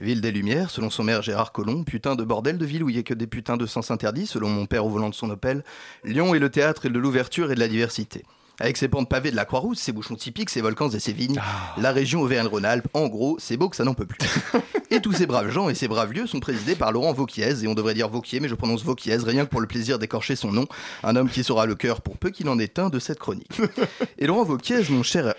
Ville 0.00 0.20
des 0.20 0.32
Lumières, 0.32 0.70
selon 0.70 0.90
son 0.90 1.04
maire 1.04 1.22
Gérard 1.22 1.52
Collomb, 1.52 1.84
putain 1.84 2.16
de 2.16 2.24
bordel 2.24 2.58
de 2.58 2.64
ville 2.64 2.82
où 2.82 2.88
il 2.88 2.94
n'y 2.94 3.00
a 3.00 3.02
que 3.02 3.14
des 3.14 3.26
putains 3.26 3.56
de 3.56 3.66
sens 3.66 3.90
interdits, 3.90 4.26
selon 4.26 4.48
mon 4.48 4.66
père 4.66 4.86
au 4.86 4.88
volant 4.88 5.10
de 5.10 5.14
son 5.14 5.30
Opel, 5.30 5.64
Lyon 6.04 6.34
est 6.34 6.38
le 6.38 6.50
théâtre 6.50 6.88
de 6.88 6.98
l'ouverture 6.98 7.52
et 7.52 7.54
de 7.54 7.60
la 7.60 7.68
diversité. 7.68 8.24
Avec 8.58 8.76
ses 8.76 8.88
pentes 8.88 9.08
pavées 9.08 9.30
de 9.30 9.36
la 9.36 9.44
Croix-Rousse, 9.44 9.78
ses 9.78 9.92
bouchons 9.92 10.14
typiques, 10.14 10.50
ses 10.50 10.60
volcans 10.60 10.88
et 10.88 11.00
ses 11.00 11.12
vignes, 11.12 11.40
la 11.78 11.92
région 11.92 12.20
Auvergne-Rhône-Alpes, 12.22 12.88
en 12.94 13.08
gros, 13.08 13.36
c'est 13.38 13.56
beau 13.56 13.68
que 13.68 13.76
ça 13.76 13.84
n'en 13.84 13.94
peut 13.94 14.06
plus. 14.06 14.18
et 14.90 15.00
tous 15.00 15.12
ces 15.12 15.26
braves 15.26 15.50
gens 15.50 15.68
et 15.68 15.74
ces 15.74 15.88
braves 15.88 16.12
lieux 16.12 16.26
sont 16.26 16.40
présidés 16.40 16.74
par 16.74 16.92
Laurent 16.92 17.12
Vauquiez, 17.12 17.64
et 17.64 17.66
on 17.68 17.74
devrait 17.74 17.94
dire 17.94 18.08
Vauquier, 18.08 18.40
mais 18.40 18.48
je 18.48 18.54
prononce 18.54 18.84
Vauquiez, 18.84 19.16
rien 19.16 19.44
que 19.44 19.50
pour 19.50 19.60
le 19.60 19.66
plaisir 19.66 19.98
d'écorcher 19.98 20.36
son 20.36 20.52
nom, 20.52 20.66
un 21.02 21.16
homme 21.16 21.28
qui 21.28 21.44
sera 21.44 21.66
le 21.66 21.74
cœur 21.74 22.02
pour 22.02 22.18
peu 22.18 22.30
qu'il 22.30 22.48
en 22.48 22.58
ait 22.58 22.78
un 22.78 22.88
de 22.88 22.98
cette 22.98 23.18
chronique. 23.18 23.60
Et 24.18 24.26
Laurent 24.26 24.44
Vauquiez, 24.44 24.82
mon 24.90 25.02
cher... 25.02 25.34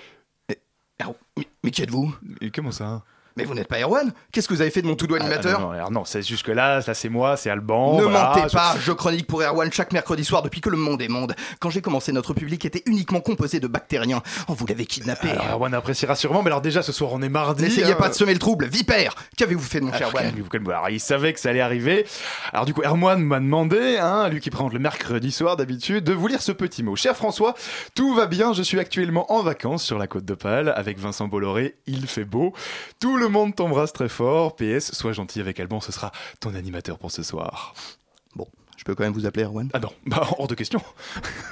Eh, 0.50 0.58
Erwan, 1.02 1.16
mais, 1.38 1.48
mais 1.64 1.72
qui 1.72 1.82
êtes-vous? 1.82 2.16
Et 2.42 2.52
comment 2.52 2.72
ça? 2.72 3.04
Mais 3.36 3.46
vous 3.46 3.54
n'êtes 3.54 3.68
pas 3.68 3.80
Erwan 3.80 4.12
Qu'est-ce 4.32 4.48
que 4.48 4.54
vous 4.54 4.62
avez 4.62 4.72
fait 4.72 4.82
de 4.82 4.88
mon 4.88 4.96
tout-doigt 4.96 5.20
animateur 5.20 5.72
Ah, 5.74 5.84
non, 5.86 5.92
non, 6.00 6.06
c'est 6.06 6.22
jusque 6.22 6.50
là, 6.50 6.82
ça 6.82 6.94
c'est 6.94 7.10
moi, 7.10 7.38
c'est 7.38 7.50
Alban. 7.50 7.98
ne 7.98 8.04
voilà, 8.04 8.34
mentez 8.36 8.54
pas, 8.54 8.76
je 8.80 8.92
chronique 8.92 9.28
pour 9.28 9.42
Erwan 9.42 9.72
chaque 9.72 9.94
mercredi 9.94 10.24
soir 10.24 10.42
depuis 10.42 10.62
que 10.62 10.70
le 10.70 10.78
monde 10.78 11.02
est 11.02 11.08
monde. 11.08 11.36
Quand 11.60 11.70
j'ai 11.70 11.82
commencé, 11.82 12.12
notre 12.12 12.34
public 12.34 12.66
était 12.66 12.84
uniquement 12.86 13.22
composé 13.22 13.60
de 13.60 13.68
bactériens. 13.68 14.22
Oh, 14.48 14.54
vous 14.54 14.66
l'avez 14.66 14.86
kidnappé. 14.86 15.30
Alors 15.30 15.48
Erwan 15.54 15.74
appréciera 15.74 16.16
sûrement, 16.16 16.44
mais 16.44 16.50
alors 16.50 16.62
déjà 16.62 16.82
ce 16.84 16.92
soir 16.92 17.12
on 17.14 17.22
est 17.22 17.30
mardi. 17.30 17.64
N'essayez 17.64 17.94
hein. 17.94 17.98
pas 17.98 18.10
de 18.10 18.14
semer 18.14 18.34
le 18.34 18.40
trouble, 18.40 18.66
vipère 18.68 19.16
Qu'avez-vous 19.38 19.62
fait 19.62 19.80
de 19.80 19.86
mon 19.86 19.94
cher 19.94 20.10
Alors, 20.10 20.22
Erwan 20.22 20.94
il 20.94 21.00
savait 21.00 21.34
que 21.34 21.40
ça 21.40 21.50
allait 21.50 21.62
arriver. 21.62 22.06
Alors, 22.52 22.66
du 22.66 22.74
coup, 22.74 22.82
Erwan 22.84 23.20
m'a 23.22 23.40
demandé, 23.40 23.98
hein, 23.98 24.30
lui 24.30 24.40
qui 24.40 24.50
présente 24.50 24.74
le 24.74 24.80
mercredi 24.80 25.32
soir 25.32 25.58
d'habitude, 25.58 26.04
de 26.04 26.14
vous 26.14 26.28
lire 26.28 26.42
ce 26.42 26.52
petit 26.52 26.84
mot. 26.84 26.96
Cher 26.96 27.16
François, 27.16 27.56
tout 27.96 28.14
va 28.14 28.28
bien. 28.28 28.54
Je 28.54 28.62
suis 28.62 28.80
actuellement 28.80 29.32
en 29.32 29.42
vacances 29.42 29.84
sur 29.84 29.98
la 29.98 30.08
côte 30.08 30.26
d'Opale 30.26 30.74
avec 30.76 31.00
Vincent 31.00 31.28
Bolloré. 31.28 31.76
Il 31.88 32.08
fait 32.08 32.26
beau. 32.26 32.54
Tout 33.00 33.18
le 33.18 33.23
monde 33.30 33.56
t'embrasse 33.56 33.94
très 33.94 34.10
fort. 34.10 34.56
PS, 34.56 34.94
sois 34.94 35.14
gentil 35.14 35.40
avec 35.40 35.60
Alban, 35.60 35.82
ce 35.82 35.92
sera 35.92 36.12
ton 36.40 36.54
animateur 36.56 36.98
pour 36.98 37.12
ce 37.12 37.24
soir. 37.24 37.74
Bon, 38.36 38.48
je 38.84 38.92
peux 38.92 38.96
quand 38.96 39.06
même 39.06 39.14
vous 39.14 39.26
appeler 39.26 39.46
Erwan? 39.46 39.70
Ah 39.72 39.80
non, 39.80 39.88
bah 40.06 40.28
hors 40.38 40.48
de 40.50 40.56
question. 40.56 40.82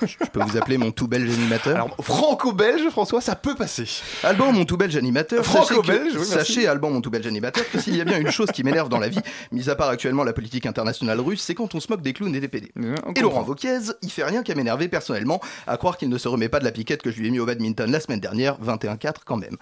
Je 0.01 0.25
peux 0.33 0.41
vous 0.43 0.57
appeler 0.57 0.77
mon 0.77 0.91
tout 0.91 1.07
belge 1.07 1.31
animateur 1.31 1.75
Alors, 1.77 1.95
franco-belge, 2.01 2.89
François, 2.89 3.21
ça 3.21 3.37
peut 3.37 3.55
passer. 3.55 3.85
Alban, 4.23 4.51
mon 4.51 4.65
tout 4.65 4.75
belge 4.75 4.97
animateur. 4.97 5.45
Franco-belge, 5.45 6.11
oui. 6.17 6.25
Sachez, 6.25 6.67
Alban, 6.67 6.89
mon 6.89 6.99
tout 6.99 7.09
belge 7.09 7.25
animateur, 7.27 7.63
que 7.71 7.79
s'il 7.79 7.95
y 7.95 8.01
a 8.01 8.03
bien 8.03 8.19
une 8.19 8.31
chose 8.31 8.51
qui 8.51 8.65
m'énerve 8.65 8.89
dans 8.89 8.99
la 8.99 9.07
vie, 9.07 9.21
mis 9.53 9.69
à 9.69 9.75
part 9.75 9.87
actuellement 9.87 10.25
la 10.25 10.33
politique 10.33 10.65
internationale 10.65 11.21
russe, 11.21 11.41
c'est 11.41 11.55
quand 11.55 11.73
on 11.73 11.79
se 11.79 11.89
moque 11.89 12.01
des 12.01 12.11
clowns 12.11 12.35
et 12.35 12.41
des 12.41 12.49
PD. 12.49 12.73
Et 13.15 13.21
Laurent 13.21 13.43
Vauquiez, 13.43 13.79
il 14.01 14.11
fait 14.11 14.25
rien 14.25 14.43
qu'à 14.43 14.53
m'énerver 14.53 14.89
personnellement, 14.89 15.39
à 15.67 15.77
croire 15.77 15.95
qu'il 15.95 16.09
ne 16.09 16.17
se 16.17 16.27
remet 16.27 16.49
pas 16.49 16.59
de 16.59 16.65
la 16.65 16.73
piquette 16.73 17.01
que 17.01 17.11
je 17.11 17.19
lui 17.21 17.29
ai 17.29 17.31
mis 17.31 17.39
au 17.39 17.45
badminton 17.45 17.89
la 17.89 18.01
semaine 18.01 18.19
dernière, 18.19 18.59
21-4 18.61 19.19
quand 19.23 19.37
même. 19.37 19.55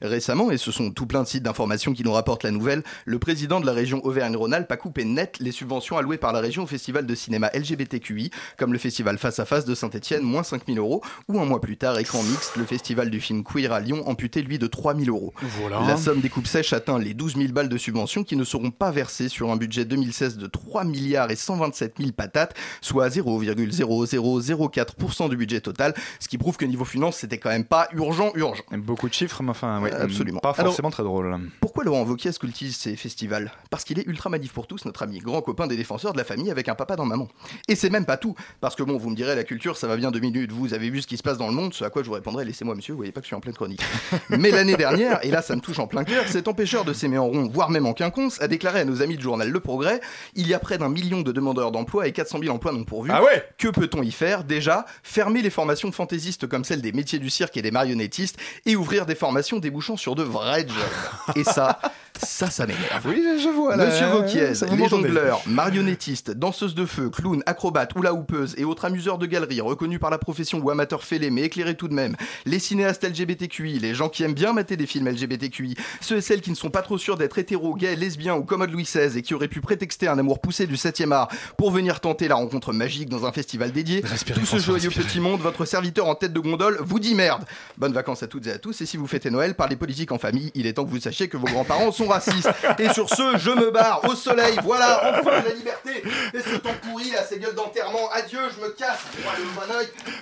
Récemment, 0.00 0.52
et 0.52 0.58
ce 0.58 0.70
sont 0.70 0.92
tout 0.92 1.06
plein 1.06 1.24
de 1.24 1.28
sites 1.28 1.42
d'information 1.42 1.92
qui 1.92 2.04
nous 2.04 2.12
rapportent 2.12 2.44
la 2.44 2.52
nouvelle, 2.52 2.84
le 3.04 3.18
président 3.18 3.58
de 3.58 3.66
la 3.66 3.72
région 3.72 4.00
Auvergne-Rhône-Alpes 4.04 4.70
a 4.70 4.76
coupé 4.76 5.04
net 5.04 5.38
les 5.40 5.50
subventions 5.50 5.98
allouées 5.98 6.18
par 6.18 6.32
la 6.32 6.38
région 6.38 6.62
au 6.62 6.68
festival 6.68 7.04
de 7.04 7.15
cinéma 7.16 7.50
LGBTQI, 7.54 8.30
comme 8.56 8.72
le 8.72 8.78
festival 8.78 9.18
Face 9.18 9.38
à 9.38 9.44
Face 9.44 9.64
de 9.64 9.74
Saint-Etienne, 9.74 10.22
moins 10.22 10.42
5000 10.42 10.78
euros, 10.78 11.02
ou 11.28 11.40
un 11.40 11.44
mois 11.44 11.60
plus 11.60 11.76
tard, 11.76 11.98
écran 11.98 12.22
mixte, 12.22 12.56
le 12.56 12.64
festival 12.64 13.10
du 13.10 13.20
film 13.20 13.42
Queer 13.42 13.72
à 13.72 13.80
Lyon, 13.80 14.02
amputé 14.06 14.42
lui 14.42 14.58
de 14.58 14.66
3000 14.66 15.08
euros. 15.08 15.32
Voilà. 15.42 15.80
La 15.86 15.96
somme 15.96 16.20
des 16.20 16.28
coupes 16.28 16.46
sèches 16.46 16.72
atteint 16.72 16.98
les 16.98 17.14
12 17.14 17.36
000 17.36 17.52
balles 17.52 17.68
de 17.68 17.78
subventions 17.78 18.24
qui 18.24 18.36
ne 18.36 18.44
seront 18.44 18.70
pas 18.70 18.90
versées 18.90 19.28
sur 19.28 19.50
un 19.50 19.56
budget 19.56 19.84
2016 19.84 20.38
de 20.38 20.46
3 20.46 20.84
milliards 20.84 21.30
et 21.30 21.36
127 21.36 21.94
000 21.98 22.12
patates, 22.12 22.54
soit 22.80 23.08
0,0004% 23.08 25.28
du 25.28 25.36
budget 25.36 25.60
total, 25.60 25.94
ce 26.20 26.28
qui 26.28 26.38
prouve 26.38 26.56
que 26.56 26.64
niveau 26.64 26.84
finance, 26.84 27.16
c'était 27.16 27.38
quand 27.38 27.50
même 27.50 27.64
pas 27.64 27.88
urgent, 27.92 28.32
urgent. 28.34 28.62
Beaucoup 28.72 29.08
de 29.08 29.14
chiffres, 29.14 29.42
mais 29.42 29.50
enfin, 29.50 29.80
ouais, 29.82 29.92
Absolument. 29.92 30.40
Pas 30.40 30.50
Alors, 30.50 30.72
forcément 30.72 30.90
très 30.90 31.02
drôle. 31.02 31.36
Pourquoi 31.60 31.84
Laurent 31.84 32.04
Wauquiez 32.04 32.32
cultive 32.32 32.74
ces 32.74 32.96
festivals? 32.96 33.52
Parce 33.70 33.84
qu'il 33.84 33.98
est 33.98 34.06
ultra 34.06 34.30
manif 34.30 34.52
pour 34.52 34.66
tous, 34.66 34.84
notre 34.84 35.02
ami, 35.02 35.18
grand 35.18 35.42
copain 35.42 35.66
des 35.66 35.76
défenseurs 35.76 36.12
de 36.12 36.18
la 36.18 36.24
famille 36.24 36.50
avec 36.50 36.68
un 36.68 36.74
papa 36.74 36.96
dans 36.96 37.05
maman. 37.06 37.28
Et 37.68 37.74
c'est 37.74 37.90
même 37.90 38.04
pas 38.04 38.16
tout, 38.16 38.34
parce 38.60 38.74
que 38.76 38.82
bon, 38.82 38.98
vous 38.98 39.10
me 39.10 39.16
direz, 39.16 39.34
la 39.34 39.44
culture, 39.44 39.76
ça 39.76 39.86
va 39.86 39.96
bien 39.96 40.10
deux 40.10 40.20
minutes, 40.20 40.52
vous 40.52 40.74
avez 40.74 40.90
vu 40.90 41.02
ce 41.02 41.06
qui 41.06 41.16
se 41.16 41.22
passe 41.22 41.38
dans 41.38 41.48
le 41.48 41.54
monde, 41.54 41.74
ce 41.74 41.84
à 41.84 41.90
quoi 41.90 42.02
je 42.02 42.08
vous 42.08 42.14
répondrai, 42.14 42.44
laissez-moi 42.44 42.74
monsieur, 42.74 42.92
vous 42.92 42.98
voyez 42.98 43.12
pas 43.12 43.20
que 43.20 43.24
je 43.24 43.28
suis 43.28 43.36
en 43.36 43.40
pleine 43.40 43.54
chronique. 43.54 43.82
Mais 44.30 44.50
l'année 44.50 44.76
dernière, 44.76 45.24
et 45.24 45.30
là 45.30 45.42
ça 45.42 45.56
me 45.56 45.60
touche 45.60 45.78
en 45.78 45.86
plein 45.86 46.04
cœur, 46.04 46.26
cet 46.28 46.48
empêcheur 46.48 46.84
de 46.84 46.92
s'aimer 46.92 47.18
en 47.18 47.26
rond, 47.26 47.48
voire 47.48 47.70
même 47.70 47.86
en 47.86 47.92
quinconce, 47.92 48.40
a 48.40 48.48
déclaré 48.48 48.80
à 48.80 48.84
nos 48.84 49.02
amis 49.02 49.16
du 49.16 49.22
journal 49.22 49.48
Le 49.48 49.60
Progrès, 49.60 50.00
il 50.34 50.46
y 50.46 50.54
a 50.54 50.58
près 50.58 50.78
d'un 50.78 50.88
million 50.88 51.22
de 51.22 51.32
demandeurs 51.32 51.72
d'emploi 51.72 52.06
et 52.06 52.12
400 52.12 52.40
000 52.42 52.54
emplois 52.54 52.72
non 52.72 52.84
pourvus. 52.84 53.10
Ah 53.12 53.22
ouais 53.22 53.44
Que 53.58 53.68
peut-on 53.68 54.02
y 54.02 54.12
faire? 54.12 54.44
Déjà, 54.44 54.86
fermer 55.02 55.42
les 55.42 55.50
formations 55.50 55.92
fantaisistes 55.92 56.46
comme 56.46 56.64
celle 56.64 56.82
des 56.82 56.92
métiers 56.92 57.18
du 57.18 57.30
cirque 57.30 57.56
et 57.56 57.62
des 57.62 57.70
marionnettistes, 57.70 58.38
et 58.64 58.76
ouvrir 58.76 59.06
des 59.06 59.14
formations 59.14 59.58
débouchant 59.58 59.96
sur 59.96 60.14
de 60.14 60.22
vrais 60.22 60.66
jobs. 60.66 61.36
Et 61.36 61.44
ça, 61.44 61.80
ça, 62.24 62.50
ça 62.50 62.66
m'énerve. 62.66 63.06
Oui, 63.06 63.22
je 63.42 63.48
vois 63.48 63.76
là. 63.76 63.86
Monsieur 63.86 64.06
Vauquiez, 64.06 64.54
ça 64.54 64.66
vous 64.66 64.76
les 64.76 64.88
jongleurs, 64.88 65.42
marionnettistes, 65.46 66.30
danseuses 66.30 66.74
de 66.74 66.86
feu, 66.86 67.10
clowns, 67.10 67.42
acrobates, 67.46 67.92
hula 67.96 68.14
hoopeuses 68.14 68.54
et 68.58 68.64
autres 68.64 68.84
amuseurs 68.84 69.18
de 69.18 69.26
galeries 69.26 69.60
reconnus 69.60 69.98
par 70.00 70.10
la 70.10 70.18
profession 70.18 70.58
ou 70.58 70.70
amateurs 70.70 71.04
fêlés 71.04 71.30
mais 71.30 71.42
éclairés 71.42 71.74
tout 71.74 71.88
de 71.88 71.94
même, 71.94 72.16
les 72.44 72.58
cinéastes 72.58 73.04
LGBTQI, 73.04 73.78
les 73.78 73.94
gens 73.94 74.08
qui 74.08 74.22
aiment 74.22 74.34
bien 74.34 74.52
mater 74.52 74.76
des 74.76 74.86
films 74.86 75.08
LGBTQI, 75.08 75.76
ceux 76.00 76.16
et 76.16 76.20
celles 76.20 76.40
qui 76.40 76.50
ne 76.50 76.56
sont 76.56 76.70
pas 76.70 76.82
trop 76.82 76.98
sûrs 76.98 77.16
d'être 77.16 77.38
hétéros, 77.38 77.74
gays, 77.74 77.96
lesbiens 77.96 78.34
ou 78.36 78.44
commode 78.44 78.70
Louis 78.70 78.84
XVI 78.84 79.18
et 79.18 79.22
qui 79.22 79.34
auraient 79.34 79.48
pu 79.48 79.60
prétexter 79.60 80.08
un 80.08 80.18
amour 80.18 80.40
poussé 80.40 80.66
du 80.66 80.76
7 80.76 81.02
art 81.10 81.28
pour 81.56 81.70
venir 81.70 82.00
tenter 82.00 82.28
la 82.28 82.36
rencontre 82.36 82.72
magique 82.72 83.08
dans 83.08 83.26
un 83.26 83.32
festival 83.32 83.72
dédié, 83.72 84.02
Respirez, 84.04 84.40
tout 84.40 84.46
ce 84.46 84.56
François, 84.56 84.66
joyeux 84.74 84.88
respirez. 84.88 85.06
petit 85.06 85.20
monde, 85.20 85.40
votre 85.40 85.64
serviteur 85.64 86.06
en 86.06 86.14
tête 86.14 86.32
de 86.32 86.40
gondole 86.40 86.78
vous 86.80 86.98
dit 86.98 87.14
merde. 87.14 87.44
Bonnes 87.76 87.92
vacances 87.92 88.22
à 88.22 88.26
toutes 88.26 88.46
et 88.46 88.52
à 88.52 88.58
tous 88.58 88.80
et 88.80 88.86
si 88.86 88.96
vous 88.96 89.06
fêtez 89.06 89.30
Noël, 89.30 89.54
parlez 89.54 89.76
politique 89.76 90.12
en 90.12 90.18
famille, 90.18 90.50
il 90.54 90.66
est 90.66 90.74
temps 90.74 90.84
que 90.84 90.90
vous 90.90 91.00
sachiez 91.00 91.28
que 91.28 91.36
vos 91.36 91.46
grands-parents 91.46 91.92
sont 91.92 92.05
racistes. 92.06 92.50
Et 92.78 92.88
sur 92.92 93.08
ce, 93.08 93.36
je 93.38 93.50
me 93.50 93.70
barre 93.70 94.02
au 94.04 94.14
soleil, 94.14 94.58
voilà, 94.62 95.20
enfin 95.20 95.42
la 95.42 95.54
liberté 95.54 96.02
Et 96.34 96.40
ce 96.40 96.56
temps 96.56 96.74
pourri 96.82 97.10
là, 97.10 97.22
ces 97.24 97.38
gueules 97.38 97.54
d'enterrement, 97.54 98.10
adieu, 98.12 98.40
je 98.56 98.64
me 98.64 98.70
casse. 98.70 99.00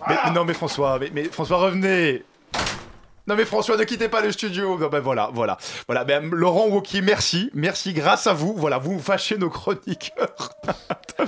Mais, 0.08 0.30
non, 0.32 0.44
mais 0.44 0.54
François, 0.54 0.98
mais, 0.98 1.10
mais 1.12 1.24
François, 1.24 1.58
revenez. 1.58 2.24
Non 3.26 3.36
mais 3.36 3.46
François, 3.46 3.78
ne 3.78 3.84
quittez 3.84 4.10
pas 4.10 4.20
le 4.20 4.30
studio. 4.32 4.78
Non, 4.78 4.88
ben 4.88 5.00
voilà, 5.00 5.30
voilà, 5.32 5.56
voilà. 5.86 6.04
Ben, 6.04 6.28
Laurent 6.30 6.68
Wauquiez, 6.68 7.00
merci, 7.00 7.50
merci. 7.54 7.94
Grâce 7.94 8.26
à 8.26 8.34
vous, 8.34 8.54
voilà, 8.54 8.76
vous 8.76 8.98
fâchez 8.98 9.38
nos 9.38 9.48
chroniqueurs. 9.48 10.50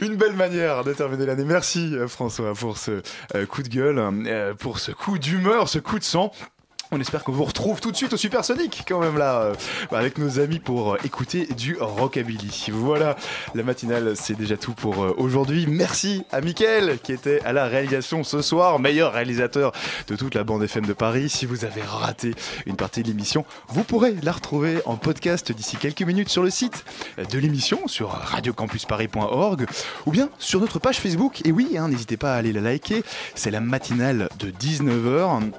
Une 0.00 0.16
belle 0.16 0.32
manière 0.32 0.82
de 0.82 0.92
terminer 0.92 1.26
l'année. 1.26 1.44
Merci 1.44 1.94
euh, 1.94 2.08
François 2.08 2.52
pour 2.54 2.78
ce 2.78 3.02
euh, 3.36 3.46
coup 3.46 3.62
de 3.62 3.68
gueule, 3.68 3.98
euh, 4.26 4.54
pour 4.54 4.80
ce 4.80 4.90
coup 4.90 5.18
d'humeur, 5.18 5.68
ce 5.68 5.78
coup 5.78 6.00
de 6.00 6.04
sang. 6.04 6.32
On 6.90 7.00
espère 7.00 7.24
qu'on 7.24 7.32
vous 7.32 7.44
retrouve 7.44 7.80
tout 7.80 7.90
de 7.90 7.96
suite 7.96 8.12
au 8.12 8.16
Supersonic, 8.16 8.84
quand 8.86 9.00
même 9.00 9.16
là, 9.16 9.40
euh, 9.40 9.54
avec 9.90 10.18
nos 10.18 10.38
amis 10.38 10.58
pour 10.58 10.94
euh, 10.94 10.98
écouter 11.04 11.46
du 11.56 11.76
rockabilly. 11.80 12.66
Voilà, 12.70 13.16
la 13.54 13.62
matinale, 13.62 14.12
c'est 14.16 14.36
déjà 14.36 14.56
tout 14.56 14.74
pour 14.74 15.02
euh, 15.02 15.14
aujourd'hui. 15.16 15.66
Merci 15.66 16.24
à 16.30 16.40
Mickaël 16.40 16.98
qui 17.02 17.12
était 17.12 17.40
à 17.44 17.52
la 17.52 17.66
réalisation 17.66 18.22
ce 18.22 18.42
soir, 18.42 18.78
meilleur 18.78 19.14
réalisateur 19.14 19.72
de 20.08 20.14
toute 20.14 20.34
la 20.34 20.44
bande 20.44 20.62
FM 20.62 20.84
de 20.84 20.92
Paris. 20.92 21.30
Si 21.30 21.46
vous 21.46 21.64
avez 21.64 21.82
raté 21.82 22.34
une 22.66 22.76
partie 22.76 23.02
de 23.02 23.08
l'émission, 23.08 23.46
vous 23.68 23.82
pourrez 23.82 24.14
la 24.22 24.32
retrouver 24.32 24.80
en 24.84 24.96
podcast 24.96 25.52
d'ici 25.52 25.76
quelques 25.76 26.02
minutes 26.02 26.28
sur 26.28 26.42
le 26.42 26.50
site 26.50 26.84
de 27.18 27.38
l'émission, 27.38 27.88
sur 27.88 28.10
radiocampusparis.org, 28.10 29.66
ou 30.06 30.10
bien 30.10 30.28
sur 30.38 30.60
notre 30.60 30.78
page 30.78 30.98
Facebook. 30.98 31.40
Et 31.46 31.50
oui, 31.50 31.76
hein, 31.78 31.88
n'hésitez 31.88 32.18
pas 32.18 32.34
à 32.34 32.36
aller 32.36 32.52
la 32.52 32.60
liker, 32.60 33.02
c'est 33.34 33.50
la 33.50 33.60
matinale 33.60 34.28
de 34.38 34.50
19h. 34.50 35.50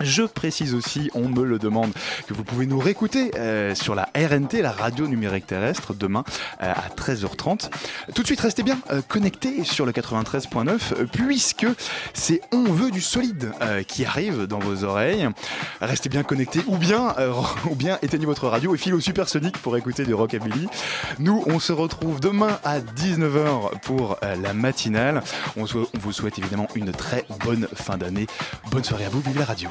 Je 0.00 0.22
précise 0.22 0.74
aussi, 0.74 1.10
on 1.14 1.28
me 1.28 1.44
le 1.44 1.58
demande, 1.58 1.92
que 2.26 2.34
vous 2.34 2.44
pouvez 2.44 2.66
nous 2.66 2.78
réécouter 2.78 3.32
euh, 3.36 3.74
sur 3.74 3.94
la 3.94 4.08
RNT, 4.16 4.62
la 4.62 4.72
radio 4.72 5.06
numérique 5.06 5.46
terrestre, 5.46 5.94
demain 5.94 6.24
euh, 6.62 6.72
à 6.72 6.88
13h30. 6.88 7.70
Tout 8.14 8.22
de 8.22 8.26
suite, 8.26 8.40
restez 8.40 8.62
bien 8.62 8.78
euh, 8.90 9.02
connectés 9.06 9.64
sur 9.64 9.86
le 9.86 9.92
93.9, 9.92 10.68
euh, 10.68 11.06
puisque 11.10 11.66
c'est 12.14 12.40
On 12.52 12.64
veut 12.64 12.90
du 12.90 13.00
solide 13.00 13.52
qui 13.86 14.04
arrive 14.04 14.46
dans 14.46 14.58
vos 14.58 14.84
oreilles. 14.84 15.28
Restez 15.80 16.08
bien 16.08 16.22
connectés, 16.22 16.60
ou 16.66 16.76
bien, 16.76 17.14
ou 17.70 17.74
bien 17.74 17.98
éteignez 18.02 18.26
votre 18.26 18.48
radio 18.48 18.74
et 18.74 18.78
filez 18.78 18.94
au 18.94 19.00
Supersonic 19.00 19.58
pour 19.58 19.76
écouter 19.76 20.04
du 20.04 20.14
rockabilly. 20.14 20.68
Nous, 21.18 21.42
on 21.46 21.58
se 21.58 21.72
retrouve 21.72 22.20
demain 22.20 22.58
à 22.64 22.80
19h 22.80 23.80
pour 23.80 24.18
la 24.22 24.52
matinale. 24.52 25.22
On, 25.56 25.64
on 25.64 25.86
vous 25.98 26.12
souhaite 26.12 26.38
évidemment 26.38 26.68
une 26.74 26.92
très 26.92 27.24
bonne 27.44 27.68
fin 27.74 27.96
d'année. 27.96 28.26
Bonne 28.70 28.84
soirée 28.84 29.06
à 29.06 29.08
vous, 29.08 29.20
vive 29.20 29.38
la 29.38 29.44
radio. 29.44 29.70